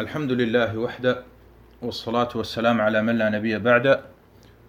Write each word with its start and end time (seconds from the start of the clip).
الحمد 0.00 0.32
لله 0.32 0.78
وحده 0.78 1.22
والصلاة 1.82 2.28
والسلام 2.34 2.80
على 2.80 3.02
من 3.02 3.18
لا 3.18 3.28
نبي 3.28 3.58
بعد 3.58 4.00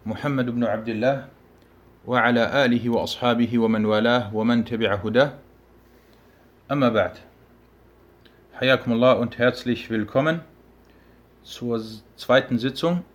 محمد 0.05 0.49
بن 0.49 0.63
عبد 0.63 0.89
الله 0.89 1.27
وعلى 2.05 2.65
آله 2.65 2.89
وأصحابه 2.89 3.59
ومن 3.59 3.85
والاه 3.85 4.35
ومن 4.35 4.65
تبع 4.65 4.95
هداه. 4.95 5.39
أما 6.71 6.89
بعد 6.89 7.17
حياكم 8.59 8.91
الله 8.91 9.15
und 9.21 9.37
herzlich 9.37 9.89
willkommen 9.89 10.41
zur 11.43 11.79
zweiten 12.17 12.59
Sitzung 12.59 13.05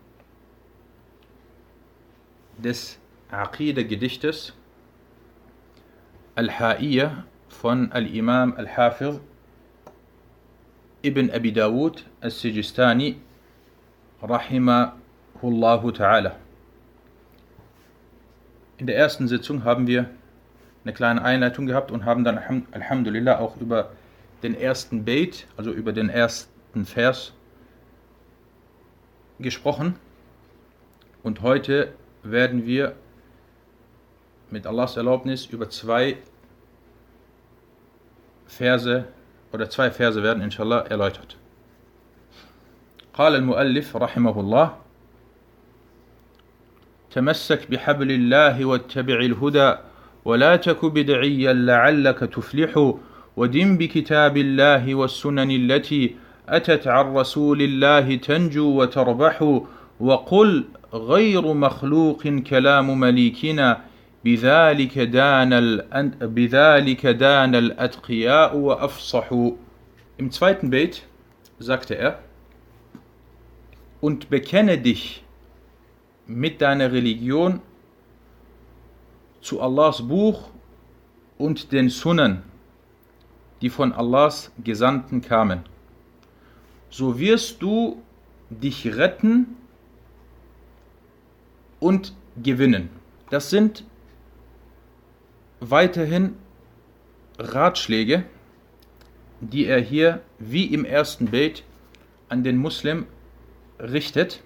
des 2.57 2.99
Aqidah-Gedichtes 3.31 4.55
Al-Ha'iyya 6.37 7.25
von 7.51 7.93
Al-Imam 7.93 8.55
Al-Hafiz 8.57 9.21
Ibn 11.03 11.31
Abi 11.31 11.53
Dawud 11.53 12.05
al-Sijistani 12.21 13.21
rahimahullahu 14.21 15.93
ta'ala. 15.93 16.35
In 18.79 18.87
der 18.89 18.97
ersten 18.97 19.29
Sitzung 19.29 19.63
haben 19.63 19.87
wir 19.87 20.11
eine 20.85 20.93
kleine 20.93 21.23
Einleitung 21.23 21.67
gehabt 21.67 21.93
und 21.93 22.05
haben 22.05 22.25
dann 22.25 22.67
Alhamdulillah 22.73 23.39
auch 23.39 23.57
über 23.61 23.91
den 24.43 24.55
ersten 24.55 25.05
Beit, 25.05 25.47
also 25.57 25.71
über 25.73 25.93
den 25.93 26.09
ersten 26.09 26.85
Vers 26.85 27.33
gesprochen. 29.39 29.95
Und 31.23 31.43
heute 31.43 31.93
werden 32.25 32.67
wir 32.67 32.97
mit 34.51 34.67
Allahs 34.67 34.97
Erlaubnis 34.97 35.47
über 35.47 35.71
zwei 35.71 36.17
Verse 38.47 39.07
oder 39.53 39.69
zwei 39.71 39.91
Verse 39.91 40.23
werden 40.23 40.43
inshallah 40.43 40.87
erläutert. 40.91 41.37
قال 43.19 43.35
المؤلف 43.35 43.97
رحمه 43.97 44.41
الله 44.41 44.77
تمسك 47.11 47.71
بحبل 47.71 48.11
الله 48.13 48.65
واتبع 48.65 49.19
الهدى 49.19 49.75
ولا 50.25 50.57
تك 50.57 50.85
بدعيا 50.85 51.53
لعلك 51.53 52.19
تفلح 52.19 52.95
ودم 53.37 53.77
بكتاب 53.77 54.37
الله 54.37 54.95
والسنن 54.95 55.51
التي 55.51 56.17
أتت 56.49 56.87
عن 56.87 57.15
رسول 57.15 57.63
الله 57.63 58.17
تنجو 58.17 58.83
وتربح 58.83 59.61
وقل 60.01 60.65
غير 60.95 61.55
مخلوق 61.55 62.29
كلام 62.29 63.01
مليكنا 63.01 63.81
بذلك 64.26 65.00
دان 65.00 65.52
بذلك 66.22 67.06
دان 67.06 67.56
الأتقياء 67.56 68.58
وأفصحوا 68.58 69.52
Im 70.18 70.30
zweiten 70.32 70.70
Beit 70.70 71.04
sagte 71.60 71.96
er 71.96 72.20
und 74.00 74.30
bekenne 74.30 74.78
dich 74.78 75.24
mit 76.28 76.62
deiner 76.62 76.92
Religion 76.92 77.62
zu 79.42 79.60
Allahs 79.62 80.08
Buch 80.08 80.50
und 81.38 81.72
den 81.72 81.90
Sunnen, 81.90 82.44
die 83.62 83.70
von 83.70 83.92
Allahs 83.92 84.52
Gesandten 84.64 85.22
kamen. 85.22 85.64
So 86.90 87.20
wirst 87.20 87.62
du 87.62 88.02
dich 88.50 88.96
retten 88.96 89.58
und 91.80 92.14
gewinnen. 92.42 92.90
Das 93.30 93.50
sind 93.50 93.84
weiterhin 95.61 96.37
Ratschläge, 97.39 98.25
die 99.41 99.67
er 99.67 99.81
hier 99.81 100.21
wie 100.39 100.67
im 100.67 100.85
ersten 100.85 101.27
Bild 101.27 101.65
an 102.29 102.43
den 102.43 102.57
Muslim 102.57 103.07
richtet. 103.79 104.43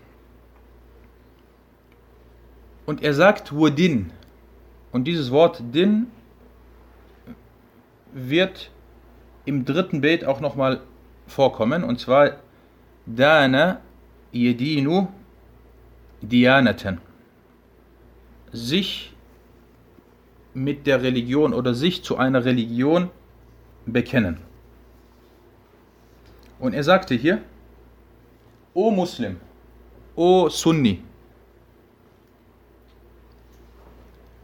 Und 2.86 3.02
er 3.02 3.14
sagt 3.14 3.52
Wudin. 3.52 4.12
Und 4.90 5.05
dieses 5.05 5.30
Wort 5.30 5.62
Din 5.74 6.08
wird 8.12 8.70
im 9.44 9.64
dritten 9.64 10.00
Bild 10.02 10.24
auch 10.24 10.40
nochmal 10.40 10.83
vorkommen. 11.27 11.83
Und 11.83 11.98
zwar 11.98 12.36
Dana 13.06 13.80
Yedinu 14.33 15.08
Dianatan. 16.20 17.00
Sich 18.52 19.11
mit 20.55 20.86
der 20.86 21.02
Religion 21.02 21.52
oder 21.55 21.74
sich 21.74 22.02
zu 22.05 22.17
einer 22.17 22.45
Religion 22.45 23.11
bekennen. 23.86 24.39
Und 26.58 26.74
er 26.74 26.85
sagte 26.85 27.14
hier, 27.14 27.42
O 28.74 28.91
Muslim, 28.91 29.41
O 30.14 30.48
Sunni, 30.48 31.02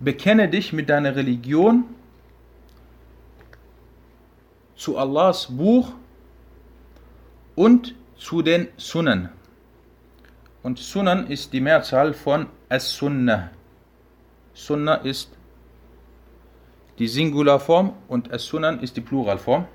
bekenne 0.01 0.49
dich 0.49 0.73
mit 0.73 0.89
deiner 0.89 1.15
Religion 1.15 1.85
zu 4.77 4.97
Allahs 4.97 5.47
Buch 5.47 5.93
und 7.55 7.95
zu 8.17 8.43
den 8.43 8.69
Sunnen. 8.77 9.29
Und 10.63 10.79
Sunnen 10.79 11.27
ist 11.29 11.53
die 11.53 11.61
Mehrzahl 11.61 12.13
von 12.13 12.47
As-Sunnah. 12.69 13.51
Sunnah 14.55 14.97
ist 14.97 15.38
die 16.99 17.09
Singularform 17.09 17.93
und 18.09 18.33
As-Sunan 18.33 18.81
ist 18.81 18.97
die 18.97 19.01
Pluralform. 19.01 19.67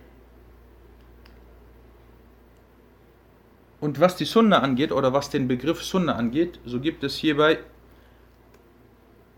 Und 3.80 4.00
was 4.00 4.16
die 4.16 4.26
Sunna 4.26 4.60
angeht 4.60 4.92
oder 4.92 5.14
was 5.14 5.30
den 5.30 5.48
Begriff 5.48 5.84
Sunna 5.84 6.16
angeht, 6.16 6.60
so 6.66 6.80
gibt 6.80 7.04
es 7.04 7.16
hierbei 7.16 7.60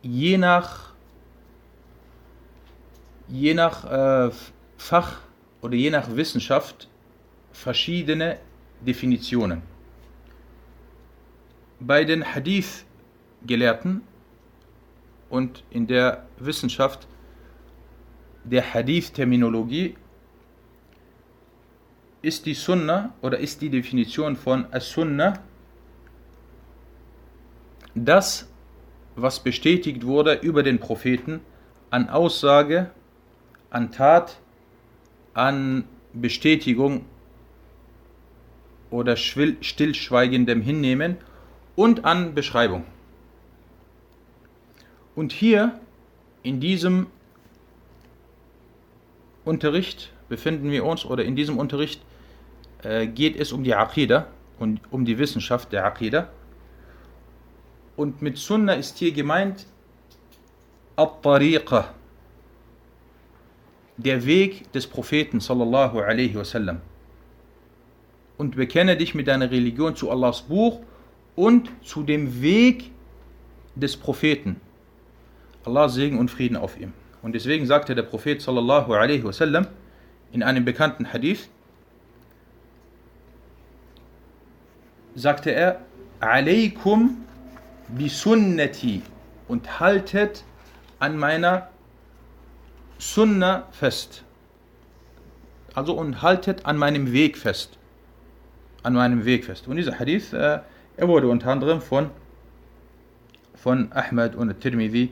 je 0.05 0.37
nach, 0.37 0.93
je 3.27 3.53
nach 3.55 3.85
äh, 4.29 4.31
Fach 4.77 5.19
oder 5.61 5.75
je 5.75 5.89
nach 5.89 6.15
Wissenschaft 6.15 6.87
verschiedene 7.51 8.37
Definitionen. 8.81 9.63
Bei 11.79 12.03
den 12.03 12.23
Hadith-Gelehrten 12.23 14.01
und 15.29 15.63
in 15.71 15.87
der 15.87 16.27
Wissenschaft 16.37 17.07
der 18.45 18.73
Hadith-Terminologie 18.73 19.95
ist 22.21 22.45
die 22.45 22.53
Sunna 22.53 23.13
oder 23.21 23.39
ist 23.39 23.61
die 23.61 23.69
Definition 23.69 24.35
von 24.35 24.65
As-Sunna 24.71 25.39
das, 27.93 28.47
was 29.15 29.41
bestätigt 29.41 30.05
wurde 30.05 30.33
über 30.33 30.63
den 30.63 30.79
Propheten 30.79 31.39
an 31.89 32.09
Aussage, 32.09 32.91
an 33.69 33.91
Tat, 33.91 34.39
an 35.33 35.85
Bestätigung 36.13 37.05
oder 38.89 39.15
stillschweigendem 39.15 40.61
Hinnehmen 40.61 41.17
und 41.75 42.05
an 42.05 42.35
Beschreibung. 42.35 42.85
Und 45.15 45.31
hier 45.31 45.79
in 46.43 46.59
diesem 46.59 47.07
Unterricht 49.45 50.11
befinden 50.27 50.71
wir 50.71 50.83
uns, 50.83 51.05
oder 51.05 51.23
in 51.23 51.35
diesem 51.35 51.57
Unterricht 51.57 52.01
äh, 52.83 53.07
geht 53.07 53.35
es 53.35 53.51
um 53.51 53.63
die 53.63 53.75
Aqidah 53.75 54.27
und 54.59 54.81
um 54.91 55.05
die 55.05 55.17
Wissenschaft 55.17 55.71
der 55.71 55.85
Aqidah. 55.85 56.29
Und 57.95 58.21
mit 58.21 58.37
Sunna 58.37 58.73
ist 58.73 58.97
hier 58.97 59.11
gemeint 59.11 59.67
At-Tariqa, 60.95 61.93
der 63.97 64.25
Weg 64.25 64.71
des 64.73 64.87
Propheten 64.87 65.39
sallallahu 65.39 65.99
alaihi 65.99 66.35
wasallam. 66.35 66.81
Und 68.37 68.55
bekenne 68.55 68.97
dich 68.97 69.15
mit 69.15 69.27
deiner 69.27 69.49
Religion 69.49 69.95
zu 69.95 70.11
Allahs 70.11 70.41
Buch 70.41 70.81
und 71.35 71.69
zu 71.83 72.03
dem 72.03 72.41
Weg 72.41 72.91
des 73.75 73.95
Propheten. 73.95 74.59
Allah 75.63 75.87
Segen 75.87 76.19
und 76.19 76.29
Frieden 76.29 76.57
auf 76.57 76.77
ihm. 76.79 76.93
Und 77.25 77.33
deswegen 77.33 77.65
sagte 77.65 77.95
der 77.95 78.03
Prophet 78.03 78.39
sallallahu 78.39 78.93
alaihi 78.93 79.23
wasallam 79.23 79.65
in 80.31 80.43
einem 80.43 80.63
bekannten 80.63 81.11
Hadith, 81.11 81.49
sagte 85.15 85.49
er, 85.49 85.79
Alaykum 86.19 87.17
bi 87.87 88.09
sunnati 88.09 89.01
und 89.47 89.79
haltet 89.79 90.43
an 90.99 91.17
meiner 91.17 91.69
Sunna 92.99 93.69
fest. 93.71 94.23
Also 95.73 95.93
und 95.97 96.21
haltet 96.21 96.67
an 96.67 96.77
meinem 96.77 97.11
Weg 97.11 97.39
fest. 97.39 97.79
An 98.83 98.93
meinem 98.93 99.25
Weg 99.25 99.45
fest. 99.45 99.67
Und 99.67 99.77
dieser 99.77 99.97
Hadith, 99.97 100.31
äh, 100.31 100.59
er 100.95 101.07
wurde 101.07 101.27
unter 101.27 101.47
anderem 101.47 101.81
von, 101.81 102.11
von 103.55 103.91
Ahmad 103.93 104.35
und 104.35 104.61
Tirmidhi 104.61 105.09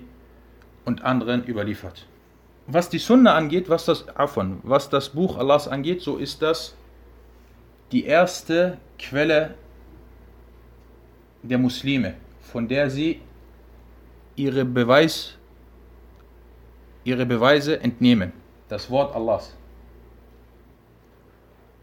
und 0.85 1.03
anderen 1.03 1.45
überliefert. 1.45 2.05
Was 2.67 2.89
die 2.89 2.97
Sunna 2.97 3.35
angeht, 3.35 3.69
was 3.69 3.85
das, 3.85 4.07
Afon, 4.15 4.59
was 4.63 4.89
das 4.89 5.09
Buch 5.09 5.37
Allahs 5.37 5.67
angeht, 5.67 6.01
so 6.01 6.17
ist 6.17 6.41
das 6.41 6.75
die 7.91 8.05
erste 8.05 8.77
Quelle 8.97 9.55
der 11.43 11.57
Muslime, 11.57 12.15
von 12.41 12.67
der 12.67 12.89
sie 12.89 13.21
ihre, 14.35 14.65
Beweis, 14.65 15.37
ihre 17.03 17.25
Beweise 17.25 17.79
entnehmen. 17.81 18.31
Das 18.69 18.89
Wort 18.89 19.15
Allahs. 19.15 19.55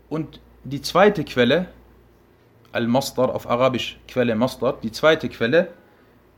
Und 0.08 0.41
die 0.64 0.82
zweite 0.82 1.25
Quelle, 1.25 1.69
Al-Masdar 2.73 3.35
auf 3.35 3.49
Arabisch, 3.49 3.99
Quelle 4.08 4.35
Masdar, 4.35 4.79
die 4.82 4.91
zweite 4.91 5.29
Quelle 5.29 5.69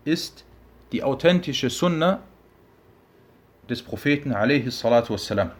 ist 0.05 0.45
die 0.91 1.03
authentische 1.03 1.71
Sunna 1.71 2.21
des 3.69 3.83
Propheten 3.83 4.33
wassalam. 4.33 5.51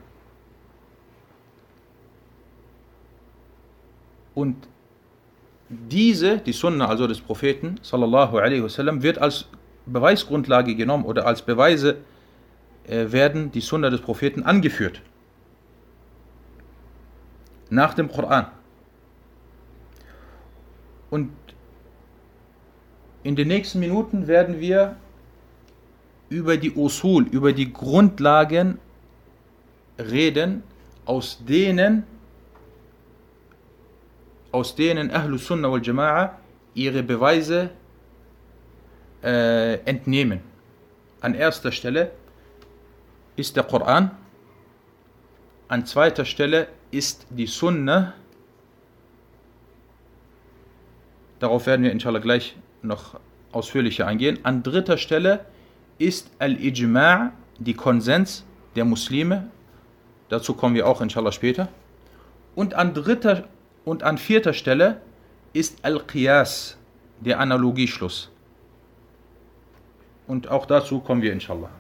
Und 4.35 4.57
diese, 5.69 6.39
die 6.39 6.53
Sunna 6.53 6.87
also 6.87 7.07
des 7.07 7.21
Propheten 7.21 7.79
sallallahu 7.83 8.39
alaihi 8.39 8.63
wasallam, 8.63 9.03
wird 9.03 9.19
als 9.19 9.47
Beweisgrundlage 9.87 10.75
genommen 10.75 11.05
oder 11.05 11.27
als 11.27 11.43
Beweise 11.43 11.99
äh, 12.87 13.11
werden 13.11 13.51
die 13.53 13.61
Sunna 13.61 13.91
des 13.91 14.01
Propheten 14.01 14.43
angeführt. 14.43 15.03
Nach 17.71 17.95
dem 17.95 18.11
Koran. 18.11 18.47
Und 21.11 21.31
in 23.23 23.37
den 23.37 23.49
nächsten 23.49 23.81
Minuten 23.81 24.27
werden 24.27 24.61
wir 24.61 24.97
über 26.33 26.57
die 26.57 26.73
Usul, 26.75 27.27
über 27.29 27.53
die 27.53 27.73
Grundlagen 27.73 28.79
reden, 29.99 30.63
aus 31.05 31.45
denen 31.45 32.05
aus 34.51 34.75
denen 34.75 35.11
Ahlus 35.11 35.47
Sunnah 35.47 35.71
wal 35.71 35.81
Jama'a 35.81 36.33
ihre 36.75 37.03
Beweise 37.03 37.71
äh, 39.23 39.75
entnehmen. 39.87 40.41
An 41.21 41.35
erster 41.35 41.73
Stelle 41.73 42.13
ist 43.37 43.57
der 43.57 43.65
Koran, 43.65 44.11
an 45.69 45.87
zweiter 45.87 46.27
Stelle 46.27 46.69
ist 46.91 47.27
die 47.31 47.47
Sunna. 47.47 48.13
Darauf 51.39 51.67
werden 51.67 51.83
wir 51.83 51.93
inshallah 51.93 52.19
gleich 52.19 52.55
noch 52.83 53.19
ausführlicher 53.53 54.07
eingehen. 54.07 54.39
An 54.43 54.63
dritter 54.63 54.99
Stelle 54.99 55.47
ist 56.03 56.31
Al-Ijma' 56.41 57.31
die 57.59 57.75
Konsens 57.75 58.45
der 58.75 58.85
Muslime. 58.85 59.51
Dazu 60.29 60.55
kommen 60.55 60.75
wir 60.75 60.89
auch 60.89 61.01
inshallah 61.01 61.31
später. 61.31 61.69
Und 62.57 62.75
an 62.75 62.93
dritter 62.93 63.45
und 63.85 64.03
an 64.03 64.19
vierter 64.19 64.53
Stelle 64.53 65.01
ist 65.53 65.85
Al-Qiyas, 65.85 66.77
der 67.21 67.39
Analogieschluss. 67.39 68.31
Und 70.27 70.49
auch 70.49 70.67
dazu 70.67 70.99
kommen 71.01 71.23
wir 71.23 71.33
inshallah. 71.33 71.71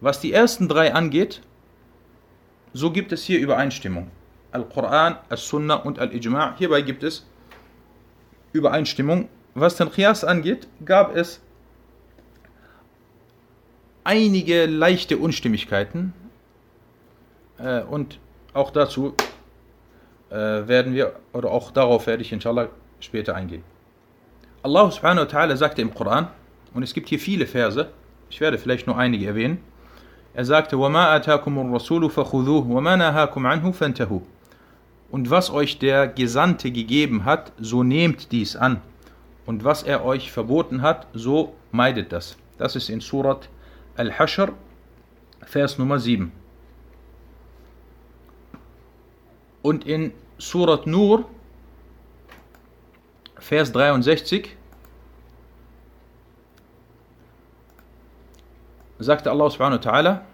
Was 0.00 0.18
die 0.18 0.32
ersten 0.32 0.66
drei 0.66 0.92
angeht, 0.92 1.40
so 2.72 2.90
gibt 2.90 3.12
es 3.12 3.22
hier 3.22 3.38
Übereinstimmung. 3.38 4.10
Al-Quran, 4.50 5.18
Al-Sunnah 5.28 5.76
und 5.76 6.00
Al-Ijma' 6.00 6.56
hierbei 6.56 6.82
gibt 6.82 7.04
es 7.04 7.26
Übereinstimmung. 8.52 9.28
Was 9.54 9.76
den 9.76 9.90
Qiyas 9.90 10.24
angeht, 10.24 10.66
gab 10.84 11.14
es 11.14 11.40
einige 14.03 14.65
leichte 14.65 15.17
Unstimmigkeiten 15.17 16.13
äh, 17.57 17.81
und 17.81 18.19
auch 18.53 18.71
dazu 18.71 19.13
äh, 20.29 20.35
werden 20.35 20.93
wir, 20.93 21.13
oder 21.33 21.51
auch 21.51 21.71
darauf 21.71 22.07
werde 22.07 22.21
ich 22.23 22.31
inshallah 22.31 22.69
später 22.99 23.35
eingehen. 23.35 23.63
Allah 24.63 24.91
subhanahu 24.91 25.25
wa 25.25 25.29
ta'ala 25.29 25.55
sagte 25.55 25.81
im 25.81 25.93
Koran, 25.93 26.27
und 26.73 26.83
es 26.83 26.93
gibt 26.93 27.09
hier 27.09 27.19
viele 27.19 27.45
Verse, 27.45 27.89
ich 28.29 28.41
werde 28.41 28.57
vielleicht 28.57 28.87
nur 28.87 28.97
einige 28.97 29.25
erwähnen, 29.25 29.59
er 30.33 30.45
sagte, 30.45 30.75
وَمَا 30.75 31.15
أَتَاكُمُ 31.17 31.57
الرَّسُولُ 31.57 32.09
فَخُذُوهُ 32.09 32.67
وَمَا 32.67 32.95
نَهَاكُمْ 32.95 33.47
عَنْهُ 33.47 33.71
فَانْتَهُوا 33.71 34.21
Und 35.09 35.29
was 35.31 35.49
euch 35.49 35.79
der 35.79 36.07
Gesandte 36.07 36.69
gegeben 36.69 37.25
hat, 37.25 37.51
so 37.57 37.81
nehmt 37.81 38.31
dies 38.31 38.55
an. 38.55 38.81
Und 39.47 39.63
was 39.63 39.81
er 39.81 40.05
euch 40.05 40.31
verboten 40.31 40.83
hat, 40.83 41.07
so 41.13 41.55
meidet 41.71 42.11
das. 42.11 42.37
Das 42.59 42.75
ist 42.75 42.89
in 42.89 42.99
Surat 42.99 43.49
الحشر 44.00 44.54
فيس 45.46 45.80
نمر 45.80 45.98
7 45.98 46.30
und 49.62 49.86
in 49.86 50.12
Surat 50.38 50.86
Nur 50.86 51.24
Vers 53.38 53.72
63 53.72 54.56
sagte 58.98 59.30
Allah 59.30 59.50
subhanahu 59.50 59.78
wa 59.78 59.90
ta'ala 59.90 60.26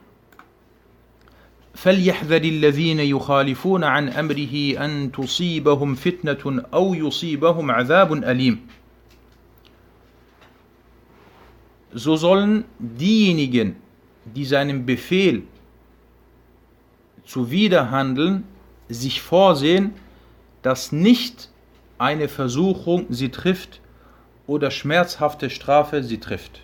فليحذر 1.79 2.43
الذين 2.45 3.01
يخالفون 3.01 3.85
عن 3.85 4.09
أمره 4.09 4.85
أن 4.85 5.13
تصيبهم 5.13 5.95
فتنة 5.95 6.65
أو 6.75 6.95
يصيبهم 6.95 7.71
عذاب 7.71 8.13
أليم. 8.13 8.67
So 11.99 12.15
sollen 12.15 12.65
diejenigen, 12.79 13.75
die 14.25 14.45
seinem 14.45 14.87
Befehl 14.87 15.43
zuwiderhandeln, 17.25 18.45
sich 18.89 19.21
vorsehen, 19.21 19.95
dass 20.63 20.93
nicht 20.93 21.51
eine 21.99 22.29
Versuchung 22.29 23.07
sie 23.09 23.31
trifft 23.31 23.81
oder 24.47 24.71
schmerzhafte 24.71 25.51
Strafe 25.51 26.05
sie 26.05 26.19
trifft. 26.19 26.61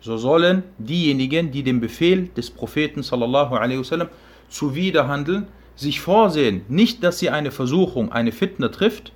So 0.00 0.16
sollen 0.16 0.64
diejenigen, 0.78 1.52
die 1.52 1.62
dem 1.62 1.80
Befehl 1.80 2.26
des 2.36 2.50
Propheten 2.50 3.04
sallallahu 3.04 3.54
alaihi 3.54 3.80
zuwiderhandeln, 4.48 5.46
sich 5.76 6.00
vorsehen, 6.00 6.62
nicht, 6.68 7.04
dass 7.04 7.20
sie 7.20 7.30
eine 7.30 7.52
Versuchung, 7.52 8.10
eine 8.10 8.32
Fitne 8.32 8.72
trifft 8.72 9.12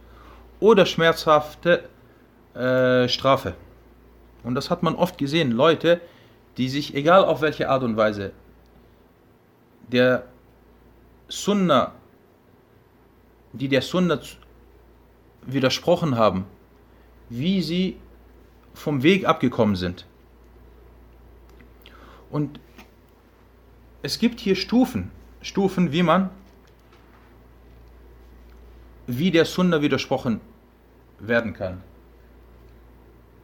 oder 0.61 0.87
schmerzhafte 0.87 1.83
äh, 2.55 3.09
Strafe. 3.09 3.55
Und 4.43 4.55
das 4.55 4.71
hat 4.71 4.83
man 4.83 4.95
oft 4.95 5.19
gesehen, 5.19 5.51
Leute, 5.53 6.01
die 6.57 6.69
sich, 6.69 6.95
egal 6.95 7.25
auf 7.25 7.41
welche 7.41 7.69
Art 7.69 7.83
und 7.83 7.97
Weise, 7.97 8.33
der 9.89 10.27
Sunna, 11.29 11.93
die 13.53 13.69
der 13.69 13.83
Sunna 13.83 14.21
widersprochen 15.43 16.17
haben, 16.17 16.45
wie 17.29 17.63
sie 17.63 17.97
vom 18.75 19.03
Weg 19.03 19.27
abgekommen 19.27 19.77
sind. 19.77 20.07
Und 22.31 22.61
es 24.03 24.19
gibt 24.19 24.41
hier 24.41 24.55
Stufen, 24.55 25.11
Stufen, 25.43 25.93
wie 25.93 26.03
man, 26.03 26.31
wie 29.07 29.31
der 29.31 29.45
Sunna 29.45 29.81
widersprochen 29.81 30.41
werden 31.19 31.55
kann. 31.55 31.83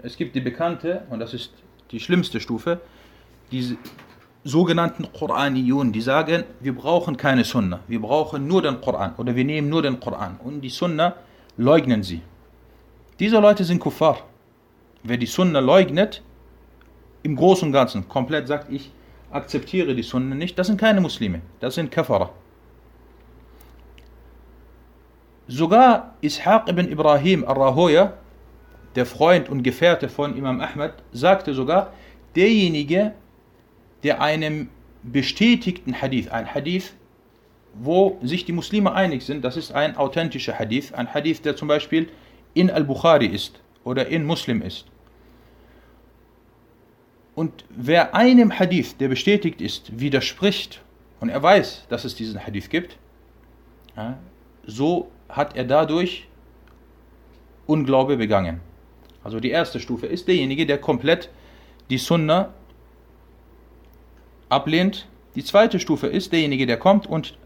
Es 0.04 0.18
gibt 0.18 0.36
die 0.36 0.40
bekannte, 0.40 1.02
und 1.08 1.18
das 1.18 1.32
ist 1.32 1.50
die 1.90 1.98
schlimmste 1.98 2.38
Stufe, 2.38 2.78
die 3.50 3.78
sogenannten 4.44 5.10
Koraniyun, 5.10 5.92
die 5.92 6.02
sagen, 6.02 6.44
wir 6.60 6.74
brauchen 6.74 7.16
keine 7.16 7.42
Sunna, 7.42 7.80
wir 7.88 8.02
brauchen 8.02 8.46
nur 8.46 8.60
den 8.60 8.82
Koran 8.82 9.14
oder 9.16 9.34
wir 9.34 9.46
nehmen 9.46 9.70
nur 9.70 9.80
den 9.80 9.98
Koran 9.98 10.36
und 10.44 10.60
die 10.60 10.68
Sunna 10.68 11.14
leugnen 11.56 12.02
sie. 12.02 12.20
Diese 13.18 13.40
Leute 13.40 13.64
sind 13.64 13.78
Kuffar. 13.78 14.18
Wer 15.02 15.16
die 15.16 15.24
Sunna 15.24 15.60
leugnet, 15.60 16.22
im 17.22 17.34
Großen 17.34 17.68
und 17.68 17.72
Ganzen 17.72 18.06
komplett 18.06 18.46
sagt, 18.46 18.70
ich 18.70 18.90
akzeptiere 19.30 19.94
die 19.94 20.02
Sunna 20.02 20.34
nicht, 20.34 20.58
das 20.58 20.66
sind 20.66 20.78
keine 20.78 21.00
Muslime, 21.00 21.40
das 21.60 21.76
sind 21.76 21.90
Kafara. 21.90 22.28
Sogar 25.48 26.14
Ishaq 26.20 26.68
ibn 26.68 26.92
Ibrahim 26.92 27.42
al-Rahoya, 27.44 28.18
der 28.94 29.06
Freund 29.06 29.48
und 29.48 29.62
Gefährte 29.62 30.08
von 30.08 30.36
Imam 30.36 30.60
Ahmad, 30.60 30.94
sagte 31.12 31.54
sogar, 31.54 31.92
derjenige, 32.36 33.12
der 34.02 34.20
einem 34.20 34.68
bestätigten 35.02 36.00
Hadith, 36.00 36.28
ein 36.28 36.52
Hadith, 36.54 36.94
wo 37.74 38.18
sich 38.22 38.44
die 38.44 38.52
Muslime 38.52 38.92
einig 38.92 39.24
sind, 39.24 39.44
das 39.44 39.56
ist 39.56 39.72
ein 39.72 39.96
authentischer 39.96 40.58
Hadith, 40.58 40.92
ein 40.94 41.12
Hadith, 41.12 41.42
der 41.42 41.56
zum 41.56 41.68
Beispiel 41.68 42.08
in 42.54 42.70
Al-Bukhari 42.70 43.26
ist 43.26 43.60
oder 43.82 44.06
in 44.06 44.24
Muslim 44.24 44.62
ist. 44.62 44.86
Und 47.34 47.64
wer 47.68 48.14
einem 48.14 48.56
Hadith, 48.56 48.96
der 48.98 49.08
bestätigt 49.08 49.60
ist, 49.60 49.98
widerspricht 49.98 50.82
und 51.18 51.30
er 51.30 51.42
weiß, 51.42 51.86
dass 51.88 52.04
es 52.04 52.14
diesen 52.14 52.46
Hadith 52.46 52.68
gibt, 52.70 52.96
so 54.66 55.10
hat 55.28 55.56
er 55.56 55.64
dadurch 55.64 56.28
Unglaube 57.66 58.16
begangen. 58.16 58.60
Also 59.24 59.40
die 59.40 59.50
erste 59.50 59.80
Stufe 59.80 60.06
ist 60.06 60.28
derjenige, 60.28 60.66
der 60.66 60.78
komplett 60.78 61.30
die 61.90 61.98
Sunna 61.98 62.50
ablehnt. 64.50 65.08
Die 65.34 65.42
zweite 65.42 65.80
Stufe 65.80 66.06
ist 66.06 66.32
derjenige, 66.32 66.66
der 66.66 66.76
kommt 66.76 67.06
und 67.06 67.36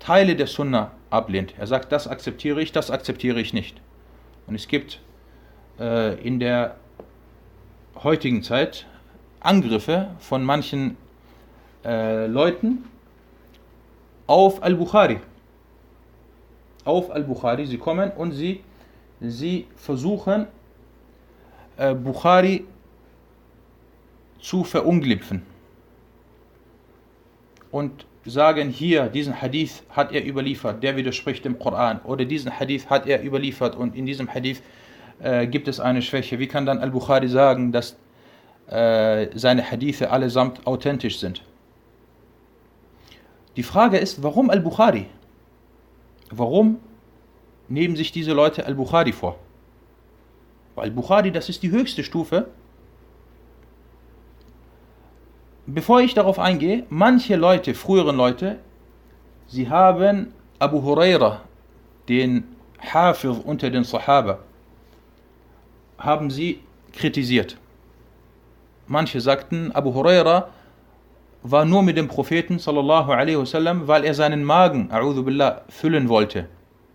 Teile 0.00 0.36
der 0.36 0.46
Sunna 0.46 0.92
ablehnt. 1.10 1.54
Er 1.58 1.66
sagt, 1.66 1.92
das 1.92 2.08
akzeptiere 2.08 2.62
ich, 2.62 2.72
das 2.72 2.90
akzeptiere 2.90 3.40
ich 3.40 3.52
nicht. 3.52 3.80
Und 4.46 4.54
es 4.54 4.68
gibt 4.68 5.00
äh, 5.78 6.14
in 6.20 6.40
der 6.40 6.76
heutigen 8.02 8.42
Zeit 8.42 8.86
Angriffe 9.40 10.10
von 10.18 10.42
manchen 10.42 10.96
äh, 11.84 12.26
Leuten 12.26 12.84
auf 14.26 14.62
Al-Bukhari. 14.62 15.20
Auf 16.84 17.10
Al-Bukhari. 17.10 17.66
Sie 17.66 17.78
kommen 17.78 18.10
und 18.12 18.32
sie, 18.32 18.62
sie 19.20 19.66
versuchen, 19.76 20.46
äh, 21.78 21.94
Bukhari 21.94 22.64
zu 24.40 24.64
verunglimpfen. 24.64 25.42
Und 27.70 28.06
sagen 28.24 28.68
hier, 28.68 29.06
diesen 29.06 29.40
Hadith 29.40 29.82
hat 29.90 30.12
er 30.12 30.26
überliefert, 30.26 30.82
der 30.82 30.96
widerspricht 30.96 31.44
dem 31.44 31.58
Koran. 31.58 32.00
Oder 32.02 32.24
diesen 32.24 32.58
Hadith 32.58 32.90
hat 32.90 33.06
er 33.06 33.24
überliefert 33.24 33.76
und 33.76 33.96
in 33.96 34.06
diesem 34.06 34.32
Hadith 34.32 34.62
äh, 35.20 35.46
gibt 35.46 35.68
es 35.68 35.80
eine 35.80 36.02
Schwäche. 36.02 36.38
Wie 36.38 36.46
kann 36.46 36.66
dann 36.66 36.78
Al-Bukhari 36.78 37.28
sagen, 37.28 37.72
dass 37.72 37.96
äh, 38.68 39.28
seine 39.34 39.70
Hadithe 39.70 40.10
allesamt 40.10 40.66
authentisch 40.66 41.18
sind? 41.18 41.42
Die 43.56 43.62
Frage 43.62 43.98
ist, 43.98 44.22
warum 44.22 44.50
Al-Bukhari? 44.50 45.06
Warum 46.30 46.78
nehmen 47.68 47.96
sich 47.96 48.12
diese 48.12 48.32
Leute 48.32 48.66
Al-Bukhari 48.66 49.12
vor? 49.12 49.38
Weil 50.78 50.92
Bukhari, 50.92 51.32
das 51.32 51.48
ist 51.48 51.64
die 51.64 51.72
höchste 51.72 52.04
Stufe. 52.04 52.46
Bevor 55.66 56.00
ich 56.00 56.14
darauf 56.14 56.38
eingehe, 56.38 56.86
manche 56.88 57.34
Leute, 57.34 57.74
früheren 57.74 58.16
Leute, 58.16 58.60
sie 59.48 59.68
haben 59.68 60.32
Abu 60.60 60.80
Huraira, 60.82 61.40
den 62.08 62.44
Hafiz 62.80 63.36
unter 63.44 63.70
den 63.70 63.82
Sahaba, 63.82 64.38
haben 65.98 66.30
sie 66.30 66.60
kritisiert. 66.92 67.56
Manche 68.86 69.20
sagten, 69.20 69.72
Abu 69.72 69.94
Huraira 69.94 70.50
war 71.42 71.64
nur 71.64 71.82
mit 71.82 71.96
dem 71.96 72.06
Propheten 72.06 72.58
wasallam, 72.64 73.88
weil 73.88 74.04
er 74.04 74.14
seinen 74.14 74.44
Magen, 74.44 74.92
a'udhu 74.92 75.24
billah, 75.24 75.62
füllen 75.68 76.08
wollte. 76.08 76.48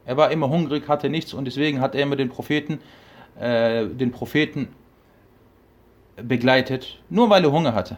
Er 0.06 0.16
war 0.16 0.32
immer 0.32 0.48
hungrig, 0.48 0.88
hatte 0.88 1.10
nichts 1.10 1.34
und 1.34 1.44
deswegen 1.44 1.82
hat 1.82 1.96
er 1.96 2.04
immer 2.04 2.16
den 2.16 2.30
Propheten, 2.30 2.80
äh, 3.40 3.86
den 3.86 4.12
Propheten 4.12 4.68
begleitet, 6.18 7.00
nur 7.10 7.30
weil 7.30 7.44
er 7.44 7.52
Hunger 7.52 7.74
hatte. 7.74 7.98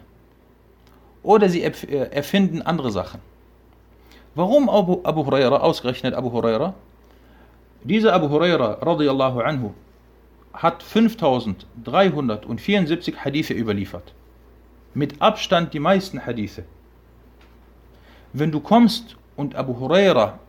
Oder 1.23 1.49
sie 1.49 1.63
äh, 1.63 2.09
erfinden 2.11 2.61
andere 2.61 2.91
Sachen. 2.91 3.19
Warum 4.35 4.69
Abu, 4.69 5.01
Abu 5.03 5.25
Huraira, 5.25 5.57
ausgerechnet 5.57 6.13
Abu 6.13 6.31
Huraira? 6.31 6.75
Dieser 7.83 8.13
Abu 8.13 8.29
Huraira, 8.29 8.79
radiallahu 8.81 9.41
anhu, 9.41 9.73
hat 10.53 10.83
5374 10.83 13.23
Hadithe 13.23 13.53
überliefert 13.53 14.13
mit 14.95 15.21
Abstand 15.21 15.73
die 15.73 15.79
meisten 15.79 16.25
Hadithe. 16.25 16.63
Wenn 18.33 18.51
du 18.51 18.59
kommst 18.59 19.17
und 19.35 19.55
Abu 19.55 19.79
Huraira 19.79 20.39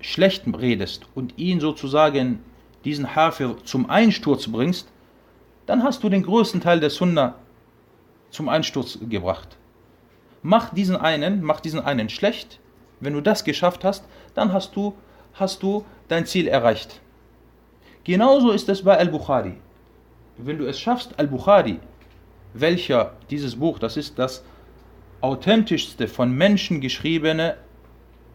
schlecht 0.00 0.44
redest 0.46 1.06
und 1.14 1.38
ihn 1.38 1.60
sozusagen 1.60 2.40
diesen 2.84 3.14
Hafir 3.14 3.56
zum 3.64 3.88
Einsturz 3.88 4.46
bringst, 4.48 4.88
dann 5.66 5.82
hast 5.82 6.02
du 6.02 6.08
den 6.08 6.22
größten 6.22 6.60
Teil 6.60 6.80
der 6.80 6.90
Sunna 6.90 7.36
zum 8.30 8.48
Einsturz 8.48 8.98
gebracht. 9.08 9.56
Mach 10.42 10.72
diesen 10.72 10.96
einen, 10.96 11.42
mach 11.42 11.60
diesen 11.60 11.80
einen 11.80 12.08
schlecht. 12.08 12.60
Wenn 13.00 13.12
du 13.12 13.20
das 13.20 13.44
geschafft 13.44 13.84
hast, 13.84 14.04
dann 14.34 14.52
hast 14.52 14.74
du, 14.76 14.94
hast 15.34 15.62
du 15.62 15.84
dein 16.08 16.26
Ziel 16.26 16.48
erreicht. 16.48 17.00
Genauso 18.04 18.50
ist 18.50 18.68
es 18.68 18.82
bei 18.82 18.96
Al-Bukhari. 18.96 19.56
Wenn 20.38 20.58
du 20.58 20.66
es 20.66 20.80
schaffst, 20.80 21.18
Al-Bukhari 21.18 21.80
welcher 22.54 23.12
dieses 23.30 23.56
Buch, 23.56 23.78
das 23.78 23.96
ist 23.96 24.18
das 24.18 24.42
authentischste 25.20 26.08
von 26.08 26.32
Menschen 26.32 26.80
geschriebene 26.80 27.56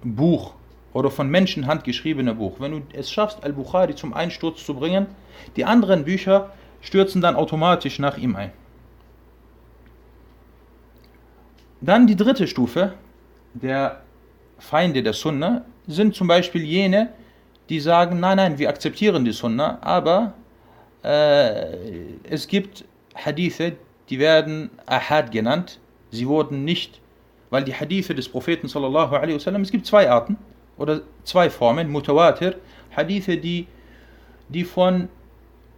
Buch 0.04 0.54
oder 0.96 1.12
von 1.12 1.30
Menschenhand 1.30 1.84
geschriebene 1.84 2.34
Buch. 2.36 2.62
Wenn 2.62 2.72
du 2.72 2.82
es 2.94 3.12
schaffst, 3.12 3.44
Al-Bukhari 3.44 3.96
zum 3.96 4.14
Einsturz 4.14 4.66
zu 4.66 4.74
bringen, 4.76 5.08
die 5.58 5.66
anderen 5.66 6.06
Bücher 6.06 6.54
stürzen 6.80 7.22
dann 7.22 7.36
automatisch 7.36 8.00
nach 8.00 8.18
ihm 8.18 8.38
ein. 8.38 8.52
Dann 11.82 12.08
die 12.08 12.16
dritte 12.16 12.48
Stufe 12.48 12.94
der 13.54 14.04
Feinde 14.58 15.04
der 15.04 15.12
Sunna 15.12 15.66
sind 15.86 16.16
zum 16.16 16.30
Beispiel 16.30 16.64
jene, 16.64 17.10
die 17.68 17.82
sagen, 17.82 18.22
nein, 18.22 18.38
nein, 18.38 18.58
wir 18.58 18.70
akzeptieren 18.70 19.26
die 19.26 19.34
Sunna, 19.34 19.80
aber 19.82 20.34
äh, 21.04 21.76
es 22.24 22.48
gibt 22.48 22.86
Hadithe, 23.14 23.74
die 24.10 24.20
werden 24.20 24.70
Ahad 24.86 25.34
genannt. 25.34 25.82
Sie 26.12 26.26
wurden 26.26 26.64
nicht, 26.64 27.02
weil 27.50 27.66
die 27.66 27.76
Hadithe 27.76 28.16
des 28.16 28.30
Propheten 28.30 28.70
sallallahu 28.70 29.14
alaihi 29.14 29.36
wasallam, 29.36 29.62
es 29.62 29.72
gibt 29.72 29.86
zwei 29.86 30.10
Arten 30.10 30.38
oder 30.78 31.02
zwei 31.24 31.50
Formen, 31.50 31.92
Mutawatir, 31.92 32.56
Hadithe, 32.96 33.38
die, 33.38 33.68
die 34.50 34.64
von 34.64 35.10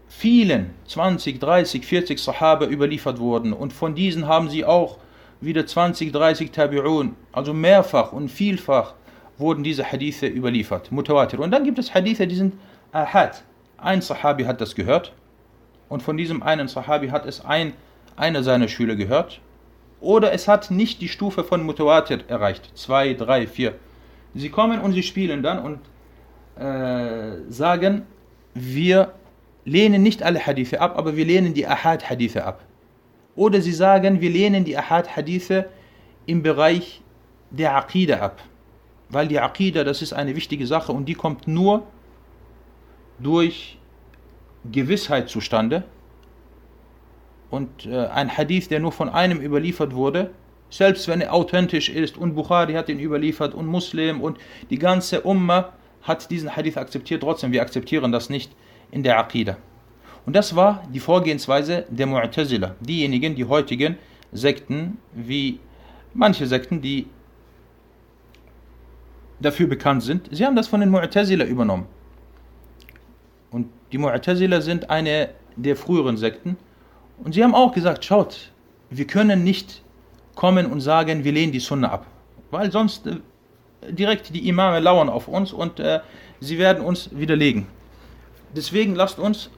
vielen, 0.08 0.72
20, 0.88 1.40
30, 1.40 1.86
40 1.86 2.20
Sahaba 2.20 2.66
überliefert 2.66 3.20
wurden 3.20 3.54
und 3.54 3.74
von 3.74 3.96
diesen 3.96 4.28
haben 4.28 4.50
sie 4.50 4.66
auch 4.66 4.98
wieder 5.42 5.66
20, 5.66 6.12
30 6.12 6.52
Tabi'un, 6.52 7.12
also 7.32 7.54
mehrfach 7.54 8.14
und 8.14 8.30
vielfach 8.30 8.96
wurden 9.38 9.64
diese 9.64 9.92
Hadithe 9.92 10.28
überliefert, 10.28 10.92
Mutawatir. 10.92 11.40
Und 11.40 11.52
dann 11.52 11.64
gibt 11.64 11.78
es 11.78 11.94
Hadithe, 11.94 12.26
die 12.26 12.36
sind 12.36 12.56
Ahad. 12.92 13.44
Ein 13.78 14.02
Sahabi 14.02 14.46
hat 14.46 14.62
das 14.62 14.74
gehört 14.74 15.14
und 15.90 16.02
von 16.02 16.18
diesem 16.18 16.42
einen 16.42 16.68
Sahabi 16.68 17.10
hat 17.10 17.26
es 17.26 17.46
ein 17.46 17.74
einer 18.18 18.44
seiner 18.44 18.68
Schüler 18.68 18.96
gehört, 18.96 19.40
oder 20.02 20.34
es 20.34 20.48
hat 20.48 20.70
nicht 20.72 21.02
die 21.02 21.08
Stufe 21.08 21.44
von 21.44 21.64
Mutawatir 21.64 22.20
erreicht, 22.28 22.72
zwei, 22.76 23.14
drei, 23.14 23.48
vier. 23.48 23.76
Sie 24.38 24.50
kommen 24.50 24.80
und 24.80 24.94
sie 24.94 25.04
spielen 25.04 25.42
dann 25.44 25.60
und 25.60 25.80
äh, 26.62 27.42
sagen, 27.50 28.04
wir 28.54 29.14
lehnen 29.66 30.02
nicht 30.02 30.24
alle 30.24 30.40
Hadithe 30.40 30.80
ab, 30.80 30.98
aber 30.98 31.16
wir 31.16 31.26
lehnen 31.26 31.54
die 31.54 31.68
Ahad-Hadithe 31.68 32.44
ab. 32.44 32.64
Oder 33.36 33.62
sie 33.62 33.74
sagen, 33.74 34.22
wir 34.22 34.30
lehnen 34.30 34.64
die 34.64 34.78
Ahad-Hadithe 34.78 35.70
im 36.26 36.42
Bereich 36.42 37.02
der 37.52 37.76
Aqida 37.76 38.20
ab. 38.20 38.42
Weil 39.10 39.28
die 39.28 39.40
Aqida, 39.40 39.84
das 39.84 40.02
ist 40.02 40.14
eine 40.14 40.36
wichtige 40.36 40.68
Sache 40.68 40.92
und 40.92 41.06
die 41.06 41.14
kommt 41.14 41.48
nur 41.48 41.84
durch 43.20 43.78
Gewissheit 44.72 45.30
zustande 45.30 45.84
und 47.50 47.86
äh, 47.86 48.08
ein 48.08 48.36
Hadith, 48.36 48.68
der 48.68 48.80
nur 48.80 48.92
von 48.92 49.10
einem 49.10 49.40
überliefert 49.40 49.94
wurde, 49.94 50.32
selbst 50.70 51.08
wenn 51.08 51.22
er 51.22 51.34
authentisch 51.34 51.90
ist 51.90 52.18
und 52.18 52.36
Bukhari 52.36 52.74
hat 52.74 52.90
ihn 52.90 53.00
überliefert 53.00 53.54
und 53.54 53.68
Muslim 53.68 54.22
und 54.22 54.38
die 54.70 54.80
ganze 54.80 55.22
Umma 55.22 55.74
hat 56.02 56.30
diesen 56.30 56.56
Hadith 56.56 56.78
akzeptiert, 56.78 57.22
trotzdem 57.22 57.52
wir 57.52 57.62
akzeptieren 57.62 58.12
das 58.12 58.30
nicht 58.30 58.52
in 58.92 59.04
der 59.04 59.20
Aqidah. 59.20 59.58
Und 60.26 60.36
das 60.36 60.56
war 60.56 60.84
die 60.94 61.00
Vorgehensweise 61.00 61.86
der 61.90 62.08
Mu'tazila, 62.08 62.72
diejenigen, 62.82 63.36
die 63.36 63.46
heutigen 63.46 63.98
Sekten, 64.34 64.98
wie 65.14 65.60
manche 66.14 66.48
Sekten, 66.48 66.82
die 66.82 67.08
dafür 69.40 69.68
bekannt 69.68 70.04
sind, 70.04 70.30
sie 70.32 70.46
haben 70.46 70.56
das 70.56 70.68
von 70.68 70.82
den 70.82 70.94
Mu'tazila 70.94 71.46
übernommen. 71.46 71.86
Und 73.52 73.70
die 73.92 74.00
Mu'tazila 74.00 74.60
sind 74.62 74.90
eine 74.90 75.30
der 75.56 75.76
früheren 75.76 76.18
Sekten, 76.18 76.58
und 77.24 77.34
sie 77.34 77.44
haben 77.44 77.56
auch 77.56 77.74
gesagt, 77.74 78.06
schaut, 78.06 78.52
wir 78.90 79.08
können 79.08 79.44
nicht 79.44 79.82
kommen 80.38 80.68
und 80.68 80.80
sagen, 80.80 81.26
wir 81.26 81.34
lehnen 81.34 81.52
die 81.52 81.60
Sunna 81.60 81.92
ab. 81.92 82.06
Weil 82.52 82.72
sonst 82.72 83.08
äh, 83.08 83.18
direkt 83.92 84.34
die 84.34 84.48
Imame 84.48 84.80
lauern 84.80 85.10
auf 85.10 85.28
uns 85.28 85.52
und 85.52 85.82
äh, 85.82 86.00
sie 86.40 86.58
werden 86.58 86.82
uns 86.82 87.10
widerlegen. 87.12 87.66
Deswegen 88.56 88.96
lasst 88.96 89.20
uns 89.20 89.50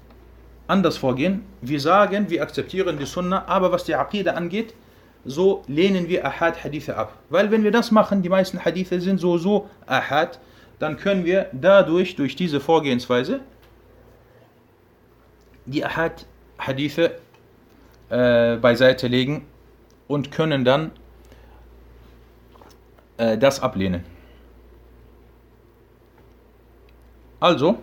anders 0.67 0.98
vorgehen. 0.98 1.43
Wir 1.62 1.79
sagen, 1.79 2.29
wir 2.29 2.41
akzeptieren 2.41 2.98
die 2.98 3.05
Sunna, 3.05 3.45
aber 3.48 3.71
was 3.71 3.83
die 3.83 3.93
Aqidah 3.93 4.33
angeht, 4.33 4.74
so 5.25 5.63
lehnen 5.67 6.07
wir 6.07 6.25
Ahad-Hadithe 6.25 6.95
ab. 6.95 7.13
Weil 7.29 7.51
wenn 7.51 7.63
wir 7.63 7.71
das 7.71 7.91
machen, 7.91 8.21
die 8.21 8.29
meisten 8.29 8.63
Hadithe 8.63 9.01
sind 9.01 9.19
so, 9.19 9.38
so 9.38 9.69
Ahad, 9.86 10.39
dann 10.79 10.95
können 10.95 11.25
wir 11.25 11.48
dadurch, 11.51 12.15
durch 12.15 12.38
diese 12.38 12.62
Vorgehensweise, 12.62 13.41
die 15.65 15.83
Ahad-Hadithe 15.83 17.12
äh, 18.09 18.55
beiseite 18.55 19.07
legen 19.07 19.45
und 20.09 20.31
können 20.31 20.65
dann 20.65 20.91
äh, 23.17 23.37
das 23.37 23.61
ablehnen. 23.61 24.03
Also, 27.39 27.81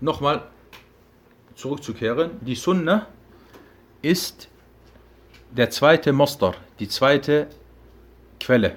nochmal 0.00 0.42
zurückzukehren, 1.54 2.30
die 2.40 2.56
Sunna 2.56 3.06
ist 4.02 4.48
der 5.52 5.70
zweite 5.70 6.12
Moster, 6.12 6.54
die 6.80 6.88
zweite 6.88 7.48
Quelle 8.40 8.76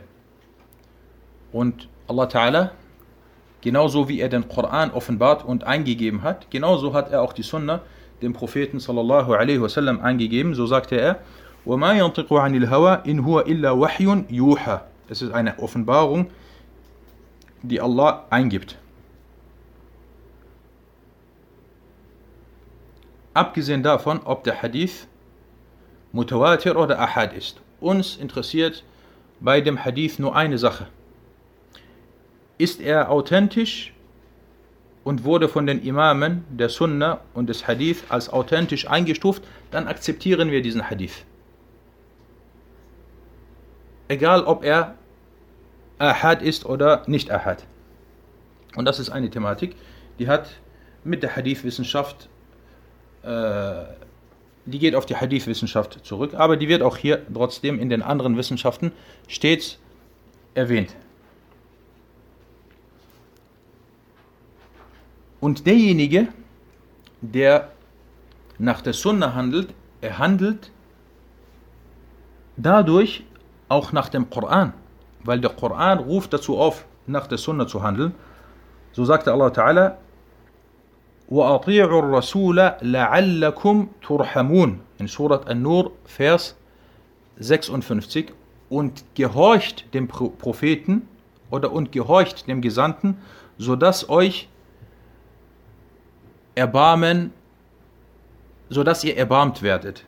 Und 1.51 1.87
Allah 2.07 2.25
Ta'ala, 2.25 2.71
genauso 3.61 4.09
wie 4.09 4.19
er 4.19 4.29
den 4.29 4.47
Koran 4.47 4.91
offenbart 4.91 5.45
und 5.45 5.63
eingegeben 5.63 6.21
hat, 6.21 6.51
genauso 6.51 6.93
hat 6.93 7.11
er 7.11 7.21
auch 7.21 7.33
die 7.33 7.43
Sunna 7.43 7.81
dem 8.22 8.32
Propheten 8.32 8.80
sallallahu 8.80 9.32
alaihi 9.32 9.60
wasallam 9.60 10.00
eingegeben. 10.00 10.54
So 10.54 10.66
sagte 10.66 10.96
er, 10.96 11.20
وَمَا 11.66 11.94
يَنْطِقُ 11.94 12.28
عَنِ 12.32 12.54
الْهَوَى 12.54 13.04
إِنْ 13.06 13.24
هُوَ 13.24 13.40
إِلَّا 13.40 13.72
وَحْيٌ 13.72 14.24
يُوحَى 14.30 14.80
Es 15.08 15.22
ist 15.22 15.32
eine 15.32 15.58
Offenbarung, 15.58 16.30
die 17.62 17.80
Allah 17.80 18.26
eingibt. 18.30 18.76
Abgesehen 23.32 23.82
davon, 23.82 24.20
ob 24.24 24.44
der 24.44 24.62
Hadith 24.62 25.08
Mutawatir 26.12 26.76
oder 26.78 27.00
Ahad 27.00 27.32
ist. 27.32 27.60
Uns 27.80 28.16
interessiert 28.16 28.84
bei 29.40 29.60
dem 29.60 29.84
Hadith 29.84 30.20
nur 30.20 30.36
eine 30.36 30.58
Sache. 30.58 30.86
Ist 32.56 32.80
er 32.80 33.10
authentisch 33.10 33.92
und 35.03 35.23
wurde 35.23 35.47
von 35.47 35.65
den 35.65 35.81
Imamen 35.81 36.43
der 36.49 36.69
Sunna 36.69 37.21
und 37.33 37.47
des 37.47 37.67
Hadith 37.67 38.03
als 38.09 38.29
authentisch 38.29 38.87
eingestuft, 38.89 39.43
dann 39.71 39.87
akzeptieren 39.87 40.51
wir 40.51 40.61
diesen 40.61 40.89
Hadith. 40.89 41.25
Egal 44.07 44.43
ob 44.43 44.63
er 44.63 44.95
Ahad 45.99 46.41
ist 46.41 46.65
oder 46.65 47.03
nicht 47.07 47.31
Ahad. 47.31 47.65
Und 48.75 48.85
das 48.85 48.99
ist 48.99 49.09
eine 49.09 49.29
Thematik, 49.29 49.75
die 50.19 50.27
hat 50.27 50.49
mit 51.03 51.23
der 51.23 51.35
Hadith-Wissenschaft 51.35 52.29
äh, 53.23 53.83
die 54.65 54.79
geht 54.79 54.95
auf 54.95 55.05
die 55.05 55.15
Hadith-Wissenschaft 55.15 56.05
zurück, 56.05 56.33
aber 56.35 56.57
die 56.57 56.67
wird 56.67 56.81
auch 56.81 56.97
hier 56.97 57.21
trotzdem 57.33 57.79
in 57.79 57.89
den 57.89 58.01
anderen 58.01 58.37
Wissenschaften 58.37 58.91
stets 59.27 59.79
erwähnt. 60.53 60.95
Und 65.40 65.66
derjenige, 65.66 66.28
der 67.20 67.68
nach 68.58 68.80
der 68.80 68.92
Sunna 68.92 69.34
handelt, 69.34 69.74
er 70.00 70.18
handelt 70.18 70.70
dadurch 72.56 73.24
auch 73.68 73.92
nach 73.92 74.08
dem 74.08 74.30
Koran, 74.30 74.72
weil 75.24 75.40
der 75.40 75.50
Koran 75.50 75.98
ruft 75.98 76.32
dazu 76.32 76.58
auf, 76.58 76.84
nach 77.06 77.26
der 77.26 77.38
Sunna 77.38 77.66
zu 77.66 77.82
handeln. 77.82 78.14
So 78.92 79.04
sagte 79.04 79.32
Allah 79.32 79.48
Ta'ala, 79.48 79.96
وأطيعوا 81.28 82.02
الرسول 82.02 82.72
لعلكم 82.82 83.88
ترحمون 84.08 84.78
in 85.00 85.08
Surat 85.08 85.48
An-Nur, 85.48 85.92
Vers 86.04 86.54
56 87.38 88.32
und 88.68 89.04
gehorcht 89.14 89.92
dem 89.92 90.06
Propheten 90.06 91.08
oder 91.50 91.72
und 91.72 91.90
gehorcht 91.92 92.46
dem 92.46 92.60
Gesandten, 92.60 93.18
sodass 93.58 94.08
euch 94.08 94.48
erbarmen, 96.55 97.33
sodass 98.69 99.03
ihr 99.03 99.17
erbarmt 99.17 99.61
werdet. 99.61 100.05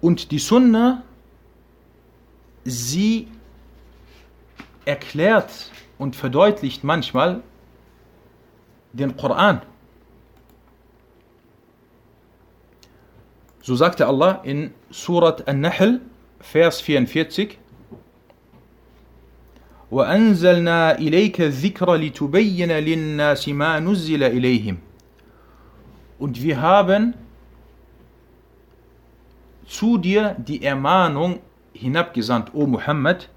Und 0.00 0.30
die 0.30 0.38
Sunna, 0.38 1.02
sie 2.64 3.28
erklärt 4.84 5.70
und 5.98 6.14
verdeutlicht 6.14 6.84
manchmal 6.84 7.42
den 8.92 9.16
Koran. 9.16 9.62
So 13.62 13.74
sagte 13.76 14.06
Allah 14.06 14.42
in 14.44 14.74
Surat 14.90 15.48
An-Nahl, 15.48 16.02
Vers 16.38 16.82
44, 16.82 17.58
وأنزلنا 19.91 20.97
إليك 20.97 21.41
الذكر 21.41 21.95
لتبين 21.95 22.71
للناس 22.71 23.49
ما 23.49 23.79
نزل 23.79 24.23
إليهم 24.23 24.77
Und 26.19 26.41
wir 26.43 26.61
haben 26.61 27.13
zu 29.65 29.97
dir 29.97 30.35
die 30.37 30.63
Ermahnung 30.63 31.39
hinabgesandt, 31.73 32.53
O 32.53 32.67
Muhammad, 32.67 33.29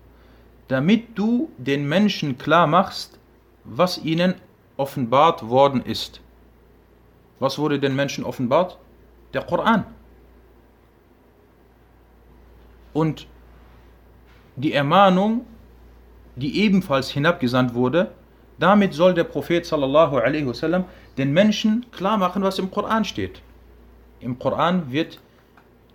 damit 0.66 1.16
du 1.16 1.50
den 1.58 1.88
Menschen 1.88 2.38
klar 2.38 2.66
machst, 2.66 3.18
was 3.64 3.98
ihnen 3.98 4.34
offenbart 4.76 5.48
worden 5.48 5.80
ist. 5.84 6.20
Was 7.38 7.58
wurde 7.58 7.78
den 7.78 7.94
Menschen 7.94 8.24
offenbart? 8.24 8.78
Der 9.34 9.42
Koran. 9.42 9.84
Und 12.92 13.26
die 14.56 14.72
Ermahnung, 14.72 15.46
die 16.37 16.61
ebenfalls 16.61 17.09
hinabgesandt 17.09 17.73
wurde, 17.73 18.11
damit 18.59 18.93
soll 18.93 19.13
der 19.13 19.23
Prophet 19.23 19.65
sallallahu 19.65 20.17
alaihi 20.17 20.47
wasallam 20.47 20.85
den 21.17 21.33
Menschen 21.33 21.85
klar 21.91 22.17
machen, 22.17 22.43
was 22.43 22.59
im 22.59 22.71
Koran 22.71 23.05
steht. 23.05 23.41
Im 24.19 24.39
Koran 24.39 24.91
wird 24.91 25.19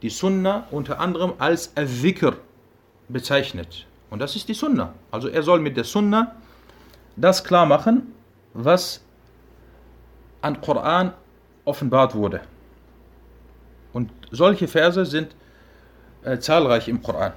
die 0.02 0.11
Sunna 0.11 0.66
unter 0.70 1.00
anderem 1.00 1.33
als 1.38 1.76
Al-Dhikr 1.76 2.35
bezeichnet. 3.09 3.87
Und 4.11 4.18
das 4.18 4.37
ist 4.37 4.48
die 4.48 4.55
Sunna. 4.55 4.92
Also 5.11 5.28
er 5.28 5.42
soll 5.42 5.61
mit 5.61 5.76
der 5.76 5.85
Sunna 5.85 6.35
das 7.16 7.42
klar 7.42 7.66
machen, 7.66 8.12
was 8.52 9.00
an 10.40 10.61
Koran 10.61 11.12
offenbart 11.64 12.14
wurde. 12.14 12.40
Und 13.92 14.11
solche 14.31 14.66
Verse 14.66 15.05
sind 15.05 15.35
äh, 16.24 16.38
zahlreich 16.38 16.88
im 16.88 17.02
Koran. 17.02 17.33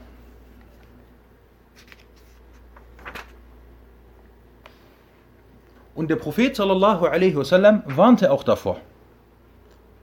Und 5.95 6.09
der 6.09 6.17
Prophet 6.17 6.55
sallallahu 6.55 7.05
alaihi 7.05 7.35
wasallam 7.35 7.83
warnte 7.85 8.31
auch 8.31 8.43
davor. 8.43 8.77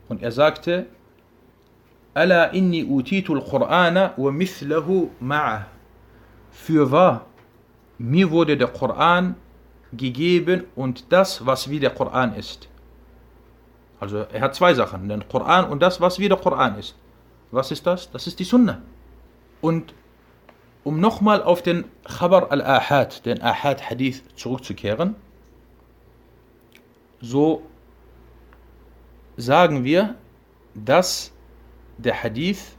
Und 0.08 0.22
er 0.22 0.32
sagte: 0.32 0.86
"Ala 2.14 2.46
inni 2.46 2.84
utitu 2.84 3.34
al-Qur'ana 3.34 4.12
wa 4.16 4.30
mithlahu 4.30 5.10
ma'ah." 5.20 5.66
Für 6.50 6.90
wahr, 6.90 7.26
mir 7.98 8.30
wurde 8.30 8.56
der 8.56 8.68
Koran 8.68 9.36
gegeben 9.92 10.64
und 10.74 11.12
das, 11.12 11.44
was 11.46 11.68
wie 11.68 11.80
der 11.80 11.90
Koran 11.90 12.34
ist. 12.34 12.68
Also 14.00 14.26
er 14.32 14.40
hat 14.40 14.54
zwei 14.54 14.74
Sachen, 14.74 15.08
den 15.08 15.28
Koran 15.28 15.66
und 15.66 15.80
das, 15.82 16.00
was 16.00 16.18
wie 16.18 16.28
der 16.28 16.38
Koran 16.38 16.78
ist. 16.78 16.96
Was 17.50 17.70
ist 17.70 17.86
das? 17.86 18.10
Das 18.10 18.26
ist 18.26 18.38
die 18.40 18.44
Sunna. 18.44 18.80
Und 19.60 19.94
um 20.84 20.98
nochmal 20.98 21.42
auf 21.42 21.62
den 21.62 21.84
Khabar 22.04 22.50
al-Ahad, 22.50 23.24
den 23.26 23.40
Ahad-Hadith 23.40 24.22
zurückzukehren, 24.34 25.14
so 27.22 27.62
sagen 29.36 29.84
wir, 29.84 30.16
dass 30.74 31.32
der 31.96 32.22
Hadith, 32.22 32.76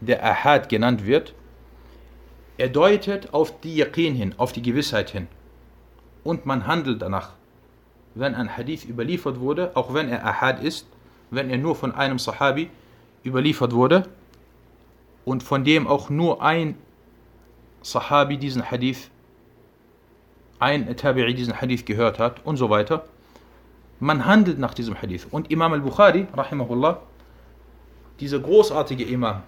der 0.00 0.24
Ahad 0.24 0.68
genannt 0.68 1.04
wird, 1.04 1.34
er 2.56 2.68
deutet 2.68 3.34
auf 3.34 3.60
die 3.60 3.76
Yaqin 3.76 4.14
hin, 4.14 4.34
auf 4.38 4.52
die 4.52 4.62
Gewissheit 4.62 5.10
hin. 5.10 5.28
Und 6.24 6.46
man 6.46 6.66
handelt 6.66 7.02
danach. 7.02 7.34
Wenn 8.14 8.34
ein 8.34 8.56
Hadith 8.56 8.84
überliefert 8.84 9.40
wurde, 9.40 9.72
auch 9.76 9.92
wenn 9.92 10.08
er 10.08 10.24
Ahad 10.24 10.62
ist, 10.62 10.86
wenn 11.30 11.50
er 11.50 11.58
nur 11.58 11.76
von 11.76 11.92
einem 11.92 12.18
Sahabi 12.18 12.70
überliefert 13.24 13.72
wurde 13.72 14.08
und 15.24 15.42
von 15.42 15.64
dem 15.64 15.86
auch 15.86 16.10
nur 16.10 16.42
ein 16.42 16.76
Sahabi 17.82 18.38
diesen 18.38 18.70
Hadith, 18.70 19.10
ein 20.58 20.88
Tabi'i 20.96 21.34
diesen 21.34 21.60
Hadith 21.60 21.84
gehört 21.84 22.18
hat 22.18 22.44
und 22.44 22.56
so 22.56 22.70
weiter. 22.70 23.04
Man 24.00 24.26
handelt 24.26 24.58
nach 24.58 24.74
diesem 24.74 25.00
Hadith. 25.00 25.26
Und 25.30 25.50
Imam 25.50 25.72
al-Bukhari, 25.72 26.26
rahimahullah, 26.32 27.00
dieser 28.20 28.38
großartige 28.38 29.04
Imam, 29.04 29.42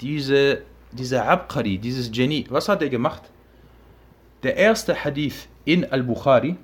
diese 0.00 0.62
dieser 0.92 1.28
Abqari, 1.28 1.78
dieses 1.78 2.10
Genie, 2.10 2.46
was 2.48 2.68
hat 2.68 2.82
er 2.82 2.88
gemacht? 2.88 3.22
Der 4.42 4.56
erste 4.56 5.04
Hadith 5.04 5.48
in 5.64 5.84
Al-Bukhari, 5.84 6.56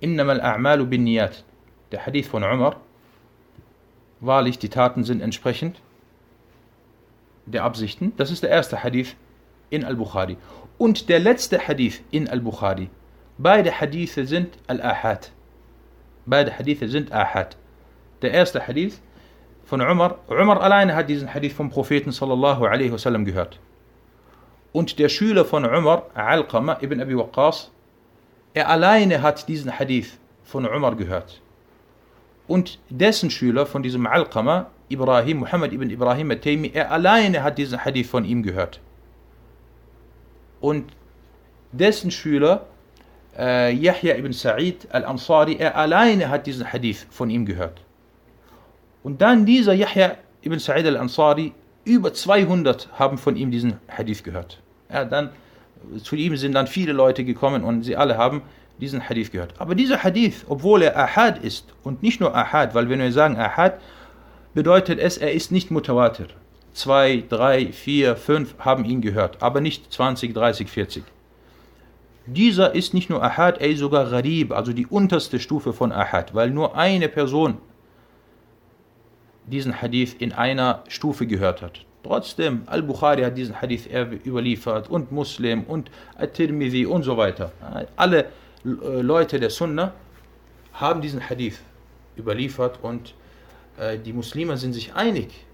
Innama 0.00 0.32
al-A'malu 0.32 0.86
bin 0.86 1.04
Niyat, 1.04 1.44
der 1.92 2.04
Hadith 2.04 2.26
von 2.26 2.42
Umar, 2.42 2.80
wahrlich, 4.20 4.58
die 4.58 4.68
Taten 4.68 5.04
sind 5.04 5.20
entsprechend 5.20 5.80
der 7.46 7.64
Absichten. 7.64 8.12
Das 8.16 8.30
ist 8.30 8.42
der 8.42 8.50
erste 8.50 8.82
Hadith 8.82 9.16
in 9.70 9.84
Al-Bukhari. 9.84 10.36
Und 10.78 11.08
der 11.08 11.20
letzte 11.20 11.68
Hadith 11.68 12.02
in 12.10 12.28
Al-Bukhari. 12.28 12.88
Beide 13.38 13.80
Hadithe 13.80 14.26
sind 14.26 14.56
Al-Ahad. 14.66 15.30
Beide 16.26 16.58
Hadithe 16.58 16.88
sind 16.88 17.12
Ahad. 17.12 17.56
Der 18.22 18.32
erste 18.32 18.66
Hadith 18.66 19.00
von 19.64 19.80
Umar. 19.80 20.18
Umar 20.28 20.60
alleine 20.60 20.94
hat 20.94 21.08
diesen 21.08 21.32
Hadith 21.32 21.52
vom 21.52 21.70
Propheten 21.70 22.12
sallallahu 22.12 22.64
alaihi 22.64 22.92
wasallam 22.92 23.24
gehört. 23.24 23.60
Und 24.72 24.98
der 24.98 25.08
Schüler 25.08 25.44
von 25.44 25.64
Umar, 25.64 26.06
Al-Qama 26.14 26.78
ibn 26.80 27.00
Abi 27.00 27.16
Waqqas, 27.16 27.70
er 28.54 28.68
alleine 28.68 29.22
hat 29.22 29.48
diesen 29.48 29.78
Hadith 29.78 30.18
von 30.44 30.66
Umar 30.66 30.96
gehört. 30.96 31.40
Und 32.46 32.78
dessen 32.90 33.30
Schüler 33.30 33.66
von 33.66 33.82
diesem 33.82 34.06
Alqama, 34.06 34.70
Ibrahim, 34.88 35.38
Muhammad 35.38 35.72
ibn 35.72 35.90
Ibrahim 35.90 36.30
al-Taymi, 36.30 36.70
er 36.74 36.90
alleine 36.90 37.42
hat 37.42 37.58
diesen 37.58 37.84
Hadith 37.84 38.08
von 38.08 38.24
ihm 38.24 38.42
gehört. 38.42 38.80
Und 40.60 40.92
dessen 41.72 42.10
Schüler, 42.10 42.66
äh, 43.38 43.72
Yahya 43.72 44.16
ibn 44.16 44.32
Sa'id 44.32 44.86
al-Ansari, 44.90 45.56
er 45.56 45.76
alleine 45.76 46.28
hat 46.28 46.46
diesen 46.46 46.70
Hadith 46.72 47.06
von 47.10 47.30
ihm 47.30 47.46
gehört. 47.46 47.80
Und 49.02 49.20
dann 49.20 49.44
dieser 49.46 49.74
Yahya 49.74 50.16
ibn 50.42 50.58
Sa'id 50.58 50.86
al-Ansari, 50.86 51.52
über 51.84 52.12
200 52.12 52.88
haben 52.98 53.18
von 53.18 53.36
ihm 53.36 53.50
diesen 53.50 53.78
Hadith 53.88 54.22
gehört. 54.22 54.60
Ja, 54.90 55.04
dann, 55.04 55.30
zu 56.02 56.16
ihm 56.16 56.36
sind 56.36 56.52
dann 56.52 56.66
viele 56.66 56.92
Leute 56.92 57.24
gekommen 57.24 57.62
und 57.64 57.82
sie 57.82 57.96
alle 57.96 58.16
haben 58.16 58.42
diesen 58.80 59.06
Hadith 59.08 59.30
gehört. 59.30 59.54
Aber 59.58 59.74
dieser 59.74 60.02
Hadith, 60.02 60.44
obwohl 60.48 60.82
er 60.82 60.96
Ahad 60.96 61.38
ist 61.38 61.66
und 61.82 62.02
nicht 62.02 62.20
nur 62.20 62.34
Ahad, 62.34 62.74
weil 62.74 62.88
wenn 62.88 63.00
wir 63.00 63.12
sagen 63.12 63.36
Ahad, 63.36 63.80
bedeutet 64.54 64.98
es, 64.98 65.18
er 65.18 65.32
ist 65.32 65.52
nicht 65.52 65.70
Mutawatir. 65.70 66.28
Zwei, 66.72 67.22
drei, 67.28 67.72
vier, 67.72 68.16
fünf 68.16 68.54
haben 68.58 68.84
ihn 68.84 69.00
gehört, 69.00 69.42
aber 69.42 69.60
nicht 69.60 69.92
20, 69.92 70.34
30, 70.34 70.68
40. 70.68 71.04
Dieser 72.26 72.74
ist 72.74 72.94
nicht 72.94 73.10
nur 73.10 73.22
Ahad, 73.22 73.58
ist 73.58 73.80
sogar 73.80 74.08
Gharib, 74.08 74.52
also 74.52 74.72
die 74.72 74.86
unterste 74.86 75.38
Stufe 75.38 75.72
von 75.72 75.92
Ahad, 75.92 76.34
weil 76.34 76.50
nur 76.50 76.76
eine 76.76 77.08
Person 77.08 77.58
diesen 79.46 79.82
Hadith 79.82 80.14
in 80.18 80.32
einer 80.32 80.84
Stufe 80.88 81.26
gehört 81.26 81.60
hat. 81.60 81.84
Trotzdem, 82.02 82.62
Al-Bukhari 82.66 83.22
hat 83.22 83.36
diesen 83.36 83.60
Hadith 83.60 83.88
überliefert 84.26 84.88
und 84.90 85.12
Muslim 85.12 85.64
und 85.64 85.90
At-Tirmidhi 86.16 86.86
und 86.86 87.02
so 87.02 87.16
weiter. 87.16 87.52
Alle 87.96 88.24
äh, 88.64 89.00
Leute 89.00 89.38
der 89.40 89.50
Sunna 89.50 89.92
haben 90.74 91.00
diesen 91.00 91.28
Hadith 91.28 91.60
überliefert 92.18 92.78
und 92.82 93.14
äh, 93.78 93.98
die 93.98 94.12
Muslime 94.12 94.56
sind 94.56 94.72
sich 94.72 94.94
einig, 94.94 95.46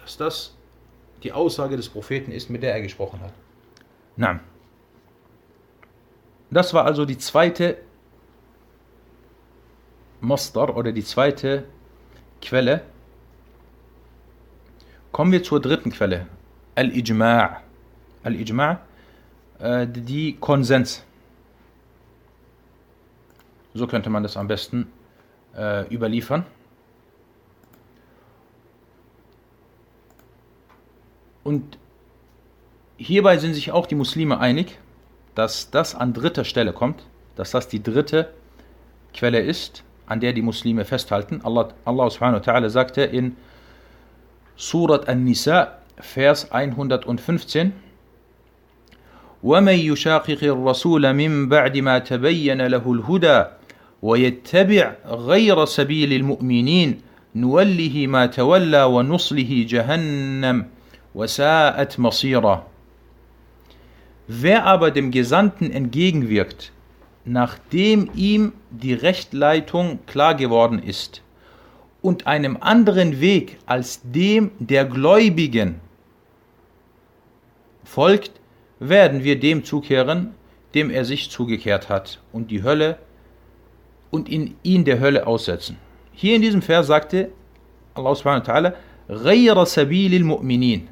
dass 0.00 0.16
das 0.16 0.54
die 1.22 1.32
Aussage 1.32 1.76
des 1.76 1.88
Propheten 1.88 2.30
ist, 2.30 2.50
mit 2.50 2.62
der 2.62 2.74
er 2.74 2.82
gesprochen 2.82 3.20
hat. 3.20 3.32
Na. 4.16 4.40
Das 6.50 6.72
war 6.74 6.84
also 6.84 7.04
die 7.04 7.18
zweite 7.18 7.78
Mastar 10.20 10.76
oder 10.76 10.92
die 10.92 11.04
zweite 11.04 11.64
Quelle. 12.40 12.82
Kommen 15.12 15.32
wir 15.32 15.42
zur 15.42 15.60
dritten 15.60 15.90
Quelle. 15.90 16.26
Al-Ijma' 16.74 17.56
Al-Ijma' 18.22 18.78
äh, 19.58 19.86
die 19.86 20.36
Konsens. 20.36 21.04
So 23.74 23.86
könnte 23.86 24.10
man 24.10 24.22
das 24.22 24.36
am 24.36 24.48
besten 24.48 24.90
äh, 25.54 25.86
überliefern. 25.92 26.46
Und 31.44 31.78
hierbei 32.96 33.38
sind 33.38 33.54
sich 33.54 33.70
auch 33.70 33.86
die 33.86 33.94
Muslime 33.94 34.40
einig, 34.40 34.78
dass 35.36 35.70
das 35.70 35.94
an 35.94 36.12
dritter 36.12 36.44
Stelle 36.44 36.72
kommt, 36.72 37.06
dass 37.36 37.52
das 37.52 37.68
die 37.68 37.82
dritte 37.82 38.30
Quelle 39.14 39.40
ist, 39.40 39.84
an 40.06 40.18
der 40.20 40.32
die 40.32 40.42
Muslime 40.42 40.84
festhalten. 40.84 41.40
Allah, 41.44 41.68
Allah 41.84 42.10
subhanahu 42.10 42.40
wa 42.40 42.44
ta'ala 42.44 42.68
sagte 42.70 43.02
in 43.02 43.36
Surat 44.56 45.08
An-Nisa, 45.08 45.78
Vers 46.00 46.50
115, 46.50 47.72
ومن 49.42 49.74
يشاقق 49.74 50.42
الرسول 50.42 51.12
من 51.12 51.48
بعد 51.48 51.76
ما 51.76 51.98
تبين 51.98 52.66
له 52.66 52.92
الهدى 52.92 53.44
ويتبع 54.02 54.94
غير 55.06 55.64
سبيل 55.64 56.12
المؤمنين 56.12 57.00
نوله 57.36 58.06
ما 58.06 58.26
تولى 58.26 58.84
ونصله 58.84 59.66
جهنم 59.68 60.66
وساءت 61.14 62.00
مصيرا 62.00 62.66
Wer 64.27 64.65
aber 64.65 64.91
dem 64.91 65.11
Gesandten 65.11 65.71
entgegenwirkt, 65.71 66.71
nachdem 67.25 68.09
ihm 68.15 68.53
die 68.69 68.93
Rechtleitung 68.93 69.99
klar 70.05 70.35
geworden 70.35 70.81
ist, 70.81 71.21
und 72.01 72.25
einem 72.25 72.57
anderen 72.59 73.21
Weg 73.21 73.57
als 73.65 74.01
dem 74.03 74.51
der 74.59 74.85
Gläubigen 74.85 75.79
folgt, 77.83 78.31
werden 78.79 79.23
wir 79.23 79.39
dem 79.39 79.63
zukehren, 79.63 80.33
dem 80.73 80.89
er 80.89 81.05
sich 81.05 81.29
zugekehrt 81.29 81.89
hat, 81.89 82.19
und 82.31 82.49
die 82.49 82.63
Hölle 82.63 82.97
und 84.09 84.29
in 84.29 84.55
ihn 84.63 84.83
der 84.85 84.99
Hölle 84.99 85.27
aussetzen. 85.27 85.77
Hier 86.13 86.35
in 86.35 86.41
diesem 86.41 86.61
Vers 86.61 86.87
sagte 86.87 87.29
Allah 87.93 88.15
subhanahu 88.15 88.47
wa 88.47 88.53
ta'ala, 88.53 88.73
غَيْرَ 89.09 89.65
سَبِيلِ 89.65 90.15
الْمُؤْمِنِينَ 90.15 90.87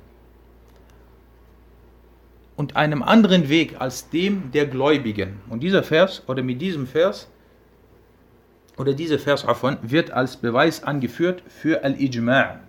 und 2.56 2.76
einem 2.76 3.04
anderen 3.04 3.48
Weg 3.48 3.80
als 3.80 4.10
dem 4.10 4.52
der 4.52 4.66
Gläubigen. 4.68 5.40
Und 5.50 5.64
dieser 5.64 5.84
Vers, 5.84 6.24
oder 6.28 6.44
mit 6.44 6.62
diesem 6.62 6.88
Vers, 6.88 7.30
oder 8.78 8.94
dieser 8.94 9.20
Vers 9.20 9.44
davon, 9.44 9.78
wird 9.82 10.12
als 10.12 10.38
Beweis 10.38 10.84
angeführt 10.84 11.44
für 11.48 11.84
Al-Ijma' 11.84 12.60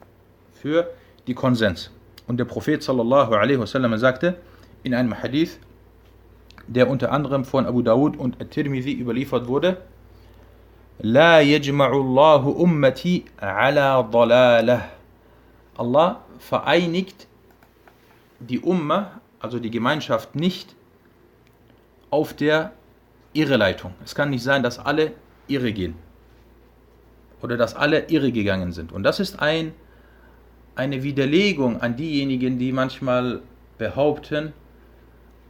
für 0.54 0.90
die 1.26 1.34
Konsens. 1.34 1.90
Und 2.26 2.38
der 2.38 2.44
Prophet 2.44 2.82
sallallahu 2.82 3.34
alaihi 3.34 3.58
wasallam 3.58 3.96
sagte 3.98 4.36
in 4.82 4.94
einem 4.94 5.20
Hadith, 5.20 5.58
der 6.68 6.88
unter 6.88 7.10
anderem 7.10 7.44
von 7.44 7.66
Abu 7.66 7.82
Dawud 7.82 8.16
und 8.16 8.40
At-Tirmidhi 8.40 8.92
überliefert 8.92 9.48
wurde, 9.48 9.78
لا 11.02 11.40
يجمع 11.40 11.90
الله 11.92 12.56
أمتي 12.60 13.24
على 13.40 14.08
ضلالة. 14.12 14.80
Allah 15.78 16.20
vereinigt 16.38 17.26
die 18.38 18.60
Umma, 18.60 19.20
also 19.39 19.59
die 19.59 19.71
Gemeinschaft, 19.71 20.35
nicht 20.35 20.75
auf 22.09 22.33
der 22.33 22.71
Irreleitung. 23.33 23.93
Es 24.03 24.15
kann 24.15 24.29
nicht 24.29 24.43
sein, 24.43 24.63
dass 24.63 24.79
alle 24.79 25.11
irre 25.47 25.73
gehen. 25.73 25.95
Oder 27.41 27.57
dass 27.57 27.75
alle 27.75 28.05
irre 28.09 28.31
gegangen 28.31 28.71
sind. 28.71 28.91
Und 28.91 29.03
das 29.03 29.19
ist 29.19 29.39
ein, 29.39 29.73
eine 30.75 31.03
Widerlegung 31.03 31.81
an 31.81 31.95
diejenigen, 31.95 32.57
die 32.57 32.71
manchmal 32.71 33.41
behaupten, 33.77 34.53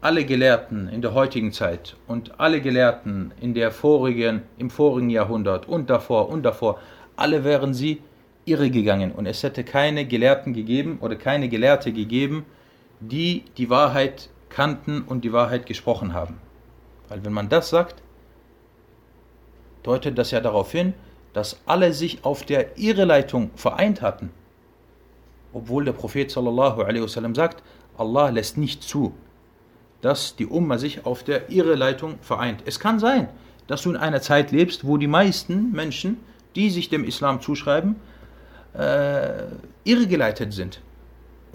alle 0.01 0.25
Gelehrten 0.25 0.87
in 0.87 1.01
der 1.01 1.13
heutigen 1.13 1.51
Zeit 1.51 1.95
und 2.05 2.39
alle 2.39 2.61
Gelehrten 2.61 3.33
in 3.41 3.55
der 3.55 3.71
vorigen, 3.71 4.43
im 4.59 4.69
vorigen 4.69 5.09
Jahrhundert 5.09 5.67
und 5.67 5.89
davor 5.89 6.29
und 6.29 6.43
davor, 6.43 6.79
alle 7.15 7.43
wären 7.43 7.73
sie 7.73 8.01
irregegangen 8.45 9.11
und 9.11 9.25
es 9.25 9.41
hätte 9.41 9.63
keine 9.63 10.05
Gelehrten 10.05 10.53
gegeben 10.53 10.99
oder 11.01 11.15
keine 11.15 11.49
Gelehrte 11.49 11.91
gegeben, 11.91 12.45
die 12.99 13.43
die 13.57 13.69
Wahrheit 13.69 14.29
kannten 14.49 15.01
und 15.01 15.23
die 15.23 15.33
Wahrheit 15.33 15.65
gesprochen 15.65 16.13
haben. 16.13 16.37
Weil 17.09 17.23
wenn 17.25 17.33
man 17.33 17.49
das 17.49 17.69
sagt, 17.69 18.01
deutet 19.83 20.17
das 20.17 20.31
ja 20.31 20.39
darauf 20.39 20.71
hin, 20.71 20.93
dass 21.33 21.59
alle 21.65 21.93
sich 21.93 22.23
auf 22.23 22.43
der 22.43 22.77
Irreleitung 22.77 23.51
vereint 23.55 24.01
hatten. 24.01 24.31
Obwohl 25.53 25.85
der 25.85 25.91
Prophet 25.91 26.31
sallallahu 26.31 26.81
alaihi 26.81 27.07
sagt, 27.35 27.61
Allah 27.97 28.29
lässt 28.29 28.57
nicht 28.57 28.83
zu, 28.83 29.13
dass 30.01 30.35
die 30.35 30.45
Umma 30.45 30.77
sich 30.77 31.05
auf 31.05 31.23
der 31.23 31.49
Irreleitung 31.49 32.17
vereint. 32.21 32.63
Es 32.65 32.79
kann 32.79 32.99
sein, 32.99 33.29
dass 33.67 33.81
du 33.81 33.89
in 33.89 33.97
einer 33.97 34.21
Zeit 34.21 34.51
lebst, 34.51 34.85
wo 34.85 34.97
die 34.97 35.07
meisten 35.07 35.71
Menschen, 35.71 36.17
die 36.55 36.69
sich 36.69 36.89
dem 36.89 37.03
Islam 37.03 37.41
zuschreiben, 37.41 37.97
äh, 38.73 39.43
irregeleitet 39.83 40.53
sind 40.53 40.81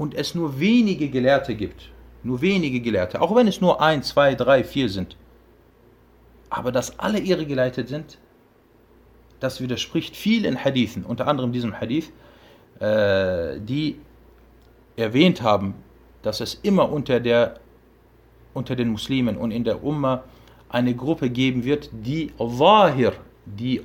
und 0.01 0.15
es 0.15 0.35
nur 0.35 0.59
wenige 0.59 1.11
Gelehrte 1.11 1.55
gibt. 1.55 1.91
Nur 2.23 2.41
wenige 2.41 2.81
Gelehrte, 2.81 3.21
auch 3.21 3.37
wenn 3.37 3.47
es 3.47 3.61
nur 3.61 3.83
ein, 3.83 4.03
zwei, 4.03 4.35
drei, 4.35 4.65
vier 4.65 4.89
sind. 4.89 5.15
Aber 6.49 6.73
dass 6.73 6.99
alle 6.99 7.19
irregeleitet 7.19 7.89
sind, 7.89 8.17
das 9.41 9.61
widerspricht 9.61 10.17
vielen 10.17 10.65
Hadithen, 10.65 11.05
unter 11.05 11.27
anderem 11.29 11.53
diesem 11.53 11.79
Hadith, 11.79 12.13
äh, 12.79 13.61
die 13.61 14.01
erwähnt 14.97 15.43
haben, 15.43 15.75
dass 16.23 16.41
es 16.41 16.55
immer 16.63 16.91
unter 16.91 17.21
der 17.21 17.61
unter 18.55 18.77
den 18.77 18.89
Muslimen 18.89 19.37
und 19.37 19.51
in 19.51 19.65
der 19.65 19.85
Umma 19.85 20.25
eine 20.71 20.95
Gruppe 20.95 21.29
geben 21.29 21.65
wird, 21.65 21.91
die 21.93 22.33
Wahir, 22.39 23.13
die 23.45 23.83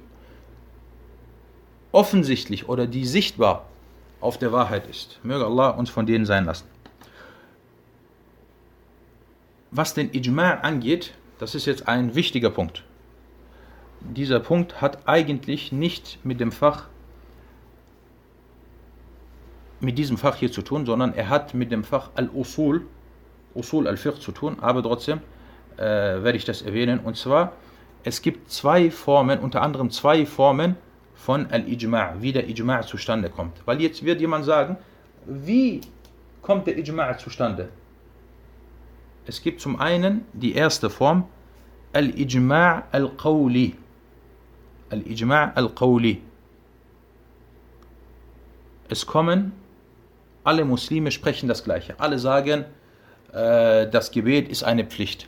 offensichtlich 1.91 2.69
oder 2.69 2.87
die 2.87 3.05
sichtbar 3.05 3.65
auf 4.21 4.37
der 4.37 4.51
Wahrheit 4.51 4.87
ist. 4.87 5.19
Möge 5.23 5.45
Allah 5.45 5.69
uns 5.69 5.89
von 5.89 6.05
denen 6.05 6.25
sein 6.25 6.45
lassen. 6.45 6.67
Was 9.71 9.93
den 9.93 10.11
Ijma' 10.11 10.61
angeht, 10.61 11.13
das 11.39 11.55
ist 11.55 11.65
jetzt 11.65 11.87
ein 11.87 12.15
wichtiger 12.15 12.49
Punkt. 12.49 12.83
Dieser 13.99 14.39
Punkt 14.39 14.81
hat 14.81 15.07
eigentlich 15.07 15.71
nicht 15.71 16.19
mit 16.23 16.39
dem 16.39 16.51
Fach 16.51 16.85
mit 19.81 19.97
diesem 19.97 20.17
Fach 20.17 20.35
hier 20.35 20.51
zu 20.51 20.61
tun, 20.61 20.85
sondern 20.85 21.13
er 21.13 21.29
hat 21.29 21.53
mit 21.53 21.71
dem 21.71 21.83
Fach 21.83 22.09
Al-Usul 22.15 22.87
Usul 23.55 23.87
al-Fiqh 23.87 24.19
zu 24.19 24.31
tun, 24.31 24.57
aber 24.59 24.83
trotzdem 24.83 25.21
äh, 25.77 25.83
werde 25.83 26.37
ich 26.37 26.45
das 26.45 26.61
erwähnen. 26.61 26.99
Und 26.99 27.17
zwar, 27.17 27.53
es 28.03 28.21
gibt 28.21 28.51
zwei 28.51 28.91
Formen, 28.91 29.39
unter 29.39 29.61
anderem 29.61 29.89
zwei 29.89 30.25
Formen 30.25 30.75
von 31.25 31.47
Al-Ijma', 31.49 32.21
wie 32.21 32.31
der 32.31 32.47
Ijma' 32.47 32.83
zustande 32.83 33.29
kommt. 33.29 33.55
Weil 33.65 33.81
jetzt 33.81 34.05
wird 34.05 34.21
jemand 34.21 34.45
sagen, 34.45 34.77
wie 35.25 35.81
kommt 36.43 36.67
der 36.67 36.77
Ijma' 36.77 37.17
zustande? 37.17 37.69
Es 39.25 39.41
gibt 39.41 39.59
zum 39.59 39.79
einen 39.79 40.25
die 40.33 40.53
erste 40.53 40.87
Form, 40.91 41.27
Al-Ijma' 41.93 42.83
al-Qawli. 42.91 43.75
Al-Ijma' 44.91 45.53
al-Qawli. 45.55 46.21
Es 48.87 49.07
kommen, 49.07 49.51
alle 50.43 50.63
Muslime 50.63 51.09
sprechen 51.09 51.49
das 51.49 51.63
Gleiche. 51.63 51.99
Alle 51.99 52.19
sagen, 52.19 52.65
äh, 53.33 53.89
das 53.89 54.11
Gebet 54.11 54.47
ist 54.47 54.63
eine 54.63 54.85
Pflicht. 54.85 55.27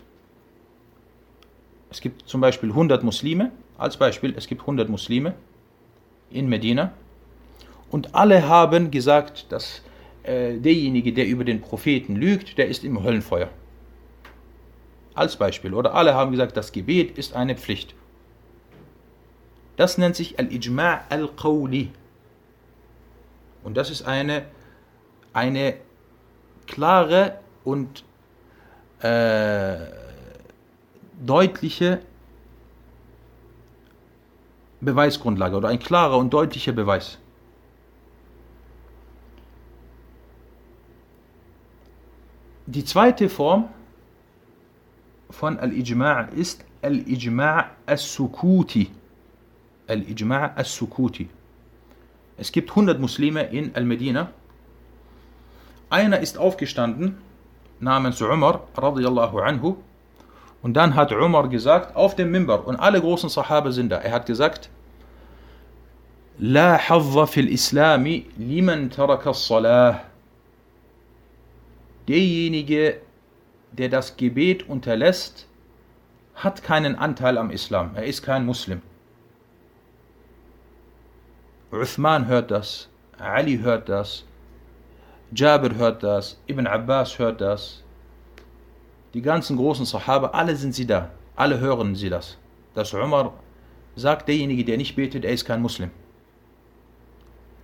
Es 1.89 2.01
gibt 2.01 2.29
zum 2.29 2.39
Beispiel 2.39 2.69
100 2.69 3.01
Muslime, 3.03 3.51
als 3.79 3.97
Beispiel, 3.97 4.36
es 4.38 4.45
gibt 4.45 4.62
100 4.62 4.89
Muslime 4.89 5.33
in 6.29 6.49
Medina 6.49 6.93
und 7.89 8.15
alle 8.15 8.47
haben 8.47 8.91
gesagt, 8.91 9.51
dass 9.51 9.81
äh, 10.23 10.57
derjenige, 10.57 11.13
der 11.13 11.25
über 11.25 11.43
den 11.43 11.61
Propheten 11.61 12.15
lügt, 12.15 12.57
der 12.57 12.67
ist 12.67 12.83
im 12.83 13.01
Höllenfeuer. 13.03 13.49
Als 15.13 15.37
Beispiel. 15.37 15.73
Oder 15.73 15.95
alle 15.95 16.13
haben 16.13 16.31
gesagt, 16.31 16.57
das 16.57 16.71
Gebet 16.71 17.17
ist 17.17 17.35
eine 17.35 17.55
Pflicht. 17.55 17.95
Das 19.77 19.97
nennt 19.97 20.15
sich 20.15 20.37
Al-Ijma' 20.37 20.99
al-Qawli. 21.09 21.91
Und 23.63 23.77
das 23.77 23.89
ist 23.89 24.03
eine, 24.03 24.43
eine 25.33 25.75
klare 26.67 27.39
und 27.63 28.03
äh, 29.01 29.77
deutliche 31.25 31.99
Beweisgrundlage 34.81 35.55
oder 35.55 35.69
ein 35.69 35.79
klarer 35.79 36.17
und 36.17 36.33
deutlicher 36.33 36.71
Beweis. 36.71 37.17
Die 42.67 42.83
zweite 42.83 43.29
Form 43.29 43.69
von 45.29 45.57
Al-Ijma' 45.57 46.29
ist 46.35 46.65
Al-Ijma' 46.81 47.65
as-Sukuti. 47.85 48.91
Al-Ijma' 49.87 50.51
as-Sukuti. 50.55 51.29
Es 52.37 52.51
gibt 52.51 52.69
100 52.69 52.99
Muslime 52.99 53.43
in 53.43 53.73
Al-Medina. 53.73 54.31
Einer 55.89 56.19
ist 56.19 56.37
aufgestanden 56.37 57.17
namens 57.79 58.21
Umar 58.21 58.67
radiyallahu 58.75 59.39
anhu 59.39 59.77
und 60.66 60.74
dann 60.74 60.94
hat 60.94 61.12
Umar 61.12 61.48
gesagt 61.48 61.96
auf 61.96 62.14
dem 62.14 62.31
Mimbar 62.31 62.66
und 62.66 62.76
alle 62.76 63.00
großen 63.00 63.28
Sahaba 63.28 63.72
sind 63.72 63.90
da. 63.90 63.98
Er 63.98 64.12
hat 64.12 64.26
gesagt 64.26 64.70
لا 66.38 66.76
حظ 66.76 67.18
في 67.18 67.40
الإسلام 67.40 68.22
لمن 68.38 68.90
ترك 68.90 69.26
الصلاة 69.26 70.00
Derjenige, 72.09 73.00
der 73.70 73.88
das 73.88 74.16
Gebet 74.16 74.68
unterlässt, 74.68 75.46
hat 76.35 76.64
keinen 76.64 76.96
Anteil 76.96 77.38
am 77.38 77.50
Islam. 77.50 77.92
Er 77.94 78.05
ist 78.05 78.22
kein 78.22 78.44
Muslim. 78.44 78.83
Uthman 81.70 82.26
hört 82.26 82.50
das, 82.50 82.88
Ali 83.18 83.59
hört 83.59 83.88
das, 83.88 84.24
Jabir 85.35 85.76
hört 85.76 86.02
das, 86.02 86.38
Ibn 86.48 86.66
Abbas 86.66 87.18
hört 87.18 87.40
das. 87.40 87.83
die 89.13 89.22
ganzen 89.22 89.58
großen 89.58 89.86
Sahaba, 89.86 90.28
alle 90.28 90.56
sind 90.56 90.74
sie 90.74 90.86
da. 90.86 91.12
Alle 91.36 91.60
hören 91.60 91.96
sie 91.96 92.10
das. 92.10 92.38
Dass 92.74 92.93
Umar 92.93 93.34
sagt, 93.96 94.28
derjenige, 94.28 94.65
der 94.65 94.78
nicht 94.78 94.96
betet, 94.96 95.26
er 95.26 95.32
ist 95.32 95.46
kein 95.46 95.62
Muslim. 95.62 95.91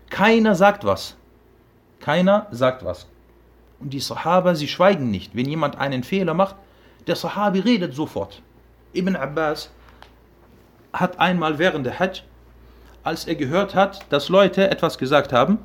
Keiner 0.10 0.56
sagt 0.56 0.84
was. 0.84 1.16
Keiner 2.00 2.48
sagt 2.52 2.84
was. 2.84 3.08
Und 3.80 3.94
die 3.94 4.00
Sahaba, 4.00 4.56
sie 4.56 4.68
schweigen 4.68 5.12
nicht. 5.12 5.36
Wenn 5.36 5.48
jemand 5.48 5.78
einen 5.78 6.04
Fehler 6.04 6.34
macht, 6.34 6.56
der 7.08 7.16
Sahabi 7.16 7.60
redet 7.60 7.94
sofort. 7.94 8.42
Ibn 8.94 9.16
Abbas 9.16 9.72
hat 10.94 11.20
einmal 11.20 11.60
während 11.60 11.86
der 11.86 12.00
Hajj 12.00 12.24
als 13.04 13.26
er 13.26 13.36
gehört 13.36 13.76
hat, 13.76 14.00
dass 14.12 14.30
Leute 14.30 14.70
etwas 14.72 14.98
gesagt 14.98 15.34
haben 15.34 15.60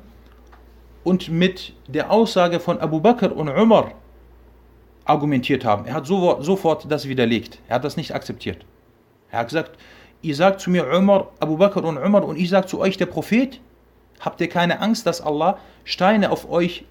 und 1.03 1.29
mit 1.29 1.73
der 1.87 2.11
Aussage 2.11 2.59
von 2.59 2.79
Abu 2.79 2.99
Bakr 2.99 3.35
und 3.35 3.47
Umar 3.47 3.93
argumentiert 5.09 5.65
haben. 5.65 5.85
Er 5.85 5.95
hat 5.95 6.05
sofort 6.05 6.89
das 6.89 7.07
widerlegt. 7.07 7.59
Er 7.67 7.75
hat 7.75 7.83
das 7.83 7.97
nicht 7.97 8.13
akzeptiert. 8.13 8.65
Er 9.31 9.39
hat 9.39 9.47
gesagt, 9.47 9.77
ihr 10.21 10.35
sagt 10.35 10.61
zu 10.61 10.69
mir 10.69 10.87
Umar, 10.87 11.31
Abu 11.39 11.57
Bakr 11.57 11.83
und 11.83 11.97
Umar 11.97 12.23
und 12.23 12.37
ich 12.37 12.49
sage 12.49 12.67
zu 12.67 12.79
euch 12.79 12.97
der 12.97 13.07
Prophet, 13.07 13.59
habt 14.19 14.39
ihr 14.41 14.49
keine 14.49 14.79
Angst, 14.79 15.05
dass 15.05 15.21
Allah 15.21 15.57
Steine 15.83 16.31
auf 16.31 16.49
euch 16.49 16.85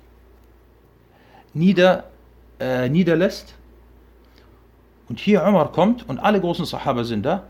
nieder, 1.54 2.04
äh, 2.60 2.88
niederlässt? 2.88 3.54
Und 5.08 5.20
hier 5.20 5.42
Umar 5.44 5.72
kommt 5.72 6.08
und 6.08 6.18
alle 6.18 6.40
großen 6.40 6.66
Sahaba 6.66 7.04
sind 7.04 7.24
da 7.24 7.44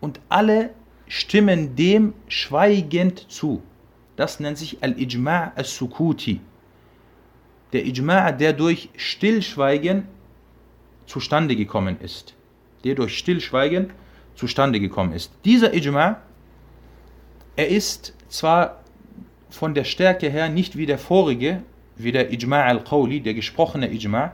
und 0.00 0.20
alle 0.28 0.70
stimmen 1.06 1.76
dem 1.76 2.12
schweigend 2.28 3.30
zu. 3.30 3.62
Das 4.16 4.40
nennt 4.40 4.58
sich 4.58 4.82
Al-Ijma' 4.82 5.52
al-Sukuti. 5.54 6.40
Der 7.72 7.84
Ijma', 7.84 8.32
der 8.32 8.52
durch 8.52 8.90
Stillschweigen 8.96 10.06
zustande 11.06 11.56
gekommen 11.56 11.98
ist. 12.00 12.34
Der 12.84 12.94
durch 12.94 13.16
Stillschweigen 13.16 13.90
zustande 14.34 14.80
gekommen 14.80 15.12
ist. 15.12 15.32
Dieser 15.44 15.72
Ijma', 15.72 16.16
er 17.56 17.68
ist 17.68 18.14
zwar 18.28 18.82
von 19.50 19.74
der 19.74 19.84
Stärke 19.84 20.30
her 20.30 20.48
nicht 20.48 20.76
wie 20.76 20.86
der 20.86 20.98
vorige, 20.98 21.62
wie 21.96 22.12
der 22.12 22.30
Ijma' 22.32 22.62
al-Qawli, 22.62 23.20
der 23.20 23.34
gesprochene 23.34 23.88
Ijma', 23.88 24.32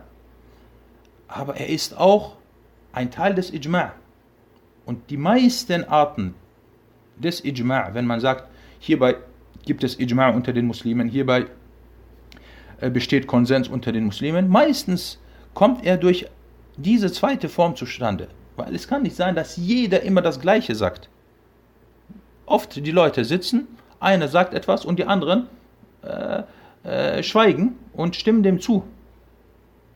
aber 1.27 1.57
er 1.57 1.69
ist 1.69 1.97
auch 1.97 2.37
ein 2.93 3.11
Teil 3.11 3.35
des 3.35 3.53
Ijma'. 3.53 3.91
Und 4.87 5.11
die 5.11 5.17
meisten 5.17 5.85
Arten 5.85 6.35
des 7.17 7.45
Ijma', 7.45 7.95
wenn 7.95 8.07
man 8.07 8.21
sagt, 8.21 8.49
hierbei 8.79 9.17
gibt 9.65 9.85
es 9.85 9.99
Ijma' 9.99 10.35
unter 10.35 10.53
den 10.53 10.67
Muslimen, 10.67 11.09
hierbei 11.09 11.47
besteht 12.81 13.27
Konsens 13.27 13.69
unter 13.69 13.93
den 13.93 14.05
Muslimen, 14.05 14.49
meistens 14.49 15.19
kommt 15.55 15.85
er 15.85 15.97
durch 15.97 16.27
diese 16.77 17.11
zweite 17.11 17.49
Form 17.49 17.75
zustande. 17.77 18.29
Weil 18.57 18.75
es 18.75 18.89
kann 18.89 19.03
nicht 19.03 19.17
sein, 19.17 19.35
dass 19.35 19.57
jeder 19.57 20.03
immer 20.03 20.23
das 20.23 20.41
Gleiche 20.41 20.75
sagt. 20.75 21.09
Oft 22.47 22.77
die 22.77 22.91
Leute 22.91 23.25
sitzen, 23.25 23.67
einer 24.01 24.29
sagt 24.29 24.55
etwas 24.55 24.85
und 24.85 24.99
die 24.99 25.05
anderen 25.05 25.47
äh, 26.03 26.43
äh, 26.85 27.23
schweigen 27.23 27.77
und 27.93 28.17
stimmen 28.17 28.43
dem 28.43 28.61
zu. 28.61 28.85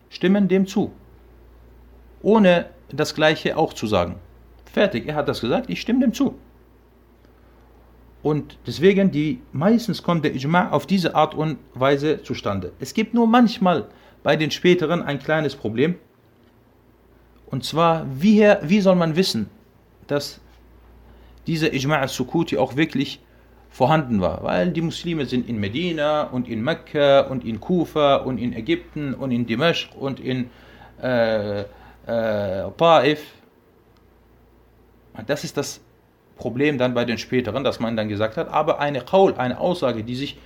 Stimmen 0.09 0.47
dem 0.47 0.67
zu. 0.67 0.91
Ohne 2.21 2.67
das 2.89 3.15
Gleiche 3.15 3.57
auch 3.57 3.73
zu 3.73 3.87
sagen. 3.87 4.15
Fertig, 4.71 5.07
er 5.07 5.15
hat 5.15 5.27
das 5.27 5.41
gesagt, 5.41 5.69
ich 5.69 5.81
stimme 5.81 6.01
dem 6.01 6.13
zu. 6.13 6.35
Und 8.23 8.57
deswegen, 8.65 9.11
die, 9.11 9.41
meistens 9.51 10.01
kommt 10.01 10.23
der 10.23 10.33
Ijma' 10.33 10.71
auf 10.71 10.87
diese 10.87 11.13
Art 11.13 11.35
und 11.35 11.57
Weise 11.73 12.23
zustande. 12.23 12.71
Es 12.79 12.93
gibt 12.93 13.13
nur 13.13 13.27
manchmal 13.27 13.89
bei 14.23 14.37
den 14.37 14.49
späteren 14.49 15.03
ein 15.03 15.19
kleines 15.19 15.55
Problem. 15.55 15.95
Und 17.47 17.65
zwar, 17.65 18.07
wie, 18.09 18.41
wie 18.61 18.79
soll 18.79 18.95
man 18.95 19.17
wissen, 19.17 19.49
dass 20.07 20.39
dieser 21.47 21.67
Ijma' 21.73 21.97
al-Sukuti 21.97 22.57
auch 22.57 22.77
wirklich 22.77 23.19
vorhanden 23.69 24.21
war? 24.21 24.41
Weil 24.41 24.71
die 24.71 24.81
Muslime 24.81 25.25
sind 25.25 25.49
in 25.49 25.59
Medina 25.59 26.23
und 26.23 26.47
in 26.47 26.63
Mekka 26.63 27.27
und 27.27 27.43
in 27.43 27.59
Kufa 27.59 28.15
und 28.15 28.37
in 28.37 28.53
Ägypten 28.53 29.13
und 29.13 29.31
in 29.31 29.45
Dimashq 29.45 29.93
und 29.99 30.21
in 30.21 30.49
äh, 31.01 31.59
äh, 31.59 31.65
Ta'if. 32.77 33.19
Das 35.27 35.43
ist 35.43 35.57
das 35.57 35.81
Problem 36.43 36.77
dann 36.77 36.93
bei 36.93 37.05
den 37.05 37.17
späteren, 37.17 37.63
dass 37.63 37.79
man 37.79 37.95
dann 37.95 38.09
gesagt 38.09 38.35
hat, 38.35 38.49
aber 38.49 38.81
eine 38.81 38.99
Qaul, 38.99 39.33
eine 39.35 39.61
Aussage, 39.61 40.03
die 40.03 40.15
sich, 40.15 40.37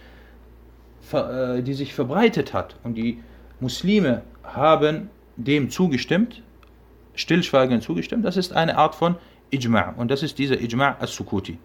äh, 1.12 1.64
die 1.64 1.74
sich 1.74 1.96
verbreitet 1.96 2.54
hat 2.54 2.76
und 2.84 2.94
die 2.94 3.18
Muslime 3.60 4.22
haben 4.44 5.10
dem 5.38 5.72
zugestimmt, 5.72 6.44
stillschweigend 7.16 7.82
zugestimmt, 7.82 8.24
das 8.24 8.38
ist 8.38 8.54
eine 8.54 8.78
Art 8.78 8.94
von 8.94 9.16
Ijma' 9.52 9.96
und 9.98 10.12
das 10.12 10.22
ist 10.22 10.38
dieser 10.38 10.58
Ijma' 10.58 10.98
as-Sukuti. 11.00 11.58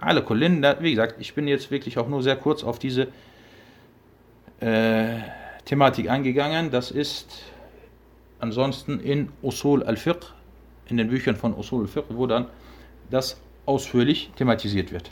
Alle 0.00 0.22
Kullin, 0.22 0.64
wie 0.80 0.92
gesagt, 0.92 1.16
ich 1.18 1.34
bin 1.34 1.46
jetzt 1.46 1.70
wirklich 1.70 1.98
auch 1.98 2.08
nur 2.08 2.22
sehr 2.22 2.36
kurz 2.36 2.64
auf 2.64 2.78
diese 2.78 3.08
äh, 4.60 5.18
Thematik 5.66 6.08
eingegangen. 6.08 6.70
Das 6.70 6.90
ist 6.90 7.42
ansonsten 8.38 8.98
in 9.00 9.28
Usul 9.42 9.82
al-Fiqh, 9.82 10.24
in 10.86 10.96
den 10.96 11.08
Büchern 11.08 11.36
von 11.36 11.52
Usul 11.52 11.82
al-Fiqh, 11.82 12.06
wo 12.16 12.26
dann 12.26 12.46
das 13.10 13.36
ausführlich 13.68 14.30
thematisiert 14.36 14.90
wird. 14.92 15.10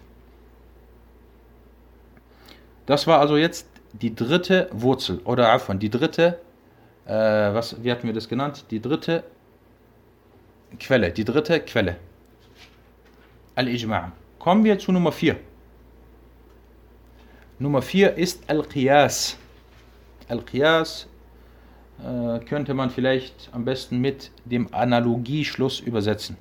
Das 2.87 3.07
war 3.07 3.21
also 3.21 3.37
jetzt 3.37 3.69
die 3.93 4.15
dritte 4.15 4.69
Wurzel 4.73 5.21
oder 5.25 5.53
Afon, 5.53 5.79
die 5.79 5.91
dritte, 5.91 6.41
äh, 7.05 7.13
was, 7.13 7.83
wie 7.83 7.91
hatten 7.91 8.07
wir 8.07 8.15
das 8.15 8.29
genannt? 8.29 8.65
Die 8.71 8.81
dritte 8.81 9.25
Quelle, 10.79 11.11
die 11.13 11.25
dritte 11.25 11.61
Quelle. 11.61 11.97
Al-Ijma'. 13.55 14.13
Kommen 14.39 14.65
wir 14.65 14.79
zu 14.79 14.93
Nummer 14.93 15.13
4. 15.13 15.37
Nummer 17.59 17.83
4 17.83 18.15
ist 18.15 18.49
Al-Qiyas. 18.49 19.39
Al-Qiyas 20.29 21.09
äh, 22.05 22.39
könnte 22.41 22.75
man 22.75 22.91
vielleicht 22.91 23.49
am 23.53 23.65
besten 23.65 23.99
mit 23.99 24.31
dem 24.45 24.73
Analogieschluss 24.75 25.81
übersetzen. 25.81 26.37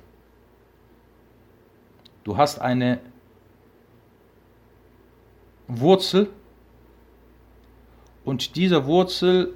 Du 2.26 2.36
hast 2.36 2.58
eine 2.58 2.98
Wurzel 5.68 6.28
und 8.24 8.56
dieser 8.56 8.84
Wurzel 8.84 9.54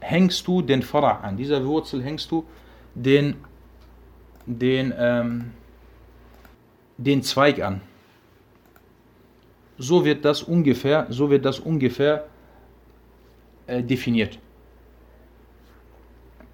hängst 0.00 0.48
du 0.48 0.62
den 0.62 0.80
Fara 0.80 1.20
an. 1.20 1.36
Dieser 1.36 1.66
Wurzel 1.66 2.02
hängst 2.02 2.30
du 2.30 2.46
den, 2.94 3.36
den, 4.46 4.94
ähm, 4.96 5.50
den 6.96 7.22
Zweig 7.22 7.60
an. 7.60 7.82
So 9.76 10.02
wird 10.02 10.24
das 10.24 10.42
ungefähr, 10.42 11.08
so 11.10 11.28
wird 11.28 11.44
das 11.44 11.60
ungefähr 11.60 12.26
äh, 13.66 13.82
definiert. 13.82 14.38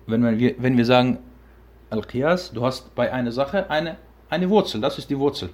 Wenn 0.09 0.37
wir, 0.37 0.57
wenn 0.59 0.77
wir 0.77 0.85
sagen, 0.85 1.19
Al-Qiyas, 1.91 2.51
du 2.51 2.65
hast 2.65 2.93
bei 2.97 3.13
einer 3.13 3.31
Sache 3.31 3.71
eine, 3.71 3.99
eine 4.33 4.49
Wurzel, 4.49 4.81
das 4.81 4.97
ist 4.97 5.11
die 5.11 5.19
Wurzel. 5.19 5.51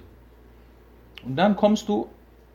Und 1.25 1.35
dann 1.35 1.57
kommst 1.57 1.89
du 1.89 2.07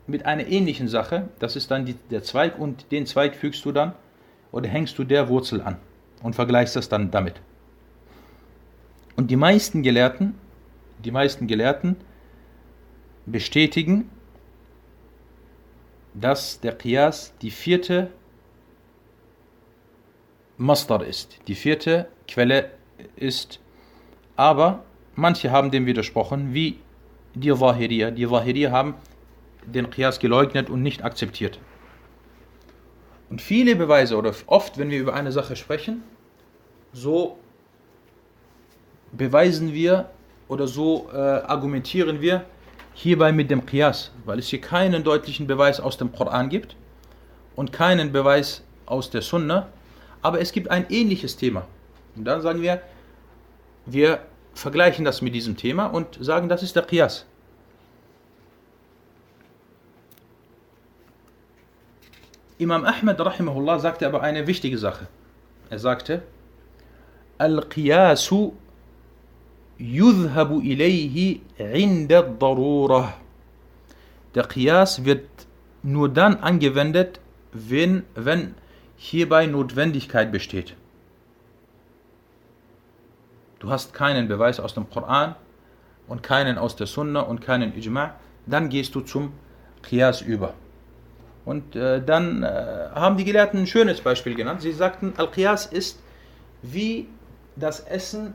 mit 0.06 0.24
einer 0.24 0.46
ähnlichen 0.46 0.88
Sache, 0.88 1.28
das 1.38 1.54
ist 1.54 1.70
dann 1.70 1.84
die, 1.84 1.94
der 2.10 2.22
Zweig 2.22 2.58
und 2.58 2.90
den 2.90 3.04
Zweig 3.04 3.37
fügst 3.37 3.64
du 3.66 3.72
dann 3.72 3.92
oder 4.50 4.66
hängst 4.68 4.98
du 4.98 5.04
der 5.04 5.28
Wurzel 5.28 5.60
an 5.60 5.76
und 6.22 6.34
vergleichst 6.34 6.76
das 6.76 6.88
dann 6.88 7.10
damit. 7.10 7.34
Und 9.16 9.30
die 9.30 9.37
meisten 9.37 9.82
Gelehrten, 9.82 10.34
die 11.04 11.10
meisten 11.10 11.46
Gelehrten 11.46 11.96
bestätigen, 13.26 14.08
dass 16.14 16.58
der 16.60 16.72
Qiyas 16.72 17.34
die 17.42 17.50
vierte 17.50 18.10
Mastar 20.56 21.04
ist, 21.04 21.38
die 21.48 21.54
vierte 21.54 22.08
Quelle 22.26 22.70
ist. 23.16 23.60
Aber 24.37 24.84
manche 25.16 25.50
haben 25.50 25.70
dem 25.70 25.87
widersprochen, 25.87 26.55
wie 26.55 26.79
die 27.35 27.53
Zahiriya. 27.53 28.11
Die 28.11 28.29
Zahiriya 28.29 28.70
haben 28.70 28.94
den 29.66 29.90
Qiyas 29.90 30.18
geleugnet 30.18 30.70
und 30.70 30.83
nicht 30.83 31.05
akzeptiert. 31.05 31.59
Und 33.31 33.40
viele 33.40 33.77
Beweise 33.77 34.16
oder 34.16 34.33
oft, 34.46 34.79
wenn 34.79 34.90
wir 34.90 35.00
über 35.00 35.14
eine 35.14 35.33
Sache 35.33 35.57
sprechen, 35.57 36.03
so 36.92 37.38
beweisen 39.12 39.72
wir 39.72 40.11
oder 40.48 40.66
so 40.66 41.09
äh, 41.12 41.16
argumentieren 41.16 42.20
wir 42.20 42.44
hierbei 42.92 43.33
mit 43.33 43.50
dem 43.50 43.66
Qiyas, 43.66 44.12
weil 44.24 44.38
es 44.38 44.48
hier 44.48 44.61
keinen 44.61 45.03
deutlichen 45.03 45.46
Beweis 45.46 45.81
aus 45.81 45.96
dem 45.96 46.12
Koran 46.12 46.48
gibt 46.48 46.77
und 47.57 47.72
keinen 47.72 48.12
Beweis 48.12 48.62
aus 48.87 49.11
der 49.11 49.22
Sunna, 49.22 49.68
aber 50.22 50.40
es 50.40 50.53
gibt 50.53 50.70
ein 50.70 50.87
ähnliches 50.90 51.37
Thema. 51.37 51.66
Und 52.14 52.24
dann 52.24 52.40
sagen 52.40 52.62
wir, 52.62 52.83
wir 53.87 54.20
vergleichen 54.54 55.04
das 55.04 55.22
mit 55.22 55.34
diesem 55.34 55.56
Thema 55.56 55.86
und 55.86 56.18
sagen, 56.20 56.48
das 56.48 56.62
ist 56.62 56.76
der 56.76 56.84
Qiyas. 56.84 57.26
Imam 62.58 62.84
Ahmed 62.84 63.20
rahimahullah 63.20 63.80
sagte 63.80 64.06
aber 64.06 64.22
eine 64.22 64.46
wichtige 64.46 64.78
Sache. 64.78 65.08
Er 65.70 65.78
sagte, 65.78 66.22
Al-Qiyasu 67.38 68.52
yudhabu 69.78 70.60
ilayhi 70.60 71.40
inda 71.58 72.22
darura. 72.22 73.14
Der 74.34 74.44
Qiyas 74.44 75.04
wird 75.04 75.26
nur 75.82 76.08
dann 76.08 76.36
angewendet, 76.36 77.20
wenn, 77.52 78.04
wenn 78.14 78.54
hierbei 78.96 79.46
Notwendigkeit 79.46 80.30
besteht. 80.30 80.74
Du 83.64 83.70
hast 83.70 83.94
keinen 83.94 84.29
Beweis 84.29 84.61
aus 84.61 84.74
dem 84.74 84.90
Koran 84.90 85.37
und 86.07 86.22
keinen 86.22 86.59
aus 86.59 86.77
der 86.77 86.87
Sunna 86.87 87.20
und 87.20 87.40
keinen 87.40 87.72
Ijma', 87.72 88.11
dann 88.44 88.68
gehst 88.68 88.94
du 88.94 89.00
zum 89.00 89.33
Qiyas 89.83 90.20
über. 90.20 90.53
Und 91.46 91.74
äh, 91.74 92.03
dann 92.05 92.42
äh, 92.42 92.46
haben 92.94 93.16
die 93.16 93.24
Gelehrten 93.24 93.61
ein 93.61 93.66
schönes 93.66 94.03
Beispiel 94.03 94.35
genannt. 94.35 94.61
Sie 94.61 94.72
sagten, 94.72 95.14
Al-Qiyas 95.16 95.64
ist 95.64 95.98
wie 96.61 97.09
das 97.57 97.81
Essen 97.81 98.35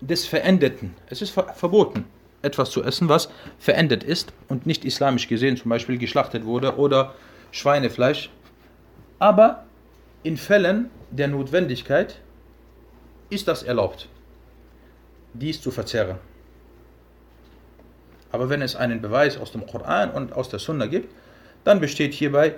des 0.00 0.26
Verendeten. 0.26 0.94
Es 1.08 1.20
ist 1.20 1.28
ver 1.28 1.52
verboten, 1.52 2.06
etwas 2.40 2.70
zu 2.70 2.82
essen, 2.82 3.10
was 3.10 3.28
verendet 3.58 4.04
ist 4.04 4.32
und 4.48 4.64
nicht 4.64 4.86
islamisch 4.86 5.28
gesehen 5.28 5.58
zum 5.58 5.68
Beispiel 5.68 5.98
geschlachtet 5.98 6.46
wurde 6.46 6.78
oder 6.78 7.12
Schweinefleisch. 7.50 8.30
Aber 9.18 9.64
in 10.22 10.38
Fällen 10.38 10.88
der 11.10 11.28
Notwendigkeit 11.28 12.22
ist 13.34 13.48
das 13.48 13.62
erlaubt, 13.62 14.08
dies 15.32 15.60
zu 15.60 15.70
verzehren. 15.70 16.18
Aber 18.32 18.48
wenn 18.48 18.62
es 18.62 18.74
einen 18.74 19.00
Beweis 19.00 19.36
aus 19.38 19.52
dem 19.52 19.66
Koran 19.66 20.10
und 20.10 20.32
aus 20.32 20.48
der 20.48 20.58
Sunna 20.58 20.86
gibt, 20.86 21.14
dann 21.64 21.80
besteht 21.80 22.14
hierbei, 22.14 22.56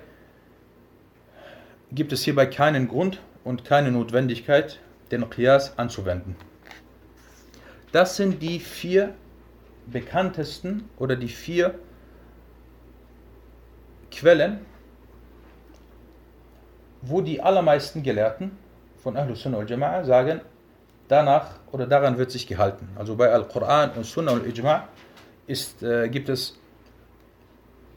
gibt 1.92 2.12
es 2.12 2.24
hierbei 2.24 2.46
keinen 2.46 2.88
Grund 2.88 3.20
und 3.44 3.64
keine 3.64 3.90
Notwendigkeit, 3.90 4.80
den 5.10 5.28
Qiyas 5.28 5.78
anzuwenden. 5.78 6.34
Das 7.92 8.16
sind 8.16 8.42
die 8.42 8.58
vier 8.58 9.14
bekanntesten 9.86 10.88
oder 10.98 11.14
die 11.14 11.28
vier 11.28 11.74
Quellen, 14.10 14.60
wo 17.02 17.20
die 17.20 17.40
allermeisten 17.40 18.02
Gelehrten 18.02 18.58
von 19.02 19.16
Ahlus 19.16 19.42
Sunnah 19.42 19.58
al 19.58 19.66
Jama'a 19.66 20.04
sagen, 20.04 20.40
danach 21.09 21.51
oder 21.73 21.87
daran 21.87 22.19
wird 22.19 22.31
sich 22.31 22.47
gehalten. 22.47 22.88
Also 22.97 23.16
bei 23.16 23.33
Al-Quran 23.33 23.90
und 23.97 24.05
Sunnah 24.05 24.33
und 24.33 24.47
Ijma' 24.47 24.85
ist, 25.47 25.83
äh, 25.83 26.09
gibt 26.09 26.29
es 26.29 26.59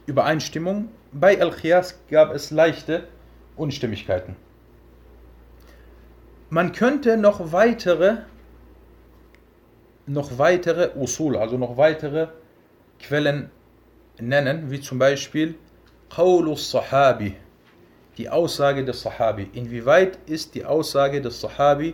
Übereinstimmung. 0.05 0.89
Bei 1.11 1.41
Al-Qiyas 1.41 1.99
gab 2.09 2.33
es 2.33 2.51
leichte 2.51 3.07
Unstimmigkeiten. 3.55 4.35
Man 6.49 6.71
könnte 6.71 7.17
noch 7.17 7.51
weitere 7.51 8.17
noch 10.09 10.37
weitere 10.39 10.89
Usul, 10.95 11.37
also 11.37 11.57
noch 11.57 11.77
weitere 11.77 12.29
Quellen 12.99 13.51
nennen, 14.19 14.71
wie 14.71 14.81
zum 14.81 14.97
Beispiel 14.99 15.55
Qawlus 16.09 16.71
Sahabi, 16.71 17.35
die 18.17 18.29
Aussage 18.29 18.83
des 18.83 19.01
Sahabi. 19.01 19.49
Inwieweit 19.53 20.17
ist 20.25 20.55
die 20.55 20.65
Aussage 20.65 21.21
des 21.21 21.39
Sahabi 21.39 21.93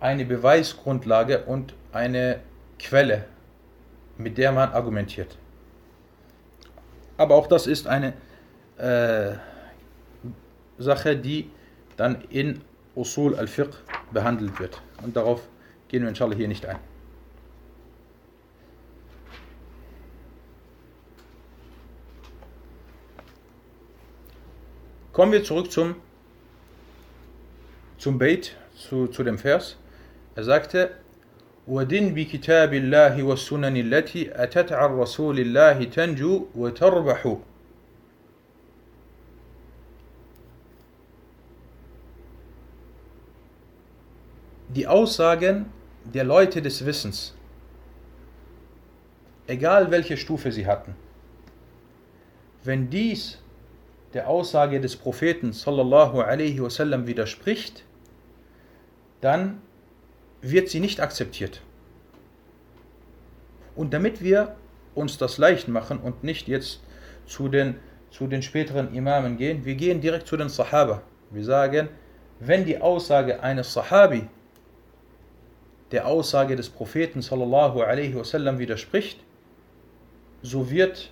eine 0.00 0.24
Beweisgrundlage 0.24 1.44
und 1.44 1.74
eine 1.92 2.40
Quelle, 2.78 3.24
mit 4.18 4.38
der 4.38 4.52
man 4.52 4.70
argumentiert? 4.70 5.38
Aber 7.16 7.34
auch 7.34 7.46
das 7.46 7.66
ist 7.66 7.86
eine 7.86 8.12
äh, 8.78 9.32
Sache, 10.78 11.16
die 11.16 11.50
dann 11.96 12.22
in 12.30 12.60
Usul 12.94 13.36
al-Fiqh 13.36 13.76
behandelt 14.12 14.58
wird. 14.60 14.82
Und 15.02 15.16
darauf 15.16 15.42
gehen 15.88 16.02
wir 16.02 16.08
inshallah 16.08 16.34
hier 16.34 16.48
nicht 16.48 16.66
ein. 16.66 16.78
Kommen 25.12 25.32
wir 25.32 25.42
zurück 25.42 25.72
zum, 25.72 25.96
zum 27.96 28.18
Beit, 28.18 28.54
zu, 28.76 29.06
zu 29.06 29.24
dem 29.24 29.38
Vers. 29.38 29.78
Er 30.35 30.43
sagte, 30.43 30.89
ودن 31.67 32.13
بكتاب 32.13 32.73
الله 32.73 33.23
والسنن 33.23 33.77
التي 33.77 34.43
أتت 34.43 34.71
عن 34.71 34.89
رسول 34.99 35.39
الله 35.39 35.83
تنجو 35.83 36.45
وتربح 36.55 37.37
Die 44.73 44.87
Aussagen 44.87 45.65
der 46.05 46.23
Leute 46.23 46.61
des 46.61 46.85
Wissens, 46.85 47.35
egal 49.47 49.91
welche 49.91 50.15
Stufe 50.15 50.49
sie 50.51 50.65
hatten, 50.65 50.95
wenn 52.63 52.89
dies 52.89 53.37
der 54.13 54.29
Aussage 54.29 54.79
des 54.79 54.95
Propheten 54.95 55.51
sallallahu 55.51 56.21
alaihi 56.21 56.61
wasallam 56.63 57.05
widerspricht, 57.05 57.83
dann 59.19 59.61
wird 60.42 60.68
sie 60.68 60.80
nicht 60.80 61.00
akzeptiert. 61.00 61.60
Und 63.74 63.92
damit 63.92 64.22
wir 64.22 64.56
uns 64.94 65.18
das 65.18 65.38
leicht 65.38 65.68
machen 65.68 65.98
und 65.98 66.24
nicht 66.24 66.48
jetzt 66.48 66.80
zu 67.26 67.48
den, 67.48 67.76
zu 68.10 68.26
den 68.26 68.42
späteren 68.42 68.94
Imamen 68.94 69.36
gehen, 69.36 69.64
wir 69.64 69.74
gehen 69.74 70.00
direkt 70.00 70.26
zu 70.26 70.36
den 70.36 70.48
Sahaba. 70.48 71.02
Wir 71.30 71.44
sagen, 71.44 71.88
wenn 72.40 72.64
die 72.64 72.80
Aussage 72.80 73.42
eines 73.42 73.72
Sahabi 73.72 74.28
der 75.92 76.06
Aussage 76.06 76.56
des 76.56 76.68
Propheten 76.68 77.22
sallallahu 77.22 77.80
alaihi 77.82 78.14
wasallam 78.14 78.58
widerspricht, 78.58 79.20
so 80.42 80.70
wird 80.70 81.10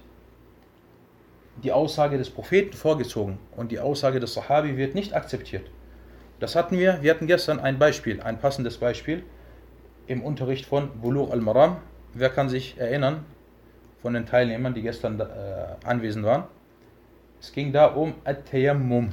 die 1.62 1.72
Aussage 1.72 2.18
des 2.18 2.31
Propheten 2.31 2.72
vorgezogen 2.72 3.39
und 3.57 3.70
die 3.70 3.79
Aussage 3.79 4.20
des 4.20 4.35
Sahabi 4.35 4.77
wird 4.77 4.95
nicht 4.95 5.14
akzeptiert. 5.14 5.70
Das 6.41 6.57
hatten 6.57 6.78
wir, 6.78 7.03
wir 7.03 7.12
hatten 7.12 7.26
gestern 7.26 7.61
ein 7.61 7.78
Beispiel, 7.78 8.20
ein 8.20 8.39
passendes 8.39 8.78
Beispiel 8.78 9.22
im 10.07 10.22
Unterricht 10.22 10.66
von 10.66 10.91
Bulugh 11.01 11.30
al-Maram. 11.30 11.76
Wer 12.12 12.30
kann 12.30 12.49
sich 12.49 12.76
erinnern 12.78 13.24
von 14.03 14.14
den 14.14 14.26
Teilnehmern, 14.26 14.74
die 14.74 14.82
gestern 14.82 15.20
äh, 15.20 15.24
anwesend 15.85 16.24
waren? 16.24 16.45
Es 17.41 17.53
ging 17.53 17.72
da 17.72 17.87
um 17.87 18.14
At-Tayammum. 18.24 19.12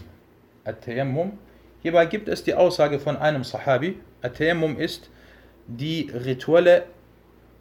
At-Tayammum. 0.63 1.38
Hierbei 1.82 2.05
gibt 2.05 2.28
es 2.28 2.43
die 2.43 2.55
Aussage 2.55 2.99
von 2.99 3.17
einem 3.17 3.43
Sahabi. 3.43 3.99
At-Tayammum 4.22 4.80
ist 4.80 5.09
die 5.67 6.09
rituelle 6.13 6.86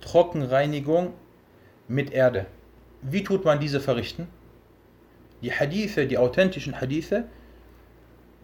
Trockenreinigung 0.00 1.12
mit 1.88 2.12
Erde. 2.12 2.46
Wie 3.02 3.24
tut 3.24 3.44
man 3.44 3.60
diese 3.60 3.80
verrichten? 3.80 4.28
Die 5.42 5.52
Hadithe, 5.52 6.06
die 6.06 6.18
authentischen 6.18 6.80
Hadithe, 6.80 7.24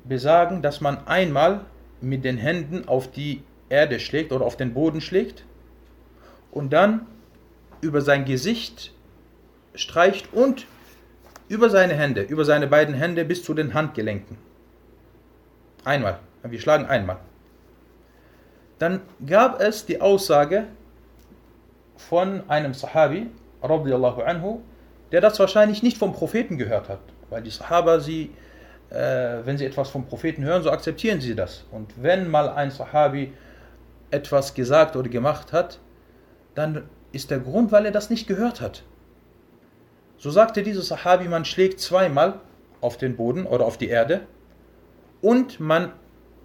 besagen, 0.08 0.62
dass 0.62 0.80
man 0.80 1.06
einmal 1.06 1.62
mit 2.00 2.24
den 2.24 2.36
Händen 2.36 2.88
auf 2.88 3.10
die 3.10 3.42
Erde 3.68 3.98
schlägt 4.00 4.32
oder 4.32 4.44
auf 4.44 4.56
den 4.56 4.74
Boden 4.74 5.00
schlägt 5.00 5.44
und 6.50 6.72
dann 6.72 7.06
über 7.80 8.00
sein 8.00 8.24
Gesicht 8.24 8.92
streicht 9.74 10.32
und 10.32 10.66
über 11.48 11.70
seine 11.70 11.94
Hände, 11.94 12.22
über 12.22 12.44
seine 12.44 12.66
beiden 12.66 12.94
Hände 12.94 13.24
bis 13.24 13.44
zu 13.44 13.54
den 13.54 13.74
Handgelenken. 13.74 14.36
Einmal. 15.84 16.18
Wir 16.42 16.60
schlagen 16.60 16.86
einmal. 16.86 17.18
Dann 18.78 19.00
gab 19.24 19.60
es 19.60 19.86
die 19.86 20.00
Aussage 20.00 20.66
von 21.96 22.48
einem 22.48 22.74
Sahabi, 22.74 23.28
anhu, 23.62 24.60
der 25.12 25.20
das 25.20 25.38
wahrscheinlich 25.38 25.82
nicht 25.82 25.98
vom 25.98 26.12
Propheten 26.12 26.58
gehört 26.58 26.88
hat, 26.88 27.00
weil 27.30 27.42
die 27.42 27.50
Sahaba, 27.50 28.00
sie, 28.00 28.30
äh, 28.90 29.44
wenn 29.44 29.58
sie 29.58 29.64
etwas 29.64 29.90
vom 29.90 30.06
Propheten 30.06 30.44
hören, 30.44 30.62
so 30.62 30.70
akzeptieren 30.70 31.20
sie 31.20 31.34
das. 31.34 31.64
Und 31.70 31.92
wenn 32.00 32.30
mal 32.30 32.48
ein 32.48 32.70
Sahabi 32.70 33.32
etwas 34.10 34.54
gesagt 34.54 34.96
oder 34.96 35.08
gemacht 35.08 35.52
hat, 35.52 35.78
dann 36.54 36.88
ist 37.12 37.30
der 37.30 37.40
Grund, 37.40 37.72
weil 37.72 37.86
er 37.86 37.92
das 37.92 38.10
nicht 38.10 38.26
gehört 38.26 38.60
hat. 38.60 38.82
So 40.18 40.30
sagte 40.30 40.62
dieser 40.62 40.82
Sahabi, 40.82 41.28
man 41.28 41.44
schlägt 41.44 41.80
zweimal 41.80 42.40
auf 42.80 42.96
den 42.96 43.16
Boden 43.16 43.46
oder 43.46 43.64
auf 43.64 43.76
die 43.76 43.88
Erde 43.88 44.22
und 45.20 45.60
man 45.60 45.92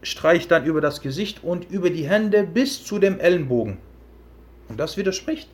streicht 0.02 0.52
dann 0.52 0.66
über 0.66 0.82
das 0.82 1.02
Gesicht 1.02 1.44
und 1.44 1.70
über 1.70 1.90
die 1.90 2.08
Hände 2.08 2.44
bis 2.44 2.84
zu 2.84 3.00
dem 3.00 3.20
Ellenbogen. 3.20 3.78
Und 4.68 4.80
das 4.80 4.98
widerspricht 4.98 5.50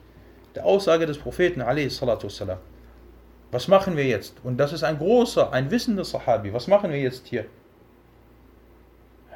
der 0.56 0.66
Aussage 0.66 1.06
des 1.06 1.18
Propheten. 1.18 1.62
a.s. 1.62 2.02
Was 3.51 3.69
machen 3.69 3.97
wir 3.97 4.05
jetzt? 4.05 4.35
Und 4.43 4.57
das 4.57 4.73
ist 4.73 4.83
ein 4.83 4.99
großer, 4.99 5.53
ein 5.53 5.71
wissender 5.71 6.05
Sahabi. 6.05 6.53
Was 6.53 6.67
machen 6.69 6.91
wir 6.91 6.99
jetzt 6.99 7.27
hier? 7.27 7.45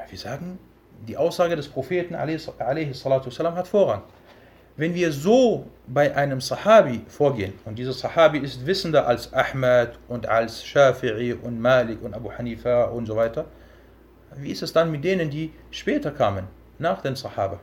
Wir 0.09 0.19
sagen, 0.19 0.59
die 1.07 1.17
Aussage 1.17 1.57
des 1.57 1.69
Propheten 1.69 2.15
والسلام, 2.15 3.55
hat 3.55 3.69
Vorrang. 3.69 4.03
Wenn 4.77 4.95
wir 4.95 5.11
so 5.11 5.67
bei 5.87 6.15
einem 6.15 6.41
Sahabi 6.41 7.01
vorgehen, 7.09 7.55
und 7.65 7.79
dieser 7.79 7.93
Sahabi 7.93 8.39
ist 8.39 8.65
wissender 8.67 9.07
als 9.07 9.33
Ahmad 9.33 9.99
und 10.09 10.29
als 10.29 10.63
Shafi'i 10.65 11.35
und 11.43 11.61
Malik 11.61 12.03
und 12.03 12.15
Abu 12.15 12.31
Hanifa 12.31 12.85
und 12.85 13.07
so 13.07 13.17
weiter, 13.17 13.47
wie 14.37 14.51
ist 14.51 14.63
es 14.63 14.73
dann 14.73 14.91
mit 14.91 15.03
denen, 15.03 15.31
die 15.31 15.53
später 15.71 16.11
kamen, 16.11 16.45
nach 16.79 17.01
den 17.01 17.17
Sahaba? 17.17 17.61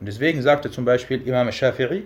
Und 0.00 0.06
deswegen 0.06 0.42
sagte 0.42 0.70
zum 0.70 0.84
Beispiel 0.84 1.26
Imam 1.26 1.48
Shafi'i, 1.48 2.02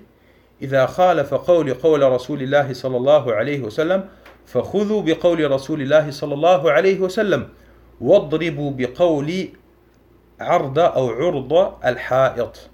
إذا 0.62 0.86
خالف 0.86 1.34
قول 1.34 1.74
قول 1.74 2.02
رسول 2.02 2.42
الله 2.42 2.72
صلى 2.72 2.96
الله 2.96 3.32
عليه 3.32 3.60
وسلم 3.60 4.08
فخذوا 4.46 5.02
بقول 5.02 5.50
رسول 5.50 5.82
الله 5.82 6.10
صلى 6.10 6.34
الله 6.34 6.70
عليه 6.72 7.00
وسلم 7.00 7.48
واضربوا 8.00 8.70
بقول 8.70 9.48
عرض 10.40 10.78
أو 10.78 11.08
عرض 11.10 11.74
الحائط 11.84 12.70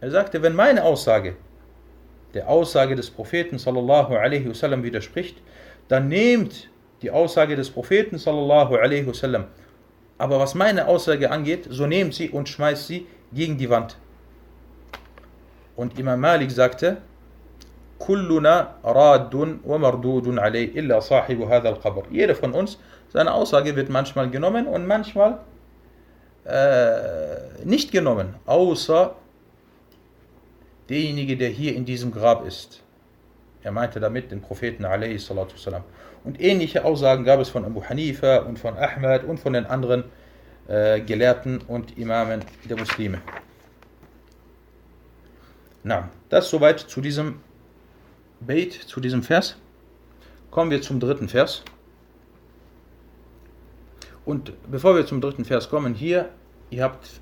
Er 0.00 0.10
sagte, 0.10 0.42
wenn 0.42 0.54
meine 0.54 0.84
Aussage 0.84 1.34
der 2.34 2.48
Aussage 2.50 2.94
des 2.94 3.10
Propheten 3.10 3.58
sallallahu 3.58 4.14
alaihi 4.14 4.48
wasallam 4.48 4.82
widerspricht, 4.82 5.36
dann 5.88 6.08
nehmt 6.08 6.68
die 7.00 7.10
Aussage 7.10 7.56
des 7.56 7.70
Propheten 7.70 8.18
sallallahu 8.18 8.76
alaihi 8.76 9.06
wasallam. 9.06 9.44
Aber 10.18 10.38
was 10.40 10.54
meine 10.54 10.88
Aussage 10.88 11.30
angeht, 11.30 11.66
so 11.70 11.86
nehmt 11.86 12.14
sie 12.14 12.30
und 12.30 12.48
schmeißt 12.48 12.86
sie 12.86 13.06
gegen 13.32 13.56
die 13.56 13.70
Wand. 13.70 13.96
Und 15.76 15.98
Imam 15.98 16.20
Malik 16.20 16.50
sagte, 16.50 16.98
Kulluna 17.99 18.75
radun 18.83 19.59
wa 19.63 19.77
mardudun 19.77 20.39
alayh 20.39 20.71
illa 20.73 21.01
sahibu 21.01 21.47
hadha. 21.49 21.77
Jeder 22.09 22.35
von 22.35 22.53
uns, 22.53 22.79
seine 23.09 23.33
Aussage 23.33 23.75
wird 23.75 23.89
manchmal 23.89 24.29
genommen 24.29 24.65
und 24.65 24.87
manchmal 24.87 25.39
äh, 26.45 27.63
nicht 27.65 27.91
genommen, 27.91 28.35
außer 28.45 29.15
derjenige, 30.89 31.37
der 31.37 31.49
hier 31.49 31.75
in 31.75 31.85
diesem 31.85 32.11
Grab 32.11 32.45
ist. 32.47 32.81
Er 33.61 33.71
meinte 33.71 33.99
damit 33.99 34.31
den 34.31 34.41
Propheten 34.41 34.85
alayhi. 34.85 35.19
Und 36.23 36.41
ähnliche 36.41 36.85
Aussagen 36.85 37.23
gab 37.23 37.39
es 37.39 37.49
von 37.49 37.65
Abu 37.65 37.83
Hanifa 37.83 38.37
und 38.37 38.57
von 38.57 38.77
Ahmad 38.77 39.23
und 39.25 39.39
von 39.39 39.53
den 39.53 39.65
anderen 39.65 40.05
äh, 40.67 41.01
Gelehrten 41.01 41.59
und 41.67 41.97
Imamen 41.97 42.43
der 42.69 42.77
Muslime. 42.77 43.21
Na, 45.83 46.09
das 46.29 46.49
soweit 46.49 46.79
zu 46.79 47.01
diesem 47.01 47.41
Beit, 48.39 48.73
zu 48.73 48.99
diesem 48.99 49.23
Vers. 49.23 49.57
Kommen 50.51 50.71
wir 50.71 50.81
zum 50.81 50.99
dritten 50.99 51.27
Vers. 51.27 51.63
Und 54.25 54.53
bevor 54.69 54.95
wir 54.95 55.05
zum 55.05 55.21
dritten 55.21 55.45
Vers 55.45 55.69
kommen, 55.69 55.93
hier, 55.93 56.29
ihr 56.69 56.83
habt 56.83 57.19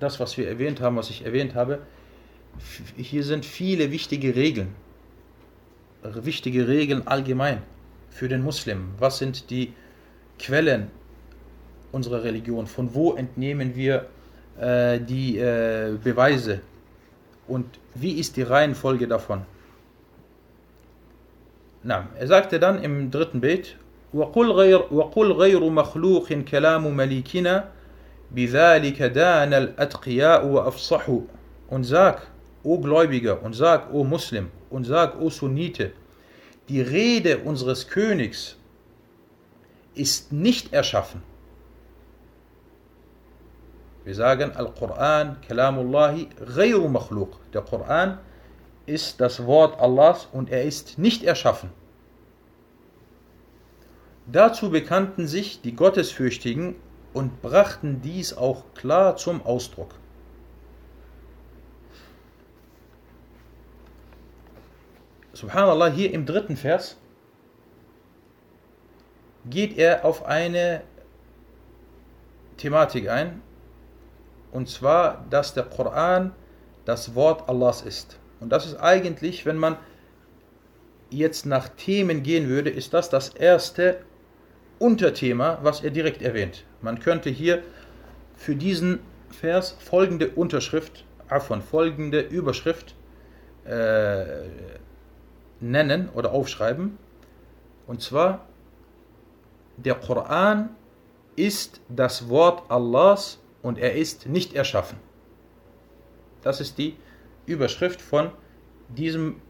das, 0.00 0.20
was 0.20 0.36
wir 0.36 0.48
erwähnt 0.48 0.80
haben, 0.80 0.96
was 0.96 1.10
ich 1.10 1.24
erwähnt 1.24 1.54
habe, 1.54 1.80
hier 2.96 3.24
sind 3.24 3.44
viele 3.44 3.90
wichtige 3.90 4.34
Regeln. 4.34 4.74
Wichtige 6.02 6.68
Regeln 6.68 7.06
allgemein 7.06 7.62
für 8.10 8.28
den 8.28 8.42
Muslim. 8.42 8.90
Was 8.98 9.18
sind 9.18 9.50
die 9.50 9.72
Quellen 10.38 10.90
unserer 11.92 12.22
Religion? 12.22 12.66
Von 12.66 12.94
wo 12.94 13.14
entnehmen 13.14 13.74
wir 13.74 14.06
äh, 14.58 15.00
die 15.00 15.38
äh, 15.38 15.98
Beweise? 16.02 16.60
Und 17.47 17.79
wie 17.95 18.13
ist 18.19 18.37
die 18.37 18.43
Reihenfolge 18.43 19.07
davon? 19.07 19.41
Na, 21.83 22.07
er 22.17 22.27
sagte 22.27 22.59
dann 22.59 22.83
im 22.83 23.11
dritten 23.11 23.41
Bild, 23.41 23.75
وقل 24.13 24.51
غير, 24.51 24.87
وقل 24.91 25.31
غير 25.31 25.69
مخلوق 25.69 26.33
كلام 26.33 26.97
مليكنا 26.97 27.69
بذلك 28.31 29.01
دان 29.03 29.53
الأتقياء 29.53 30.45
وأفصحوا 30.45 31.21
und 31.69 31.85
sag, 31.85 32.27
o 32.63 32.77
Gläubiger, 32.77 33.41
und 33.41 33.53
sag, 33.53 33.93
o 33.93 34.03
Muslim, 34.03 34.49
und 34.69 34.83
sag, 34.83 35.19
o 35.21 35.29
Sunnite, 35.29 35.93
die 36.67 36.81
Rede 36.81 37.37
unseres 37.39 37.87
Königs 37.87 38.57
ist 39.95 40.33
nicht 40.33 40.73
erschaffen. 40.73 41.23
Wir 44.06 44.14
sagen, 44.14 44.52
Al-Quran, 44.54 45.40
Kalamullahi, 45.48 46.28
ghayru 46.54 46.86
makhluq. 46.88 47.40
Der 47.52 47.62
Koran 47.62 48.20
ist 48.86 49.20
das 49.20 49.44
Wort 49.44 49.80
Allahs 49.80 50.28
und 50.30 50.48
er 50.48 50.62
ist 50.62 50.96
nicht 50.96 51.24
erschaffen. 51.24 51.70
Dazu 54.26 54.70
bekannten 54.70 55.26
sich 55.26 55.60
die 55.60 55.74
Gottesfürchtigen 55.74 56.76
und 57.14 57.42
brachten 57.42 58.00
dies 58.00 58.32
auch 58.32 58.62
klar 58.74 59.16
zum 59.16 59.44
Ausdruck. 59.44 59.96
Subhanallah, 65.32 65.88
hier 65.88 66.14
im 66.14 66.26
dritten 66.26 66.56
Vers 66.56 66.96
geht 69.46 69.76
er 69.76 70.04
auf 70.04 70.24
eine 70.26 70.82
Thematik 72.56 73.08
ein, 73.08 73.42
und 74.56 74.70
zwar, 74.70 75.26
dass 75.28 75.52
der 75.52 75.64
Koran 75.64 76.32
das 76.86 77.14
Wort 77.14 77.46
Allahs 77.46 77.82
ist. 77.82 78.18
Und 78.40 78.48
das 78.52 78.64
ist 78.64 78.76
eigentlich, 78.76 79.44
wenn 79.44 79.58
man 79.58 79.76
jetzt 81.10 81.44
nach 81.44 81.68
Themen 81.68 82.22
gehen 82.22 82.48
würde, 82.48 82.70
ist 82.70 82.94
das 82.94 83.10
das 83.10 83.28
erste 83.28 83.98
Unterthema, 84.78 85.58
was 85.60 85.82
er 85.82 85.90
direkt 85.90 86.22
erwähnt. 86.22 86.64
Man 86.80 87.00
könnte 87.00 87.28
hier 87.28 87.62
für 88.34 88.56
diesen 88.56 89.00
Vers 89.28 89.76
folgende 89.78 90.30
Unterschrift, 90.30 91.04
von 91.40 91.60
folgende 91.60 92.20
Überschrift 92.20 92.94
äh, 93.66 94.24
nennen 95.60 96.08
oder 96.14 96.32
aufschreiben. 96.32 96.96
Und 97.86 98.00
zwar, 98.00 98.46
der 99.76 99.96
Koran 99.96 100.70
ist 101.36 101.82
das 101.90 102.30
Wort 102.30 102.70
Allahs 102.70 103.38
und 103.66 103.78
er 103.78 103.94
ist 103.94 104.26
nicht 104.26 104.54
erschaffen. 104.54 104.98
Das 106.42 106.60
ist 106.60 106.78
die 106.78 106.96
Überschrift 107.46 108.00
von 108.00 108.30
diesem, 108.88 109.42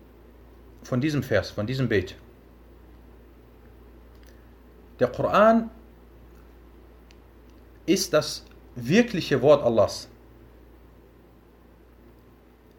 von 0.83 1.03
diesem 1.03 1.23
Vers, 1.23 1.51
von 1.51 1.67
diesem 1.67 1.91
Bet. 1.91 2.17
Der 4.99 5.09
Koran 5.09 5.69
ist 7.85 8.15
das 8.15 8.47
wirkliche 8.75 9.43
Wort 9.43 9.63
Allahs. 9.63 10.09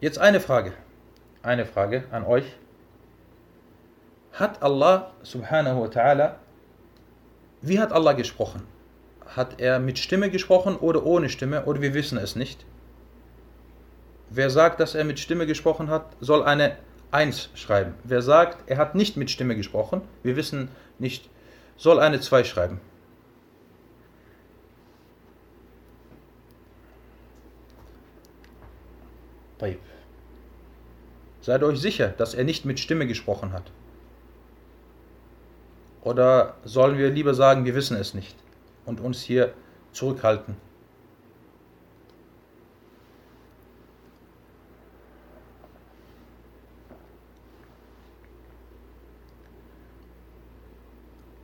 Jetzt 0.00 0.18
eine 0.18 0.40
Frage. 0.40 0.72
Eine 1.42 1.66
Frage 1.66 2.02
an 2.10 2.24
euch. 2.24 2.46
Hat 4.32 4.60
Allah 4.60 5.12
subhanahu 5.22 5.82
wa 5.82 5.86
ta'ala, 5.86 6.34
wie 7.62 7.78
hat 7.78 7.92
Allah 7.92 8.14
gesprochen? 8.14 8.66
Hat 9.36 9.60
er 9.60 9.78
mit 9.78 9.98
Stimme 9.98 10.30
gesprochen 10.30 10.76
oder 10.76 11.04
ohne 11.04 11.28
Stimme 11.28 11.64
oder 11.64 11.82
wir 11.82 11.94
wissen 11.94 12.18
es 12.18 12.34
nicht? 12.34 12.64
Wer 14.30 14.50
sagt, 14.50 14.80
dass 14.80 14.94
er 14.94 15.04
mit 15.04 15.20
Stimme 15.20 15.46
gesprochen 15.46 15.90
hat, 15.90 16.16
soll 16.20 16.42
eine 16.42 16.76
1 17.10 17.50
schreiben. 17.54 17.94
Wer 18.04 18.22
sagt, 18.22 18.68
er 18.70 18.78
hat 18.78 18.94
nicht 18.94 19.16
mit 19.16 19.30
Stimme 19.30 19.54
gesprochen, 19.56 20.02
wir 20.22 20.36
wissen 20.36 20.68
nicht, 20.98 21.28
soll 21.76 22.00
eine 22.00 22.20
2 22.20 22.44
schreiben. 22.44 22.80
Seid 31.40 31.62
euch 31.62 31.78
sicher, 31.78 32.08
dass 32.08 32.34
er 32.34 32.44
nicht 32.44 32.66
mit 32.66 32.78
Stimme 32.78 33.06
gesprochen 33.06 33.54
hat. 33.54 33.62
Oder 36.02 36.56
sollen 36.64 36.98
wir 36.98 37.08
lieber 37.08 37.32
sagen, 37.32 37.64
wir 37.64 37.74
wissen 37.74 37.96
es 37.96 38.12
nicht 38.12 38.36
und 38.88 39.00
uns 39.00 39.22
hier 39.22 39.52
zurückhalten? 39.92 40.56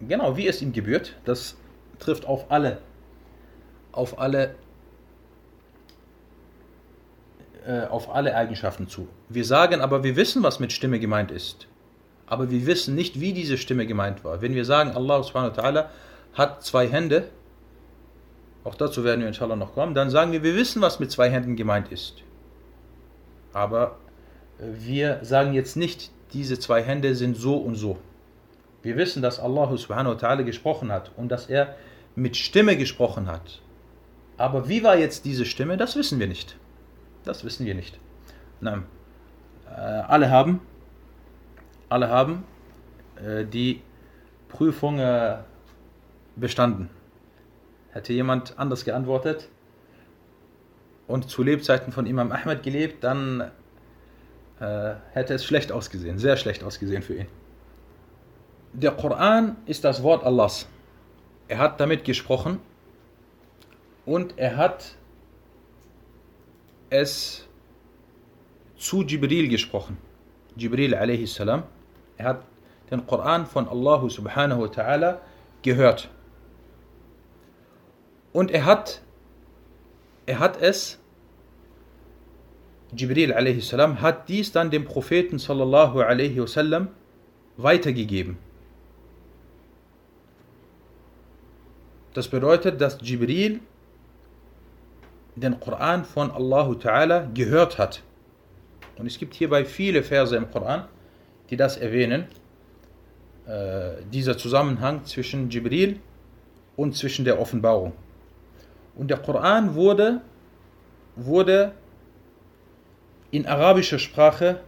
Genau, 0.00 0.36
wie 0.36 0.48
es 0.48 0.60
ihm 0.60 0.72
gebührt, 0.72 1.14
das 1.24 1.56
trifft 1.98 2.26
auf 2.26 2.50
alle, 2.50 2.78
auf 3.92 4.18
alle, 4.18 4.54
äh, 7.66 7.86
auf 7.86 8.14
alle 8.14 8.34
Eigenschaften 8.34 8.86
zu. 8.88 9.08
Wir 9.28 9.44
sagen 9.44 9.80
aber, 9.80 10.04
wir 10.04 10.16
wissen, 10.16 10.42
was 10.42 10.60
mit 10.60 10.72
Stimme 10.72 10.98
gemeint 10.98 11.30
ist. 11.30 11.68
Aber 12.26 12.50
wir 12.50 12.66
wissen 12.66 12.94
nicht, 12.94 13.20
wie 13.20 13.32
diese 13.32 13.56
Stimme 13.56 13.86
gemeint 13.86 14.24
war. 14.24 14.42
Wenn 14.42 14.54
wir 14.54 14.64
sagen, 14.64 14.90
Allah 14.90 15.22
subhanahu 15.22 15.56
wa 15.56 15.62
ta'ala 15.62 15.86
hat 16.34 16.62
zwei 16.62 16.88
Hände, 16.88 17.28
auch 18.64 18.74
dazu 18.74 19.04
werden 19.04 19.20
wir 19.20 19.28
inshallah 19.28 19.56
noch 19.56 19.74
kommen, 19.74 19.94
dann 19.94 20.10
sagen 20.10 20.32
wir, 20.32 20.42
wir 20.42 20.56
wissen, 20.56 20.82
was 20.82 21.00
mit 21.00 21.10
zwei 21.10 21.30
Händen 21.30 21.56
gemeint 21.56 21.92
ist. 21.92 22.22
Aber 23.52 23.96
äh, 24.58 24.64
wir 24.78 25.20
sagen 25.22 25.54
jetzt 25.54 25.76
nicht, 25.76 26.10
diese 26.32 26.58
zwei 26.58 26.82
Hände 26.82 27.14
sind 27.14 27.36
so 27.36 27.56
und 27.56 27.76
so. 27.76 27.98
Wir 28.82 28.96
wissen, 28.96 29.22
dass 29.22 29.40
Allah 29.40 29.74
subhanahu 29.76 30.14
wa 30.14 30.18
ta'ala 30.18 30.42
gesprochen 30.42 30.92
hat 30.92 31.10
und 31.16 31.28
dass 31.30 31.46
er 31.46 31.74
mit 32.16 32.36
Stimme 32.36 32.76
gesprochen 32.76 33.28
hat. 33.28 33.62
Aber 34.36 34.68
wie 34.68 34.82
war 34.82 34.96
jetzt 34.96 35.24
diese 35.24 35.46
Stimme, 35.46 35.76
das 35.76 35.96
wissen 35.96 36.18
wir 36.18 36.26
nicht. 36.26 36.56
Das 37.24 37.44
wissen 37.44 37.64
wir 37.64 37.74
nicht. 37.74 37.98
Nein. 38.60 38.84
Äh, 39.68 39.80
alle 39.80 40.30
haben, 40.30 40.60
alle 41.88 42.08
haben 42.08 42.44
äh, 43.24 43.44
die 43.44 43.80
Prüfung 44.48 44.98
äh, 44.98 45.38
bestanden. 46.36 46.90
Hätte 47.90 48.12
jemand 48.12 48.58
anders 48.58 48.84
geantwortet 48.84 49.48
und 51.06 51.28
zu 51.30 51.42
Lebzeiten 51.42 51.92
von 51.92 52.06
Imam 52.06 52.32
Ahmed 52.32 52.62
gelebt, 52.62 53.04
dann 53.04 53.50
äh, 54.60 54.94
hätte 55.12 55.34
es 55.34 55.44
schlecht 55.44 55.70
ausgesehen, 55.70 56.18
sehr 56.18 56.36
schlecht 56.36 56.64
ausgesehen 56.64 57.02
für 57.02 57.14
ihn 57.14 57.26
der 58.74 58.90
Koran 58.90 59.56
ist 59.66 59.84
das 59.84 60.02
Wort 60.02 60.24
Allahs. 60.24 60.68
Er 61.48 61.58
hat 61.58 61.80
damit 61.80 62.04
gesprochen 62.04 62.58
und 64.04 64.36
er 64.36 64.56
hat 64.56 64.96
es 66.90 67.46
zu 68.76 69.02
Jibril 69.02 69.48
gesprochen. 69.48 69.96
Jibril 70.56 70.94
a.s. 70.94 71.38
Er 71.38 71.58
hat 72.18 72.42
den 72.90 73.06
Koran 73.06 73.46
von 73.46 73.68
Allah 73.68 74.08
subhanahu 74.08 74.62
wa 74.62 74.66
ta'ala 74.66 75.18
gehört. 75.62 76.10
Und 78.34 78.50
er 78.50 78.64
hat, 78.64 79.00
er 80.26 80.40
hat 80.40 80.60
es, 80.60 80.98
Jibril 82.94 83.32
a.s. 83.32 83.72
hat 83.72 84.28
dies 84.28 84.50
dann 84.50 84.70
dem 84.70 84.84
Propheten 84.84 85.38
sallallahu 85.38 86.00
alaihi 86.00 86.40
wasallam 86.40 86.88
weitergegeben. 87.56 88.36
Das 92.12 92.26
bedeutet, 92.28 92.80
dass 92.80 92.98
Jibril 93.00 93.60
den 95.36 95.60
Koran 95.60 96.04
von 96.04 96.32
Allah 96.32 96.68
Ta'ala 96.72 97.32
gehört 97.34 97.78
hat. 97.78 98.02
Und 98.96 99.06
es 99.06 99.18
gibt 99.18 99.34
hierbei 99.34 99.64
viele 99.64 100.02
Verse 100.02 100.34
im 100.36 100.50
Koran, 100.50 100.88
die 101.50 101.56
das 101.56 101.76
erwähnen. 101.76 102.26
Äh, 103.46 104.02
dieser 104.12 104.36
Zusammenhang 104.36 105.04
zwischen 105.04 105.50
Jibril 105.50 106.00
und 106.76 106.96
zwischen 106.96 107.24
der 107.24 107.38
Offenbarung. 107.40 107.92
Und 108.96 109.08
der 109.10 109.18
Koran 109.18 109.74
wurde, 109.74 110.20
wurde 111.16 111.72
in 113.30 113.46
arabischer 113.46 113.98
Sprache 113.98 114.60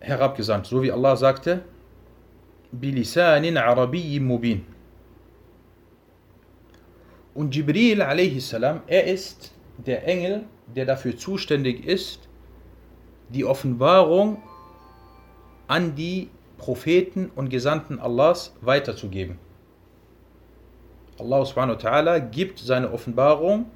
herabgesandt, 0.00 0.66
so 0.66 0.82
wie 0.82 0.92
Allah 0.92 1.16
sagte, 1.16 1.62
bilisanin 2.72 3.56
arabiyyin 3.56 4.24
mubin. 4.24 4.66
Und 7.34 7.54
Jibril 7.54 8.02
a.s., 8.02 8.52
er 8.52 9.04
ist 9.04 9.52
der 9.78 10.06
Engel, 10.06 10.44
der 10.74 10.86
dafür 10.86 11.16
zuständig 11.16 11.84
ist, 11.84 12.28
die 13.28 13.44
Offenbarung 13.44 14.40
an 15.66 15.96
die 15.96 16.30
Propheten 16.58 17.30
und 17.34 17.48
Gesandten 17.48 17.98
Allahs 17.98 18.54
weiterzugeben. 18.60 19.38
Allah 21.18 21.44
subhanahu 21.46 21.76
wa 21.76 21.90
ta'ala 21.90 22.18
gibt 22.18 22.58
seine 22.58 22.92
Offenbarung 22.92 23.66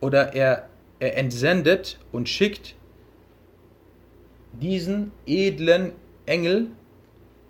oder 0.00 0.34
er, 0.34 0.68
er 0.98 1.16
entsendet 1.16 1.98
und 2.10 2.28
schickt 2.28 2.74
diesen 4.52 5.12
edlen 5.26 5.92
Engel 6.26 6.68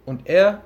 und 0.04 0.28
er 0.28 0.62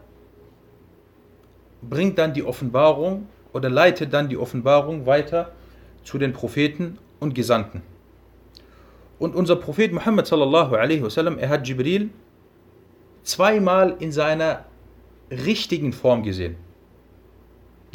bringt 1.82 2.18
dann 2.18 2.34
die 2.34 2.42
Offenbarung 2.42 3.28
oder 3.52 3.70
leitet 3.70 4.12
dann 4.12 4.28
die 4.28 4.36
Offenbarung 4.36 5.06
weiter 5.06 5.52
zu 6.02 6.18
den 6.18 6.32
Propheten 6.32 6.98
und 7.20 7.34
Gesandten. 7.34 7.82
Und 9.18 9.34
unser 9.34 9.56
Prophet 9.56 9.92
Muhammad 9.92 10.26
sallallahu 10.26 10.74
alaihi 10.74 11.02
wasallam, 11.02 11.38
er 11.38 11.48
hat 11.48 11.66
Jibril 11.66 12.10
zweimal 13.22 13.96
in 13.98 14.12
seiner 14.12 14.64
richtigen 15.30 15.92
Form 15.92 16.22
gesehen. 16.22 16.56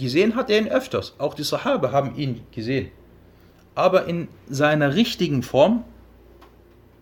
Gesehen 0.01 0.35
hat 0.35 0.49
er 0.49 0.57
ihn 0.57 0.67
öfters, 0.67 1.13
auch 1.19 1.35
die 1.35 1.43
Sahaba 1.43 1.91
haben 1.91 2.15
ihn 2.15 2.41
gesehen. 2.51 2.89
Aber 3.75 4.05
in 4.05 4.29
seiner 4.49 4.95
richtigen 4.95 5.43
Form 5.43 5.85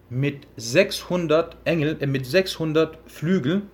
mit 0.10 0.48
600 0.58 1.56
Engel, 1.64 1.96
äh, 2.02 2.06
mit 2.08 2.26
600 2.26 2.98
Flügeln, 3.06 3.70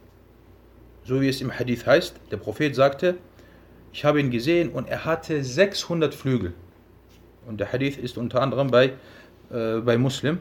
so 1.04 1.22
wie 1.22 1.28
es 1.28 1.42
im 1.42 1.52
Hadith 1.52 1.88
heißt, 1.88 2.16
der 2.30 2.38
Prophet 2.38 2.76
sagte, 2.76 3.18
ich 3.94 4.06
habe 4.06 4.20
ihn 4.20 4.30
gesehen 4.30 4.70
und 4.70 4.90
er 4.90 5.06
hatte 5.06 5.44
600 5.44 6.14
Flügel. 6.14 6.54
Und 7.48 7.60
der 7.60 7.72
Hadith 7.72 7.98
ist 7.98 8.20
unter 8.20 8.42
anderem 8.44 8.70
bei, 8.70 8.94
äh, 9.52 9.80
bei 9.80 9.98
Muslim. 9.98 10.40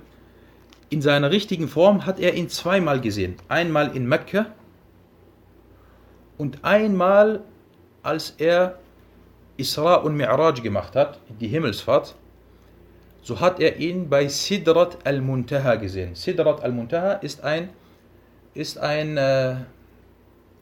In 0.91 1.01
seiner 1.01 1.30
richtigen 1.30 1.68
Form 1.68 2.05
hat 2.05 2.20
er 2.20 2.35
ihn 2.35 2.51
zweimal 2.51 3.01
gesehen. 3.01 3.37
Einmal 3.49 3.97
in 3.97 4.07
Mekka 4.07 4.47
und 6.37 6.64
einmal, 6.64 7.43
als 8.05 8.34
er 8.38 8.78
Isra 9.57 9.96
und 9.96 10.16
Mi'raj 10.16 10.62
gemacht 10.62 10.94
hat, 10.94 11.18
die 11.40 11.48
Himmelsfahrt, 11.48 12.14
so 13.22 13.40
hat 13.40 13.59
er 13.59 13.76
ihn 13.78 14.09
bei 14.09 14.28
Sidrat 14.28 14.98
al-Muntaha 15.07 15.76
gesehen. 15.76 16.14
Sidrat 16.14 16.62
al-Muntaha 16.62 17.14
ist 17.14 17.42
ein, 17.42 17.70
ist 18.52 18.78
ein, 18.78 19.16
äh, 19.16 19.57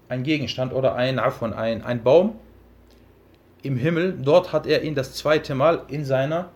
ein 0.08 0.22
Gegenstand 0.22 0.72
oder 0.72 0.94
ein, 0.94 1.18
ein, 1.18 1.82
ein 1.82 2.02
Baum, 2.02 2.36
im 3.62 3.76
Himmel, 3.76 4.18
dort 4.20 4.52
hat 4.52 4.66
er 4.66 4.82
ihn 4.82 4.94
das 4.94 5.14
zweite 5.14 5.54
Mal 5.54 5.82
in 5.88 6.04
seiner, 6.04 6.50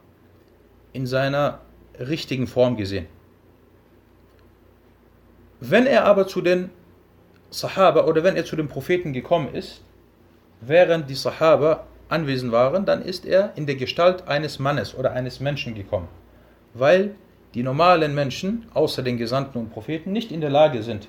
in 0.93 1.07
seiner 1.07 1.61
richtigen 1.99 2.47
Form 2.47 2.77
gesehen. 2.77 3.07
Wenn 5.61 5.87
er 5.87 6.05
aber 6.05 6.27
zu 6.27 6.43
den 6.43 6.71
Sahaba 7.51 8.05
oder 8.05 8.23
wenn 8.23 8.37
er 8.37 8.45
zu 8.45 8.57
den 8.57 8.69
Propheten 8.69 9.13
gekommen 9.13 9.55
ist, 9.55 9.83
während 10.61 11.09
die 11.11 11.15
Sahaba 11.15 11.87
anwesend 12.09 12.53
waren, 12.53 12.85
dann 12.85 13.03
ist 13.03 13.27
er 13.27 13.53
in 13.57 13.67
der 13.67 13.77
Gestalt 13.77 14.29
eines 14.29 14.59
Mannes 14.59 14.95
oder 14.95 15.13
eines 15.13 15.41
Menschen 15.41 15.75
gekommen, 15.75 16.09
weil 16.75 17.15
die 17.55 17.63
normalen 17.63 18.15
Menschen, 18.15 18.67
außer 18.75 19.03
den 19.03 19.17
Gesandten 19.17 19.59
und 19.59 19.71
Propheten, 19.71 20.13
nicht 20.13 20.31
in 20.31 20.41
der 20.41 20.51
Lage 20.51 20.83
sind, 20.83 21.09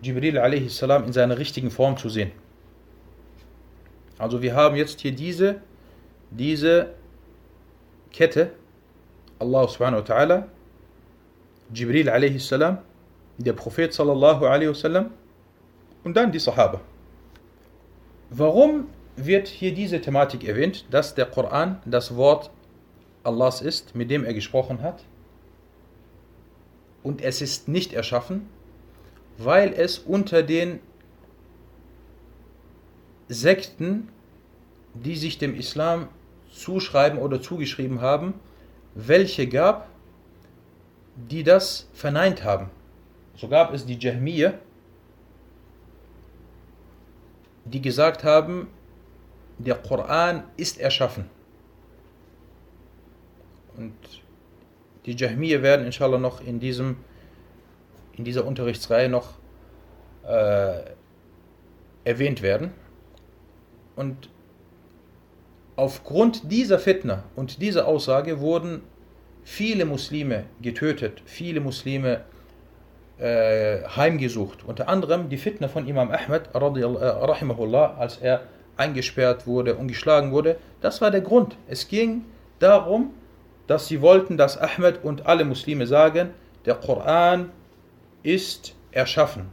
Jibril 0.00 0.38
a.s. 0.38 0.82
in 0.82 1.12
seiner 1.12 1.38
richtigen 1.38 1.70
Form 1.70 1.96
zu 1.96 2.08
sehen. 2.08 2.30
Also 4.18 4.40
wir 4.40 4.54
haben 4.54 4.76
jetzt 4.76 5.00
hier 5.00 5.12
diese, 5.12 5.60
diese 6.30 6.94
Kette, 8.12 8.52
Allah 9.38 9.68
subhanahu 9.68 10.02
wa 10.02 10.14
ta'ala, 10.14 10.44
Jibril 11.72 12.08
a.s., 12.08 12.54
der 13.38 13.52
Prophet 13.52 13.92
sallallahu 13.92 14.46
alaihi 14.46 14.70
wasallam 14.70 15.10
und 16.02 16.16
dann 16.16 16.32
die 16.32 16.40
Sahaba. 16.40 16.80
Warum 18.30 18.88
wird 19.16 19.48
hier 19.48 19.74
diese 19.74 20.00
Thematik 20.00 20.46
erwähnt, 20.46 20.86
dass 20.90 21.14
der 21.14 21.26
Koran 21.26 21.80
das 21.84 22.16
Wort 22.16 22.50
Allahs 23.24 23.62
ist, 23.62 23.94
mit 23.94 24.10
dem 24.10 24.24
er 24.24 24.34
gesprochen 24.34 24.82
hat? 24.82 25.04
Und 27.02 27.22
es 27.22 27.40
ist 27.40 27.68
nicht 27.68 27.92
erschaffen, 27.92 28.48
weil 29.38 29.72
es 29.72 29.98
unter 29.98 30.42
den 30.42 30.80
Sekten, 33.28 34.08
die 34.94 35.16
sich 35.16 35.38
dem 35.38 35.54
Islam 35.54 36.08
zuschreiben 36.50 37.18
oder 37.18 37.40
zugeschrieben 37.40 38.00
haben, 38.00 38.34
welche 38.94 39.46
gab, 39.46 39.88
die 41.16 41.44
das 41.44 41.88
verneint 41.92 42.44
haben. 42.44 42.70
So 43.36 43.48
gab 43.48 43.72
es 43.72 43.86
die 43.86 43.98
Jahmiyyah, 43.98 44.54
die 47.70 47.80
gesagt 47.80 48.24
haben, 48.24 48.68
der 49.58 49.74
Koran 49.74 50.44
ist 50.56 50.78
erschaffen. 50.78 51.28
Und 53.76 53.94
die 55.06 55.12
Jahmiyyah 55.12 55.62
werden 55.62 55.86
inshallah 55.86 56.18
noch 56.18 56.40
in, 56.40 56.60
diesem, 56.60 56.96
in 58.16 58.24
dieser 58.24 58.44
Unterrichtsreihe 58.44 59.08
noch 59.08 59.38
äh, 60.26 60.80
erwähnt 62.04 62.42
werden. 62.42 62.72
Und 63.96 64.30
aufgrund 65.76 66.50
dieser 66.50 66.78
Fitna 66.78 67.24
und 67.36 67.62
dieser 67.62 67.86
Aussage 67.86 68.40
wurden 68.40 68.82
viele 69.42 69.84
Muslime 69.84 70.44
getötet, 70.60 71.22
viele 71.24 71.60
Muslime 71.60 72.24
äh, 73.18 73.82
heimgesucht. 73.84 74.64
Unter 74.64 74.88
anderem 74.88 75.28
die 75.28 75.38
Fitna 75.38 75.68
von 75.68 75.86
Imam 75.86 76.10
Ahmed, 76.10 76.50
äh, 76.54 76.58
rahimahullah, 76.58 77.96
als 77.98 78.18
er 78.18 78.42
eingesperrt 78.76 79.46
wurde 79.46 79.74
und 79.74 79.88
geschlagen 79.88 80.30
wurde. 80.30 80.56
Das 80.80 81.00
war 81.00 81.10
der 81.10 81.20
Grund. 81.20 81.56
Es 81.66 81.88
ging 81.88 82.24
darum, 82.60 83.10
dass 83.66 83.88
sie 83.88 84.00
wollten, 84.00 84.36
dass 84.36 84.56
Ahmed 84.56 85.04
und 85.04 85.26
alle 85.26 85.44
Muslime 85.44 85.86
sagen, 85.86 86.30
der 86.64 86.76
Koran 86.76 87.50
ist 88.22 88.74
erschaffen. 88.92 89.46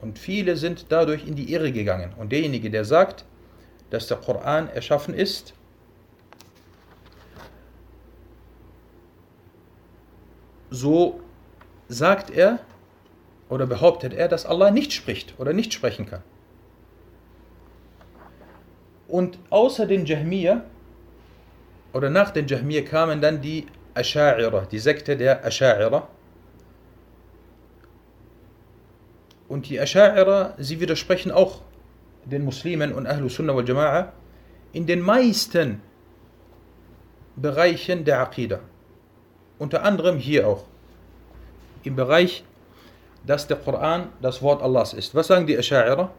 Und 0.00 0.18
viele 0.18 0.56
sind 0.56 0.86
dadurch 0.90 1.26
in 1.26 1.34
die 1.34 1.52
Irre 1.52 1.72
gegangen. 1.72 2.12
Und 2.18 2.32
derjenige, 2.32 2.70
der 2.70 2.84
sagt, 2.84 3.24
dass 3.90 4.06
der 4.08 4.18
Koran 4.18 4.68
erschaffen 4.68 5.14
ist, 5.14 5.54
so 10.70 11.20
sagt 11.88 12.30
er 12.30 12.60
oder 13.48 13.66
behauptet 13.66 14.12
er, 14.12 14.28
dass 14.28 14.46
Allah 14.46 14.70
nicht 14.70 14.92
spricht 14.92 15.34
oder 15.38 15.52
nicht 15.52 15.72
sprechen 15.72 16.06
kann. 16.06 16.22
Und 19.08 19.38
außer 19.50 19.86
den 19.86 20.04
Jahmiyyah 20.04 20.64
oder 21.92 22.10
nach 22.10 22.30
den 22.30 22.46
Jahmiyyah 22.46 22.82
kamen 22.82 23.20
dann 23.20 23.40
die 23.40 23.66
Asha'ira, 23.94 24.66
die 24.66 24.78
Sekte 24.78 25.16
der 25.16 25.46
Asha'ira. 25.46 26.08
Und 29.48 29.68
die 29.68 29.80
Asha'ira, 29.80 30.54
sie 30.58 30.80
widersprechen 30.80 31.30
auch 31.30 31.62
den 32.24 32.44
Muslimen 32.44 32.92
und 32.92 33.06
Ahlus 33.06 33.36
Sunnah 33.36 33.54
wal 33.54 33.64
Jama'a 33.64 34.08
in 34.72 34.86
den 34.86 35.00
meisten 35.00 35.80
Bereichen 37.36 38.04
der 38.04 38.20
Aqidah. 38.20 38.60
Unter 39.58 39.84
anderem 39.84 40.18
hier 40.18 40.48
auch. 40.48 40.64
Im 41.86 41.96
Bereich, 41.96 42.44
dass 43.24 43.46
der 43.46 43.56
Koran 43.56 44.08
das 44.20 44.42
Wort 44.42 44.62
Allahs 44.62 44.92
ist. 44.92 45.14
Was 45.14 45.28
sagen 45.28 45.46
die 45.46 45.56
Asha'ira? 45.56 46.10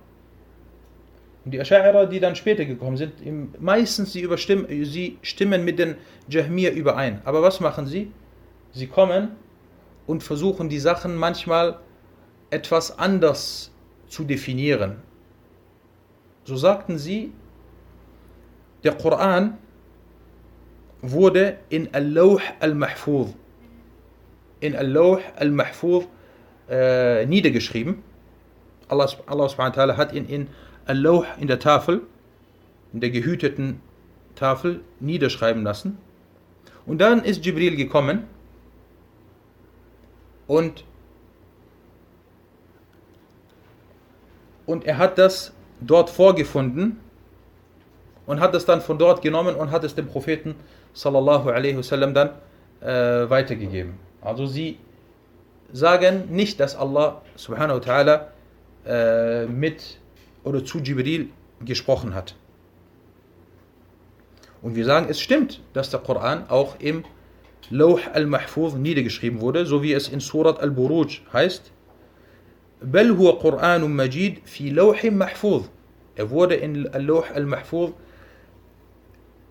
Und 1.45 1.51
die 1.51 1.61
Asha'ira, 1.61 2.05
die 2.05 2.19
dann 2.19 2.35
später 2.35 2.65
gekommen 2.65 2.97
sind, 2.97 3.13
meistens 3.61 4.13
sie, 4.13 4.27
sie 4.83 5.17
stimmen 5.21 5.63
mit 5.65 5.79
den 5.79 5.95
Jahmir 6.29 6.71
überein. 6.71 7.21
Aber 7.25 7.41
was 7.41 7.59
machen 7.59 7.85
sie? 7.85 8.11
Sie 8.71 8.87
kommen 8.87 9.31
und 10.05 10.23
versuchen 10.23 10.69
die 10.69 10.79
Sachen 10.79 11.15
manchmal 11.15 11.79
etwas 12.49 12.97
anders 12.97 13.71
zu 14.07 14.23
definieren. 14.23 14.97
So 16.45 16.55
sagten 16.55 16.97
sie, 16.97 17.33
der 18.83 18.93
Koran 18.93 19.57
wurde 21.01 21.57
in 21.69 21.93
Al-Lawh 21.93 22.41
al-Mahfuz, 22.59 23.33
in 24.59 24.75
Al-Lawh 24.75 25.21
al-Mahfuz 25.35 26.05
äh, 26.69 27.25
niedergeschrieben. 27.25 28.03
Allah, 28.89 29.09
Allah 29.27 29.49
subhanahu 29.49 29.97
hat 29.97 30.13
ihn 30.13 30.25
in 30.25 30.47
Al-Lawh 30.85 31.25
in 31.39 31.47
der 31.47 31.59
Tafel, 31.59 32.01
in 32.93 33.01
der 33.01 33.09
gehüteten 33.09 33.81
Tafel, 34.35 34.81
niederschreiben 34.99 35.63
lassen. 35.63 35.97
Und 36.85 36.99
dann 36.99 37.23
ist 37.23 37.45
Jibril 37.45 37.75
gekommen 37.75 38.23
und, 40.47 40.85
und 44.65 44.85
er 44.85 44.97
hat 44.97 45.17
das 45.17 45.53
dort 45.81 46.09
vorgefunden 46.09 46.99
und 48.25 48.39
hat 48.39 48.55
es 48.55 48.65
dann 48.65 48.81
von 48.81 48.97
dort 48.97 49.21
genommen 49.21 49.55
und 49.55 49.71
hat 49.71 49.83
es 49.83 49.95
dem 49.95 50.07
Propheten 50.07 50.55
sallallahu 50.93 51.49
alaihi 51.49 51.77
wasallam 51.77 52.13
dann 52.13 52.29
äh, 52.81 53.29
weitergegeben. 53.29 54.06
Also 54.26 54.46
sie 54.46 54.78
sagen 55.72 56.28
nicht, 56.30 56.60
dass 56.60 56.76
Allah 56.76 57.22
subhanahu 57.36 57.80
wa 57.80 57.84
ta'ala 57.84 58.26
äh, 58.86 59.46
mit 59.46 59.98
oder 60.44 60.64
zu 60.64 60.78
Jibril 60.78 61.30
gesprochen 61.64 62.14
hat. 62.14 62.34
Und 64.60 64.76
wir 64.76 64.84
sagen, 64.84 65.06
es 65.08 65.20
stimmt, 65.20 65.60
dass 65.72 65.90
der 65.90 66.00
Koran 66.00 66.48
auch 66.48 66.76
im 66.78 67.04
Lauh 67.70 67.98
al-Mahfuz 68.12 68.74
niedergeschrieben 68.74 69.40
wurde, 69.40 69.66
so 69.66 69.82
wie 69.82 69.92
es 69.92 70.08
in 70.08 70.20
Surat 70.20 70.60
al-Buruj 70.60 71.20
heißt. 71.32 71.70
بل 72.82 73.10
هو 73.10 73.30
قرآن 73.30 73.96
مجيد 73.96 74.38
في 74.44 74.70
لوح 74.70 75.04
محفوظ. 75.04 75.62
Er 76.16 76.30
wurde 76.30 76.56
in 76.56 76.74
Lauh 76.74 77.24
al-Mahfuz 77.34 77.92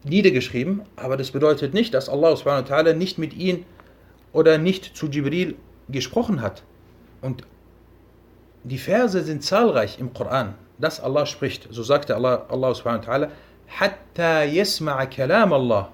niedergeschrieben, 0.04 0.82
aber 0.96 1.18
das 1.18 1.32
bedeutet 1.32 1.74
nicht, 1.74 1.94
dass 1.94 2.10
Allah 2.10 2.36
subhanahu 2.36 2.70
wa 2.70 2.76
ta'ala 2.76 2.94
nicht 2.94 3.18
mit 3.18 3.36
ihm 3.36 3.66
oder 4.36 4.58
nicht 4.58 4.96
zu 4.96 5.08
Jibril 5.08 5.56
gesprochen 5.90 6.42
hat. 6.42 6.64
Und 7.22 7.44
die 8.64 8.78
Verse 8.78 9.22
sind 9.24 9.44
zahlreich 9.44 10.00
im 10.00 10.14
Koran 10.14 10.56
dass 10.82 11.00
Allah 11.00 11.26
spricht. 11.26 11.68
So 11.72 11.84
sagte 11.84 12.16
Allah, 12.16 12.46
Allah 12.50 12.74
subhanahu 12.74 13.06
wa 13.08 13.14
ta'ala, 13.14 13.30
حتى 13.72 14.44
يسمع 14.44 15.04
كلام 15.06 15.54
الله 15.54 15.90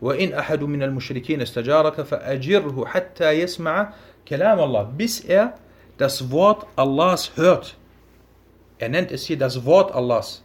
وإن 0.00 0.34
أحد 0.34 0.62
من 0.62 0.82
المشركين 0.82 1.40
استجارك 1.40 2.02
فأجره 2.02 2.86
حتى 2.86 3.30
يسمع 3.30 3.92
كلام 4.28 4.60
الله 4.60 4.92
bis 4.98 5.20
er 5.24 5.54
das 5.96 6.30
Wort 6.30 6.66
Allahs 6.76 7.32
hört. 7.36 7.76
Er 8.78 8.90
nennt 8.90 9.10
es 9.12 9.24
hier 9.24 9.38
das 9.38 9.64
Wort 9.64 9.94
Allahs. 9.94 10.42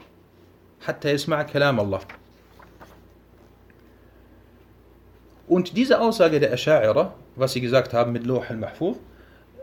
حتى 0.87 1.11
يسمع 1.11 1.43
كلام 1.43 1.79
الله. 1.79 1.99
Und 5.49 5.75
diese 5.75 5.99
Aussage 5.99 6.39
der 6.39 6.53
Asha'ira, 6.53 7.11
was 7.36 7.52
sie 7.52 7.60
gesagt 7.60 7.92
haben 7.92 8.12
mit 8.12 8.26
Loh 8.26 8.42
al-Mahfuz, 8.46 8.96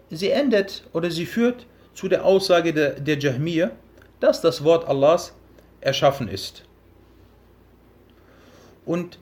sie 0.09 0.29
endet 0.29 0.83
oder 0.93 1.11
sie 1.11 1.25
führt 1.25 1.65
zu 1.93 2.07
der 2.07 2.25
Aussage 2.25 2.73
der, 2.73 2.99
der 2.99 3.19
Jahmiyyah, 3.19 3.71
dass 4.19 4.41
das 4.41 4.63
Wort 4.63 4.87
Allahs 4.87 5.33
erschaffen 5.81 6.27
ist. 6.27 6.63
Und 8.85 9.19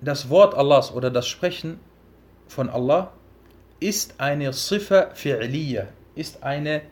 das 0.00 0.30
Wort 0.30 0.54
Allahs 0.54 0.92
oder 0.92 1.10
das 1.10 1.28
Sprechen 1.28 1.78
von 2.48 2.68
Allah 2.68 3.12
ist 3.80 4.14
eine 4.18 4.52
Sifa 4.52 5.12
fi'liya, 5.14 5.86
ist 6.14 6.42
eine 6.42 6.82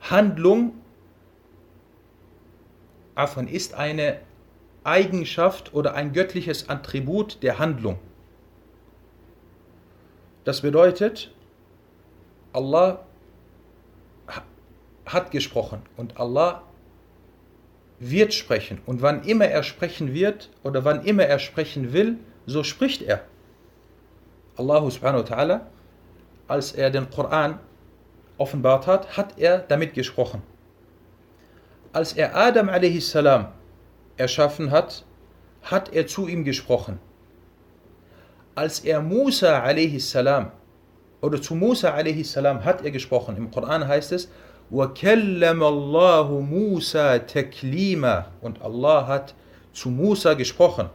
Handlung, 0.00 0.74
ist 3.50 3.74
eine 3.74 4.18
Eigenschaft 4.84 5.74
oder 5.74 5.94
ein 5.94 6.12
göttliches 6.12 6.68
Attribut 6.68 7.42
der 7.42 7.58
Handlung. 7.58 7.98
Das 10.44 10.60
bedeutet, 10.60 11.30
Allah 12.52 13.04
hat 15.06 15.30
gesprochen 15.30 15.82
und 15.96 16.18
Allah 16.18 16.62
wird 17.98 18.34
sprechen. 18.34 18.80
Und 18.84 19.02
wann 19.02 19.22
immer 19.22 19.46
er 19.46 19.62
sprechen 19.62 20.12
wird 20.12 20.50
oder 20.64 20.84
wann 20.84 21.04
immer 21.04 21.24
er 21.24 21.38
sprechen 21.38 21.92
will, 21.92 22.18
so 22.46 22.64
spricht 22.64 23.02
er. 23.02 23.22
Allah 24.56 24.90
subhanahu 24.90 25.22
wa 25.22 25.34
ta'ala, 25.34 25.60
als 26.48 26.72
er 26.72 26.90
den 26.90 27.08
Koran 27.08 27.60
offenbart 28.36 28.86
hat, 28.86 29.16
hat 29.16 29.38
er 29.38 29.58
damit 29.58 29.94
gesprochen. 29.94 30.42
Als 31.92 32.14
er 32.14 32.34
Adam 32.36 32.68
a.s. 32.68 33.16
erschaffen 34.16 34.70
hat, 34.70 35.04
hat 35.62 35.92
er 35.92 36.06
zu 36.06 36.26
ihm 36.26 36.44
gesprochen 36.44 36.98
Als 38.55 38.79
er 38.79 39.01
Musa 39.01 39.63
a.s. 39.63 40.17
oder 41.21 41.41
zu 41.41 41.55
Musa 41.55 41.93
a.s. 41.93 42.35
hat 42.37 42.83
er 42.83 42.91
gesprochen. 42.91 43.37
Im 43.37 43.51
Koran 43.51 43.87
heißt 43.87 44.11
es, 44.11 44.29
وَكَلَّمَ 44.71 45.63
اللَّهُ 45.63 46.41
مُوسَى 46.41 47.19
تَكْلِيمًا 47.19 48.25
Und 48.41 48.61
Allah 48.61 49.07
hat 49.07 49.35
zu 49.73 49.89
Musa 49.89 50.33
gesprochen. 50.33 50.89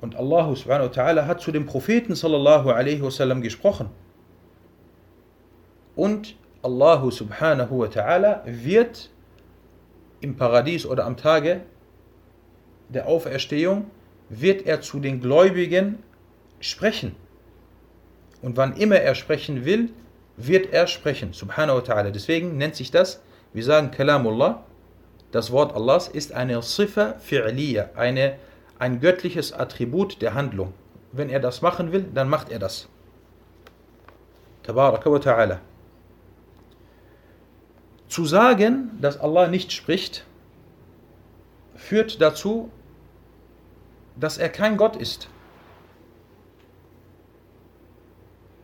Und 0.00 0.16
Allah 0.16 0.54
subhanahu 0.54 0.88
wa 0.88 0.92
ta'ala 0.92 1.26
hat 1.26 1.40
zu 1.40 1.52
dem 1.52 1.66
Propheten 1.66 2.14
sallallahu 2.14 2.70
alaihi 2.70 3.02
wasallam 3.02 3.42
gesprochen. 3.42 3.90
Und 5.94 6.36
Allah 6.62 7.10
subhanahu 7.10 7.78
wa 7.78 7.86
ta'ala 7.86 8.42
wird 8.44 9.10
im 10.20 10.36
Paradies 10.36 10.86
oder 10.86 11.04
am 11.04 11.16
Tage 11.16 11.62
der 12.88 13.06
Auferstehung, 13.06 13.90
wird 14.28 14.66
er 14.66 14.80
zu 14.80 15.00
den 15.00 15.20
Gläubigen 15.20 16.02
sprechen. 16.61 17.15
Und 18.41 18.57
wann 18.57 18.75
immer 18.75 18.97
er 18.97 19.15
sprechen 19.15 19.65
will, 19.65 19.89
wird 20.37 20.73
er 20.73 20.87
sprechen, 20.87 21.33
subhanahu 21.33 21.77
wa 21.77 21.81
ta'ala. 21.81 22.09
Deswegen 22.11 22.57
nennt 22.57 22.75
sich 22.75 22.91
das, 22.91 23.21
wir 23.53 23.63
sagen 23.63 23.91
Kalamullah, 23.91 24.63
das 25.31 25.51
Wort 25.51 25.75
Allahs 25.75 26.07
ist 26.07 26.31
eine 26.31 26.61
Sifa 26.61 27.15
fi'liya, 27.25 27.95
eine, 27.95 28.37
ein 28.79 28.99
göttliches 28.99 29.53
Attribut 29.53 30.21
der 30.21 30.33
Handlung. 30.33 30.73
Wenn 31.11 31.29
er 31.29 31.39
das 31.39 31.61
machen 31.61 31.91
will, 31.91 32.05
dann 32.13 32.29
macht 32.29 32.49
er 32.49 32.59
das. 32.59 32.87
Tabaraka 34.63 35.11
wa 35.11 35.17
ta'ala. 35.17 35.57
Zu 38.07 38.25
sagen, 38.25 38.97
dass 38.99 39.19
Allah 39.19 39.47
nicht 39.47 39.71
spricht, 39.71 40.25
führt 41.75 42.21
dazu, 42.21 42.69
dass 44.17 44.37
er 44.37 44.49
kein 44.49 44.77
Gott 44.77 44.95
ist. 44.95 45.29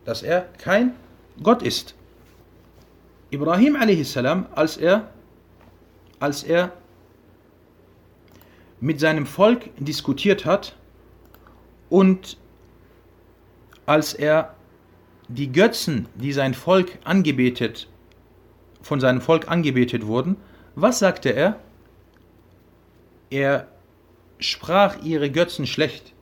Dass 0.08 0.22
er 0.22 0.48
kein 0.56 0.94
Gott 1.42 1.60
ist. 1.60 1.94
Ibrahim 3.30 3.76
a.s., 3.76 4.16
als 4.16 4.78
er, 4.78 5.10
als 6.18 6.44
er 6.44 6.72
mit 8.80 9.00
seinem 9.00 9.26
Volk 9.26 9.68
diskutiert 9.76 10.46
hat 10.46 10.76
und 11.90 12.38
als 13.84 14.14
er 14.14 14.54
die 15.28 15.52
Götzen, 15.52 16.08
die 16.14 16.32
sein 16.32 16.54
Volk 16.54 16.98
angebetet, 17.04 17.86
von 18.80 19.00
seinem 19.00 19.20
Volk 19.20 19.48
angebetet 19.48 20.06
wurden, 20.06 20.38
was 20.74 21.00
sagte 21.00 21.34
er? 21.34 21.60
Er 23.28 23.68
sprach 24.38 25.02
ihre 25.02 25.30
Götzen 25.30 25.66
schlecht. 25.66 26.14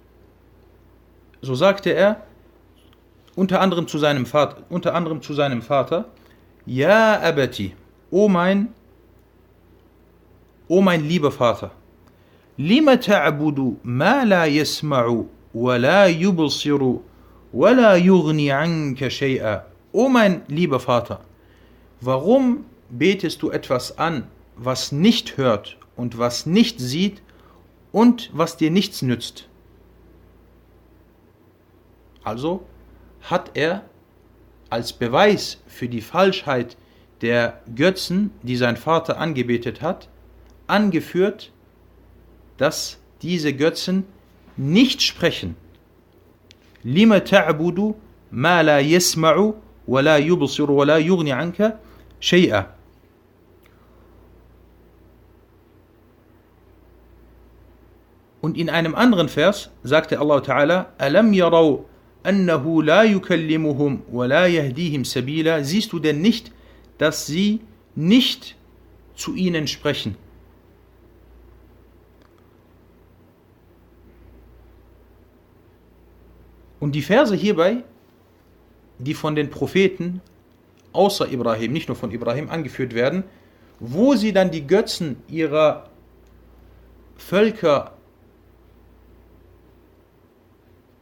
So 1.41 1.55
sagte 1.55 1.91
er, 1.91 2.27
unter 3.37 3.61
anderem 3.61 3.87
zu 3.87 3.99
seinem 3.99 4.27
Vater, 4.27 4.63
unter 4.69 4.95
anderem 4.95 5.23
zu 5.23 5.35
seinem 5.35 5.63
Vater, 5.63 6.07
Ja 6.65 7.21
Abati, 7.21 7.77
o 8.11 8.29
mein, 8.29 8.69
o 10.69 10.81
mein 10.81 11.05
lieber 11.05 11.31
Vater, 11.31 11.71
lima 12.57 12.97
ta'budu 12.97 13.77
ma 13.85 14.25
la 14.25 14.47
yasma'u 14.47 15.27
wa 15.53 15.77
la 15.77 16.07
yubsiru 16.07 17.03
wa 17.53 17.71
la 17.71 17.95
yughni 17.97 18.51
anka 18.51 19.09
shay'a. 19.09 19.67
O 19.93 20.09
mein 20.09 20.43
lieber 20.49 20.81
Vater, 20.81 21.21
warum 22.01 22.65
betest 22.91 23.43
du 23.43 23.51
etwas 23.51 23.99
an, 23.99 24.25
was 24.57 24.93
nicht 24.93 25.37
hört 25.37 25.77
und 25.95 26.19
was 26.19 26.47
nicht 26.47 26.81
sieht 26.81 27.23
und 27.93 28.31
was 28.33 28.57
dir 28.57 28.71
nichts 28.71 29.03
nützt? 29.03 29.49
Also 32.25 32.67
hat 33.31 33.53
er 33.55 33.83
als 34.71 34.93
Beweis 34.93 35.59
für 35.67 35.89
die 35.89 36.01
Falschheit 36.01 36.77
der 37.21 37.61
Götzen, 37.75 38.31
die 38.43 38.57
sein 38.57 38.77
Vater 38.77 39.19
angebetet 39.19 39.83
hat, 39.83 40.09
angeführt, 40.67 41.53
dass 42.57 42.99
diese 43.23 43.53
Götzen 43.53 44.05
nicht 44.57 45.03
sprechen. 45.03 45.57
Lima 46.83 47.21
ta'budu 47.21 47.97
ma 48.31 48.61
la 48.61 48.79
yasma'u 48.79 49.55
wa 49.87 50.01
la 50.01 50.19
yubsiru 50.19 50.77
wa 50.77 50.85
la 50.85 50.99
yughni 50.99 51.33
anka 51.33 51.79
shay'a. 52.21 52.67
Und 58.41 58.57
in 58.57 58.71
einem 58.71 58.95
anderen 58.95 59.29
Vers 59.29 59.71
sagte 59.83 60.21
Allah 60.21 60.41
Ta'ala, 60.41 60.93
Alam 60.99 61.33
yarau 61.33 61.87
أنه 62.26 62.84
لا 62.84 63.04
يكلمهم 63.04 64.02
ولا 64.12 64.48
يهديهم 64.48 65.04
سبيلا 65.04 65.64
siehst 65.64 65.92
du 65.92 66.00
denn 66.00 66.22
nicht, 66.22 66.52
dass 66.98 67.26
sie 67.26 67.62
nicht 67.96 68.56
zu 69.16 69.36
ihnen 69.36 69.68
sprechen? 69.68 70.16
Und 76.80 76.96
die 76.96 77.02
Verse 77.02 77.36
hierbei, 77.36 77.84
die 78.98 79.14
von 79.14 79.36
den 79.36 79.50
Propheten 79.50 80.22
außer 80.94 81.32
Ibrahim, 81.32 81.72
nicht 81.72 81.88
nur 81.88 81.96
von 81.96 82.12
Ibrahim 82.12 82.50
angeführt 82.50 82.94
werden, 82.94 83.24
wo 83.80 84.16
sie 84.16 84.34
dann 84.34 84.52
die 84.52 84.66
Götzen 84.68 85.18
ihrer 85.28 85.90
Völker 87.18 87.94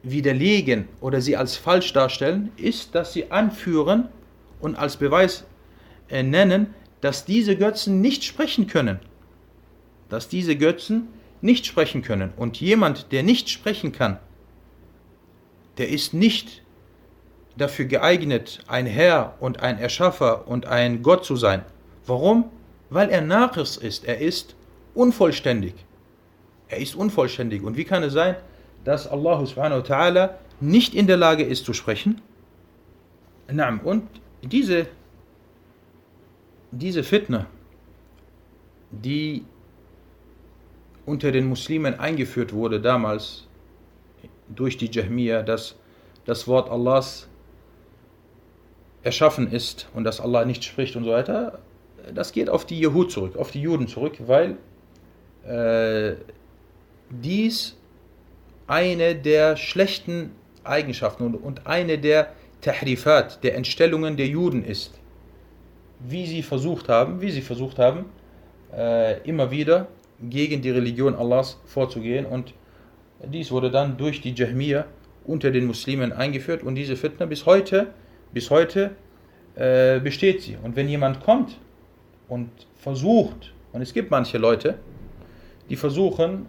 widerlegen 0.04 0.88
oder 1.00 1.20
sie 1.20 1.36
als 1.36 1.56
falsch 1.56 1.92
darstellen, 1.92 2.52
ist, 2.56 2.94
dass 2.94 3.12
sie 3.12 3.30
anführen 3.30 4.08
und 4.60 4.76
als 4.76 4.96
Beweis 4.96 5.44
äh, 6.08 6.22
nennen, 6.22 6.74
dass 7.00 7.24
diese 7.24 7.56
Götzen 7.56 8.00
nicht 8.00 8.24
sprechen 8.24 8.66
können. 8.66 9.00
Dass 10.08 10.28
diese 10.28 10.56
Götzen 10.56 11.08
nicht 11.40 11.66
sprechen 11.66 12.02
können. 12.02 12.32
Und 12.36 12.60
jemand, 12.60 13.12
der 13.12 13.22
nicht 13.22 13.50
sprechen 13.50 13.92
kann, 13.92 14.18
der 15.78 15.88
ist 15.88 16.14
nicht 16.14 16.62
dafür 17.56 17.86
geeignet, 17.86 18.60
ein 18.66 18.86
Herr 18.86 19.34
und 19.40 19.60
ein 19.60 19.78
Erschaffer 19.78 20.46
und 20.48 20.66
ein 20.66 21.02
Gott 21.02 21.24
zu 21.24 21.36
sein. 21.36 21.62
Warum? 22.06 22.50
Weil 22.90 23.10
er 23.10 23.22
Nachriss 23.22 23.76
ist. 23.76 24.04
Er 24.04 24.18
ist 24.18 24.54
unvollständig. 24.94 25.74
Er 26.68 26.78
ist 26.78 26.94
unvollständig. 26.94 27.62
Und 27.62 27.76
wie 27.76 27.84
kann 27.84 28.02
es 28.02 28.12
sein, 28.12 28.36
dass 28.84 29.06
Allah 29.06 29.44
subhanahu 29.44 29.80
wa 29.80 29.84
ta'ala 29.84 30.30
nicht 30.60 30.94
in 30.94 31.06
der 31.06 31.16
Lage 31.16 31.42
ist 31.42 31.64
zu 31.64 31.72
sprechen. 31.72 32.20
Und 33.84 34.08
diese, 34.42 34.86
diese 36.70 37.02
Fitna, 37.02 37.46
die 38.90 39.44
unter 41.06 41.32
den 41.32 41.46
Muslimen 41.46 41.98
eingeführt 41.98 42.52
wurde 42.52 42.80
damals 42.80 43.46
durch 44.48 44.76
die 44.76 44.90
Jahmiya, 44.90 45.42
dass 45.42 45.76
das 46.24 46.46
Wort 46.48 46.70
Allahs 46.70 47.28
erschaffen 49.02 49.50
ist 49.52 49.88
und 49.94 50.04
dass 50.04 50.20
Allah 50.20 50.44
nicht 50.44 50.64
spricht 50.64 50.96
und 50.96 51.04
so 51.04 51.10
weiter, 51.10 51.58
das 52.14 52.32
geht 52.32 52.48
auf 52.48 52.64
die 52.64 52.78
Jehud 52.78 53.10
zurück, 53.10 53.36
auf 53.36 53.50
die 53.50 53.60
Juden 53.60 53.86
zurück, 53.88 54.16
weil 54.26 54.56
äh, 55.46 56.16
dies 57.10 57.76
eine 58.66 59.14
der 59.14 59.56
schlechten 59.56 60.30
Eigenschaften 60.64 61.34
und 61.34 61.66
eine 61.66 61.98
der 61.98 62.28
Tahrifat, 62.60 63.42
der 63.44 63.56
Entstellungen 63.56 64.16
der 64.16 64.26
Juden 64.26 64.64
ist. 64.64 64.98
Wie 66.00 66.26
sie 66.26 66.42
versucht 66.42 66.88
haben, 66.88 67.20
wie 67.20 67.30
sie 67.30 67.42
versucht 67.42 67.78
haben, 67.78 68.06
äh, 68.76 69.20
immer 69.28 69.50
wieder 69.50 69.88
gegen 70.20 70.62
die 70.62 70.70
Religion 70.70 71.14
Allahs 71.14 71.60
vorzugehen 71.66 72.26
und 72.26 72.54
dies 73.26 73.50
wurde 73.50 73.70
dann 73.70 73.96
durch 73.96 74.20
die 74.20 74.34
Jahmiya 74.34 74.86
unter 75.24 75.50
den 75.50 75.66
Muslimen 75.66 76.12
eingeführt 76.12 76.62
und 76.62 76.74
diese 76.74 76.96
Fitna 76.96 77.26
bis 77.26 77.46
heute, 77.46 77.88
bis 78.32 78.50
heute 78.50 78.90
äh, 79.54 80.00
besteht 80.00 80.42
sie. 80.42 80.56
Und 80.62 80.76
wenn 80.76 80.88
jemand 80.88 81.20
kommt 81.20 81.58
und 82.28 82.50
versucht, 82.76 83.52
und 83.72 83.82
es 83.82 83.92
gibt 83.92 84.10
manche 84.10 84.38
Leute, 84.38 84.78
die 85.70 85.76
versuchen, 85.76 86.46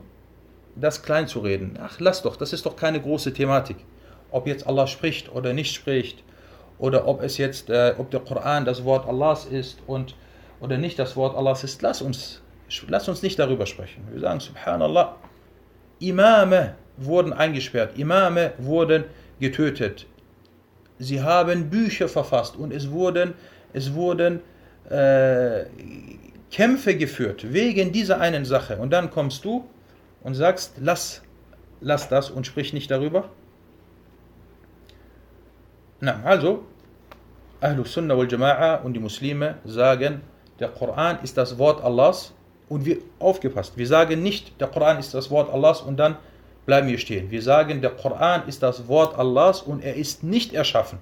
das 0.76 1.04
klein 1.04 1.28
zu 1.28 1.40
reden. 1.40 1.78
Ach, 1.82 2.00
lass 2.00 2.22
doch, 2.22 2.36
das 2.36 2.54
ist 2.54 2.66
doch 2.66 2.76
keine 2.76 3.02
große 3.02 3.34
Thematik. 3.34 3.78
Ob 4.32 4.48
jetzt 4.48 4.68
Allah 4.68 4.88
spricht 4.88 5.32
oder 5.34 5.54
nicht 5.54 5.74
spricht, 5.74 6.24
oder 6.78 7.08
ob 7.08 7.22
es 7.22 7.38
jetzt, 7.38 7.70
äh, 7.70 7.94
ob 7.98 8.12
der 8.12 8.20
Koran 8.20 8.66
das 8.66 8.84
Wort 8.84 9.08
Allahs 9.08 9.46
ist 9.46 9.80
und 9.88 10.16
oder 10.60 10.78
nicht 10.78 11.00
das 11.00 11.16
Wort 11.16 11.36
Allahs 11.36 11.64
ist, 11.64 11.82
lass 11.82 12.02
uns, 12.02 12.42
lass 12.88 13.08
uns 13.08 13.22
nicht 13.22 13.40
darüber 13.40 13.66
sprechen. 13.66 14.04
Wir 14.12 14.20
sagen 14.20 14.40
Subhanallah. 14.40 15.16
Imame 16.00 16.76
wurden 16.98 17.34
eingesperrt, 17.34 17.98
Imame 17.98 18.54
wurden 18.58 19.06
getötet, 19.40 20.06
sie 21.00 21.22
haben 21.22 21.70
Bücher 21.70 22.08
verfasst 22.08 22.56
und 22.56 22.74
es 22.74 22.92
wurden, 22.92 23.34
es 23.74 23.94
wurden 23.94 24.42
äh, 24.90 25.66
Kämpfe 26.52 26.96
geführt 26.96 27.54
wegen 27.54 27.92
dieser 27.92 28.20
einen 28.20 28.46
Sache. 28.46 28.78
Und 28.78 28.92
dann 28.92 29.10
kommst 29.10 29.44
du 29.46 29.66
und 30.26 30.34
sagst, 30.34 30.74
lass, 30.82 31.22
lass 31.82 32.10
das 32.10 32.32
und 32.32 32.48
sprich 32.48 32.74
nicht 32.74 32.90
darüber. 32.90 33.30
Na, 36.02 36.20
also, 36.24 36.64
Ahlus 37.62 37.94
Sunnah 37.94 38.18
wal 38.18 38.26
Jama'a 38.26 38.82
und 38.82 38.94
die 38.94 39.00
Muslime 39.00 39.60
sagen, 39.66 40.22
der 40.60 40.70
Koran 40.70 41.20
ist 41.22 41.38
das 41.38 41.60
Wort 41.60 41.84
Allahs 41.84 42.34
und 42.70 42.86
wir, 42.86 42.98
aufgepasst, 43.20 43.78
wir 43.78 43.86
sagen 43.86 44.24
nicht, 44.24 44.60
der 44.60 44.68
Koran 44.68 44.98
ist 44.98 45.14
das 45.14 45.30
Wort 45.30 45.54
Allahs 45.54 45.82
und 45.82 45.98
dann 45.98 46.18
bleiben 46.66 46.88
wir 46.88 46.98
stehen. 46.98 47.30
Wir 47.30 47.44
sagen, 47.44 47.82
der 47.82 47.92
Koran 47.92 48.48
ist 48.48 48.64
das 48.64 48.88
Wort 48.88 49.20
Allahs 49.20 49.62
und 49.62 49.84
er 49.84 49.96
ist 49.96 50.24
nicht 50.24 50.54
erschaffen. 50.54 50.98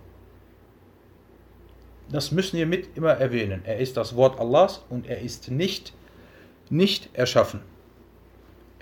Das 2.09 2.33
müssen 2.33 2.57
wir 2.57 2.65
mit 2.65 2.97
immer 2.97 3.13
erwähnen. 3.13 3.61
Er 3.63 3.77
ist 3.77 3.95
das 3.95 4.17
Wort 4.17 4.37
Allahs 4.37 4.83
und 4.89 5.07
er 5.07 5.21
ist 5.21 5.49
nicht, 5.49 5.93
nicht 6.69 7.09
erschaffen. 7.13 7.61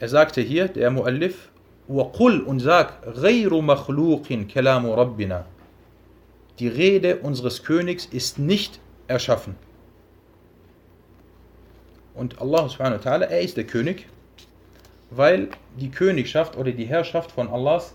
Er 0.01 0.09
sagte 0.09 0.41
hier, 0.41 0.69
der 0.69 0.91
Muallif, 0.91 1.51
وَقُلْ 1.89 2.41
und 2.43 2.61
sag, 2.61 3.07
غَيْرُ 3.07 3.51
مَخْلُوقٍ 3.51 4.29
كَلَامُ 4.49 4.87
رَبِّنَا 4.87 5.45
Die 6.59 6.69
Rede 6.69 7.17
unseres 7.17 7.63
Königs 7.63 8.07
ist 8.07 8.39
nicht 8.39 8.81
erschaffen. 9.09 9.55
Und 12.15 12.41
Allah 12.41 12.69
subhanahu 12.69 13.05
wa 13.05 13.11
ta'ala, 13.11 13.25
er 13.25 13.41
ist 13.41 13.57
der 13.57 13.65
König, 13.65 14.07
weil 15.11 15.49
die 15.79 15.91
Königschaft 15.91 16.57
oder 16.57 16.73
die 16.73 16.87
Herrschaft 16.87 17.31
von 17.31 17.49
Allahs 17.49 17.95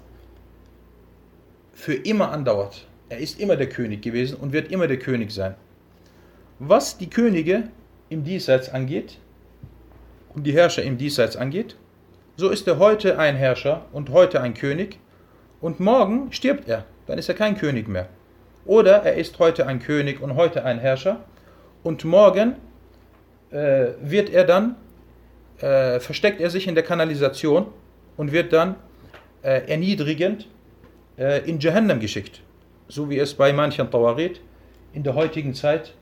für 1.74 1.94
immer 1.94 2.32
andauert. 2.32 2.88
Er 3.10 3.18
ist 3.18 3.40
immer 3.40 3.56
der 3.56 3.68
König 3.68 4.02
gewesen 4.02 4.38
und 4.38 4.54
wird 4.54 4.72
immer 4.72 4.88
der 4.88 5.00
König 5.00 5.32
sein. 5.32 5.56
Was 6.60 6.98
die 6.98 7.10
Könige 7.10 7.70
im 8.10 8.24
Diesseits 8.24 8.70
angeht 8.70 9.18
und 10.34 10.46
die 10.46 10.54
Herrscher 10.54 10.84
im 10.84 10.98
Diesseits 10.98 11.36
angeht, 11.36 11.76
so 12.37 12.51
ist 12.51 12.67
er 12.69 12.79
heute 12.79 13.19
ein 13.19 13.37
Herrscher 13.37 13.87
und 13.93 14.11
heute 14.11 14.41
ein 14.41 14.55
König 14.55 14.99
und 15.61 15.81
morgen 15.81 16.33
stirbt 16.33 16.69
er, 16.69 16.85
dann 17.07 17.19
ist 17.19 17.29
er 17.29 17.35
kein 17.35 17.57
König 17.57 17.89
mehr. 17.89 18.09
Oder 18.65 19.03
er 19.03 19.15
ist 19.15 19.39
heute 19.39 19.67
ein 19.67 19.81
König 19.81 20.21
und 20.21 20.37
heute 20.37 20.65
ein 20.65 20.79
Herrscher 20.79 21.21
und 21.83 22.05
morgen 22.05 22.57
äh, 23.51 23.89
wird 24.01 24.31
er 24.31 24.45
dann, 24.45 24.77
äh, 25.61 26.01
versteckt 26.01 26.41
er 26.41 26.51
sich 26.51 26.67
in 26.67 26.75
der 26.75 26.85
Kanalisation 26.85 27.67
und 28.17 28.33
wird 28.33 28.53
dann 28.53 28.77
äh, 29.43 29.69
erniedrigend 29.71 30.49
äh, 31.19 31.49
in 31.49 31.59
Jahannam 31.61 32.01
geschickt 32.01 32.43
so 32.89 33.11
wie 33.11 33.19
es 33.19 33.35
bei 33.35 33.53
manchen 33.53 33.91
Tawarit 33.91 34.41
in 34.93 35.03
der 35.03 35.15
heutigen 35.15 35.55
Zeit 35.55 35.95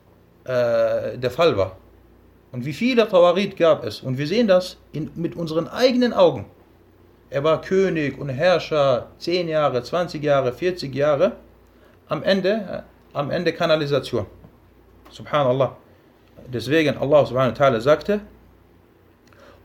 äh, 0.43 1.17
der 1.17 1.31
Fall 1.31 1.57
war. 1.57 1.77
Und 2.54 2.64
wie 2.64 2.72
viele 2.72 3.08
Tawarit 3.08 3.56
gab 3.56 3.84
es? 3.84 4.00
Und 4.00 4.18
wir 4.18 4.26
sehen 4.26 4.48
das 4.48 4.76
in, 4.92 5.10
mit 5.14 5.36
unseren 5.36 5.68
eigenen 5.68 6.12
Augen. 6.12 6.46
Er 7.30 7.44
war 7.44 7.60
König 7.60 8.18
und 8.18 8.28
Herrscher 8.28 9.08
10 9.18 9.48
Jahre, 9.48 9.82
20 9.82 10.22
Jahre, 10.22 10.52
40 10.52 10.94
Jahre. 10.94 11.32
Am 12.08 12.24
Ende, 12.24 12.50
äh, 12.50 13.16
am 13.16 13.30
Ende 13.30 13.52
Kanalisation. 13.52 14.26
Subhanallah. 15.10 15.76
Deswegen 16.52 16.96
Allah 16.98 17.26
subhanahu 17.26 17.52
wa 17.52 17.56
ta'ala 17.56 17.80
sagte, 17.80 18.20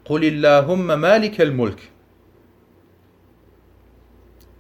قل 0.06 0.24
اللهم 0.24 1.02
مالك 1.02 1.42
الملك 1.42 1.90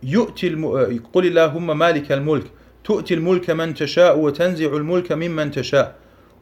يؤتي 0.03 0.47
الم... 0.47 0.65
قل 1.13 1.25
اللهم 1.25 1.77
مالك 1.77 2.11
الملك 2.11 2.51
تؤتي 2.83 3.13
الملك 3.13 3.49
من 3.49 3.73
تشاء 3.73 4.19
وتنزع 4.19 4.65
الملك 4.65 5.11
ممن 5.11 5.51
تشاء 5.51 5.95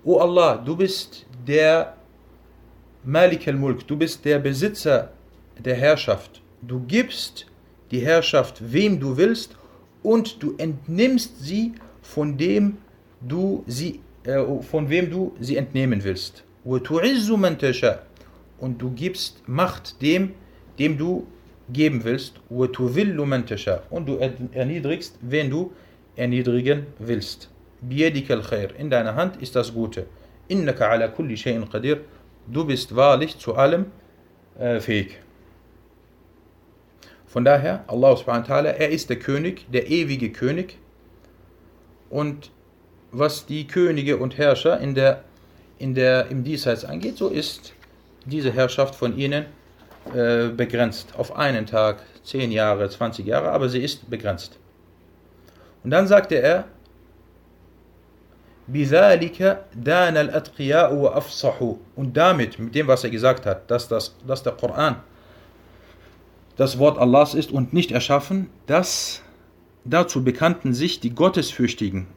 O 0.05 0.19
Allah, 0.19 0.61
du 0.65 0.75
bist 0.75 1.25
der 1.48 1.94
Malik 3.04 3.48
al-Mulk, 3.48 3.86
du 3.86 3.96
bist 3.96 4.24
der 4.24 4.38
Besitzer 4.38 5.12
der 5.58 5.74
Herrschaft. 5.74 6.42
Du 6.62 6.80
gibst 6.80 7.46
die 7.90 8.00
Herrschaft 8.00 8.60
wem 8.72 9.00
du 9.00 9.16
willst 9.16 9.56
und 10.02 10.42
du 10.42 10.54
entnimmst 10.58 11.42
sie 11.42 11.72
von 12.02 12.36
dem 12.36 12.76
du 13.20 13.64
sie 13.66 14.00
äh, 14.24 14.44
von 14.62 14.90
wem 14.90 15.10
du 15.10 15.34
sie 15.40 15.56
entnehmen 15.56 16.04
willst. 16.04 16.44
Und 16.64 16.90
du 18.82 18.90
gibst 18.90 19.48
Macht 19.48 20.02
dem, 20.02 20.34
dem 20.78 20.98
du 20.98 21.26
geben 21.72 22.04
willst, 22.04 22.34
und 22.50 22.78
du 24.08 24.16
erniedrigst, 24.52 25.18
wen 25.20 25.50
du 25.50 25.72
erniedrigen 26.16 26.86
willst. 26.98 27.48
In 28.78 28.90
deiner 28.90 29.14
Hand 29.14 29.40
ist 29.40 29.54
das 29.54 29.72
Gute. 29.72 30.06
Du 32.46 32.64
bist 32.64 32.96
wahrlich 32.96 33.38
zu 33.38 33.54
allem 33.54 33.86
äh, 34.58 34.80
fähig. 34.80 35.18
Von 37.26 37.44
daher, 37.44 37.84
Allah 37.86 38.16
subhanahu 38.16 38.48
wa 38.48 38.54
ta'ala, 38.54 38.68
er 38.68 38.88
ist 38.88 39.10
der 39.10 39.18
König, 39.18 39.66
der 39.70 39.90
ewige 39.90 40.32
König. 40.32 40.78
Und 42.08 42.50
was 43.12 43.44
die 43.44 43.66
Könige 43.66 44.16
und 44.16 44.38
Herrscher 44.38 44.80
in 44.80 44.94
der, 44.94 45.24
in 45.78 45.94
der, 45.94 46.28
im 46.30 46.42
Diesseits 46.42 46.86
angeht, 46.86 47.18
so 47.18 47.28
ist 47.28 47.74
diese 48.24 48.50
Herrschaft 48.50 48.94
von 48.94 49.16
ihnen 49.16 49.44
äh, 50.14 50.48
begrenzt. 50.48 51.14
Auf 51.18 51.36
einen 51.36 51.66
Tag, 51.66 52.02
10 52.24 52.50
Jahre, 52.50 52.88
20 52.88 53.26
Jahre, 53.26 53.50
aber 53.50 53.68
sie 53.68 53.80
ist 53.80 54.08
begrenzt. 54.08 54.58
Und 55.84 55.90
dann 55.90 56.06
sagte 56.06 56.36
er, 56.36 56.64
بذلك 58.67 59.65
دان 59.75 60.17
الأتقياء 60.17 60.93
وأفصحوا 60.93 61.75
und 61.95 62.15
damit, 62.15 62.59
mit 62.59 62.75
dem 62.75 62.87
was 62.87 63.03
er 63.03 63.09
gesagt 63.09 63.45
hat, 63.45 63.69
dass, 63.69 63.87
das, 63.87 64.15
dass 64.25 64.43
der 64.43 64.53
Koran 64.53 64.95
das 66.55 66.77
Wort 66.79 66.97
Allahs 66.97 67.33
ist 67.33 67.51
und 67.51 67.73
nicht 67.73 67.91
erschaffen, 67.91 68.49
das 68.67 69.21
dazu 69.83 70.23
bekannten 70.23 70.73
sich 70.73 70.99
die 70.99 71.13
Gottesfürchtigen 71.13 72.07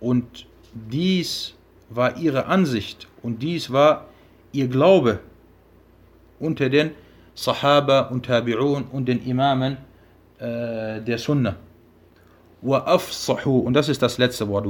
und 0.00 0.46
dies 0.74 1.54
war 1.90 2.16
ihre 2.16 2.46
Ansicht 2.46 3.08
und 3.22 3.42
dies 3.42 3.72
war 3.72 4.06
ihr 4.52 4.68
Glaube 4.68 5.20
unter 6.38 6.68
den 6.68 6.90
Sahaba 7.34 8.00
und 8.00 8.28
Tabi'un 8.28 8.84
und 8.90 9.06
den 9.06 9.24
Imamen 9.24 9.78
äh, 10.38 11.00
der 11.00 11.18
Sunna. 11.18 11.56
Und 12.61 13.73
das 13.73 13.89
ist 13.89 14.01
das 14.01 14.17
letzte 14.17 14.47
Wort. 14.49 14.65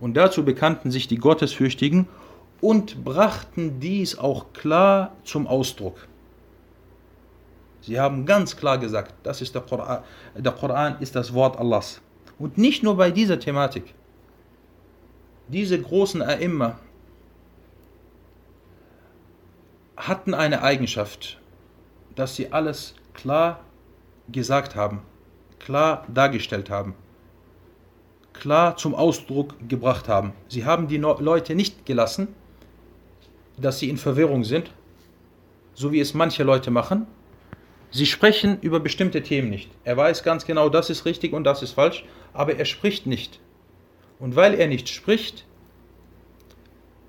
Und 0.00 0.16
dazu 0.16 0.44
bekannten 0.44 0.90
sich 0.90 1.08
die 1.08 1.16
Gottesfürchtigen 1.16 2.08
und 2.60 3.04
brachten 3.04 3.80
dies 3.80 4.18
auch 4.18 4.52
klar 4.52 5.12
zum 5.24 5.46
Ausdruck. 5.46 6.06
Sie 7.82 7.98
haben 7.98 8.26
ganz 8.26 8.56
klar 8.56 8.76
gesagt, 8.76 9.14
das 9.22 9.40
ist 9.40 9.54
der 9.54 9.62
Koran, 9.62 10.02
der 10.36 10.52
Koran 10.52 10.96
ist 11.00 11.16
das 11.16 11.32
Wort 11.32 11.58
Allahs. 11.58 12.00
Und 12.38 12.58
nicht 12.58 12.82
nur 12.82 12.96
bei 12.96 13.10
dieser 13.10 13.38
Thematik. 13.38 13.94
Diese 15.48 15.80
großen 15.80 16.22
A'imma, 16.22 16.74
hatten 19.96 20.34
eine 20.34 20.62
Eigenschaft, 20.62 21.38
dass 22.14 22.36
sie 22.36 22.52
alles 22.52 22.94
klar 23.12 23.60
gesagt 24.28 24.74
haben, 24.74 25.02
klar 25.60 26.04
dargestellt 26.12 26.70
haben, 26.70 26.94
klar 28.32 28.76
zum 28.76 28.94
Ausdruck 28.94 29.54
gebracht 29.68 30.08
haben. 30.08 30.32
Sie 30.48 30.64
haben 30.64 30.88
die 30.88 30.96
Leute 30.96 31.54
nicht 31.54 31.86
gelassen, 31.86 32.28
dass 33.56 33.78
sie 33.78 33.88
in 33.88 33.98
Verwirrung 33.98 34.42
sind, 34.42 34.72
so 35.74 35.92
wie 35.92 36.00
es 36.00 36.14
manche 36.14 36.42
Leute 36.42 36.70
machen. 36.70 37.06
Sie 37.92 38.06
sprechen 38.06 38.58
über 38.60 38.80
bestimmte 38.80 39.22
Themen 39.22 39.50
nicht. 39.50 39.70
Er 39.84 39.96
weiß 39.96 40.22
ganz 40.22 40.44
genau, 40.44 40.68
das 40.68 40.90
ist 40.90 41.04
richtig 41.04 41.32
und 41.32 41.44
das 41.44 41.62
ist 41.62 41.72
falsch, 41.72 42.04
aber 42.32 42.56
er 42.56 42.64
spricht 42.64 43.06
nicht. 43.06 43.40
Und 44.18 44.36
weil 44.36 44.54
er 44.54 44.66
nicht 44.66 44.88
spricht, 44.88 45.44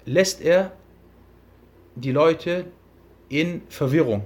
lässt 0.06 0.42
er 0.42 0.72
die 1.96 2.12
Leute 2.12 2.66
in 3.30 3.62
Verwirrung. 3.70 4.26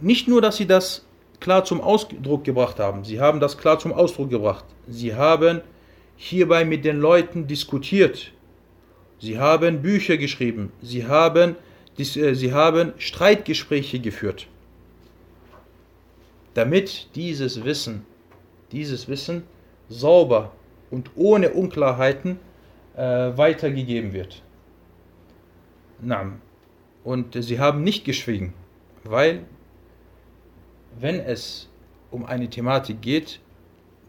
Nicht 0.00 0.28
nur, 0.28 0.42
dass 0.42 0.56
sie 0.56 0.66
das 0.66 1.04
klar 1.40 1.64
zum 1.64 1.80
Ausdruck 1.80 2.44
gebracht 2.44 2.78
haben, 2.78 3.04
sie 3.04 3.20
haben 3.20 3.40
das 3.40 3.56
klar 3.56 3.78
zum 3.78 3.92
Ausdruck 3.92 4.30
gebracht. 4.30 4.64
Sie 4.88 5.14
haben 5.14 5.62
hierbei 6.16 6.64
mit 6.64 6.84
den 6.84 6.98
Leuten 6.98 7.46
diskutiert. 7.46 8.32
Sie 9.18 9.38
haben 9.38 9.82
Bücher 9.82 10.16
geschrieben. 10.16 10.72
Sie 10.82 11.06
haben, 11.06 11.56
äh, 11.98 12.04
sie 12.04 12.52
haben 12.52 12.92
Streitgespräche 12.98 14.00
geführt. 14.00 14.46
Damit 16.54 17.08
dieses 17.14 17.64
Wissen, 17.64 18.04
dieses 18.72 19.08
Wissen 19.08 19.42
sauber 19.88 20.52
und 20.90 21.10
ohne 21.14 21.50
Unklarheiten 21.50 22.38
äh, 22.96 23.00
weitergegeben 23.00 24.12
wird. 24.12 24.42
Naam. 26.00 26.40
Und 27.04 27.42
sie 27.42 27.58
haben 27.60 27.82
nicht 27.84 28.04
geschwiegen, 28.04 28.52
weil 29.04 29.44
wenn 30.99 31.19
es 31.19 31.69
um 32.11 32.25
eine 32.25 32.49
Thematik 32.49 33.01
geht, 33.01 33.39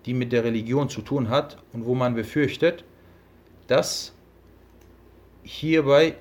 die 0.07 0.15
mit 0.15 0.33
der 0.33 0.45
Religion 0.45 0.89
zu 0.89 1.03
tun 1.03 1.29
hat 1.29 1.59
und 1.73 1.87
wo 1.87 1.95
man 1.95 2.15
befürchtet, 2.15 2.85
dass 3.69 4.13
hierbei 5.45 6.17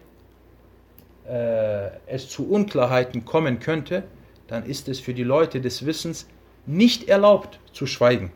äh, 1.28 1.89
es 2.07 2.30
zu 2.30 2.49
Unklarheiten 2.49 3.26
kommen 3.26 3.59
könnte, 3.59 4.03
dann 4.47 4.65
ist 4.65 4.88
es 4.88 4.99
für 4.99 5.13
die 5.13 5.24
Leute 5.24 5.61
des 5.61 5.86
Wissens 5.86 6.28
nicht 6.65 7.09
erlaubt 7.09 7.59
zu 7.74 7.88
schweigen. 7.88 8.32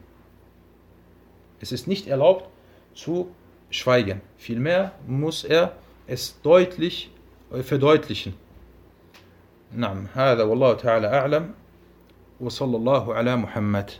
Es 1.59 1.71
ist 1.71 1.87
nicht 1.87 2.07
erlaubt 2.07 2.49
zu 2.93 3.29
schweigen. 3.69 4.21
Vielmehr 4.37 4.93
muss 5.07 5.43
er 5.43 5.75
es 6.07 6.39
deutlich 6.41 7.11
verdeutlichen. 7.51 8.33
نعم 9.75 10.07
هذا 10.13 10.43
والله 10.43 10.73
تعالى 10.73 11.07
أعلم 11.07 11.53
وصلى 12.40 12.76
الله 12.76 13.14
على 13.14 13.36
محمد. 13.36 13.90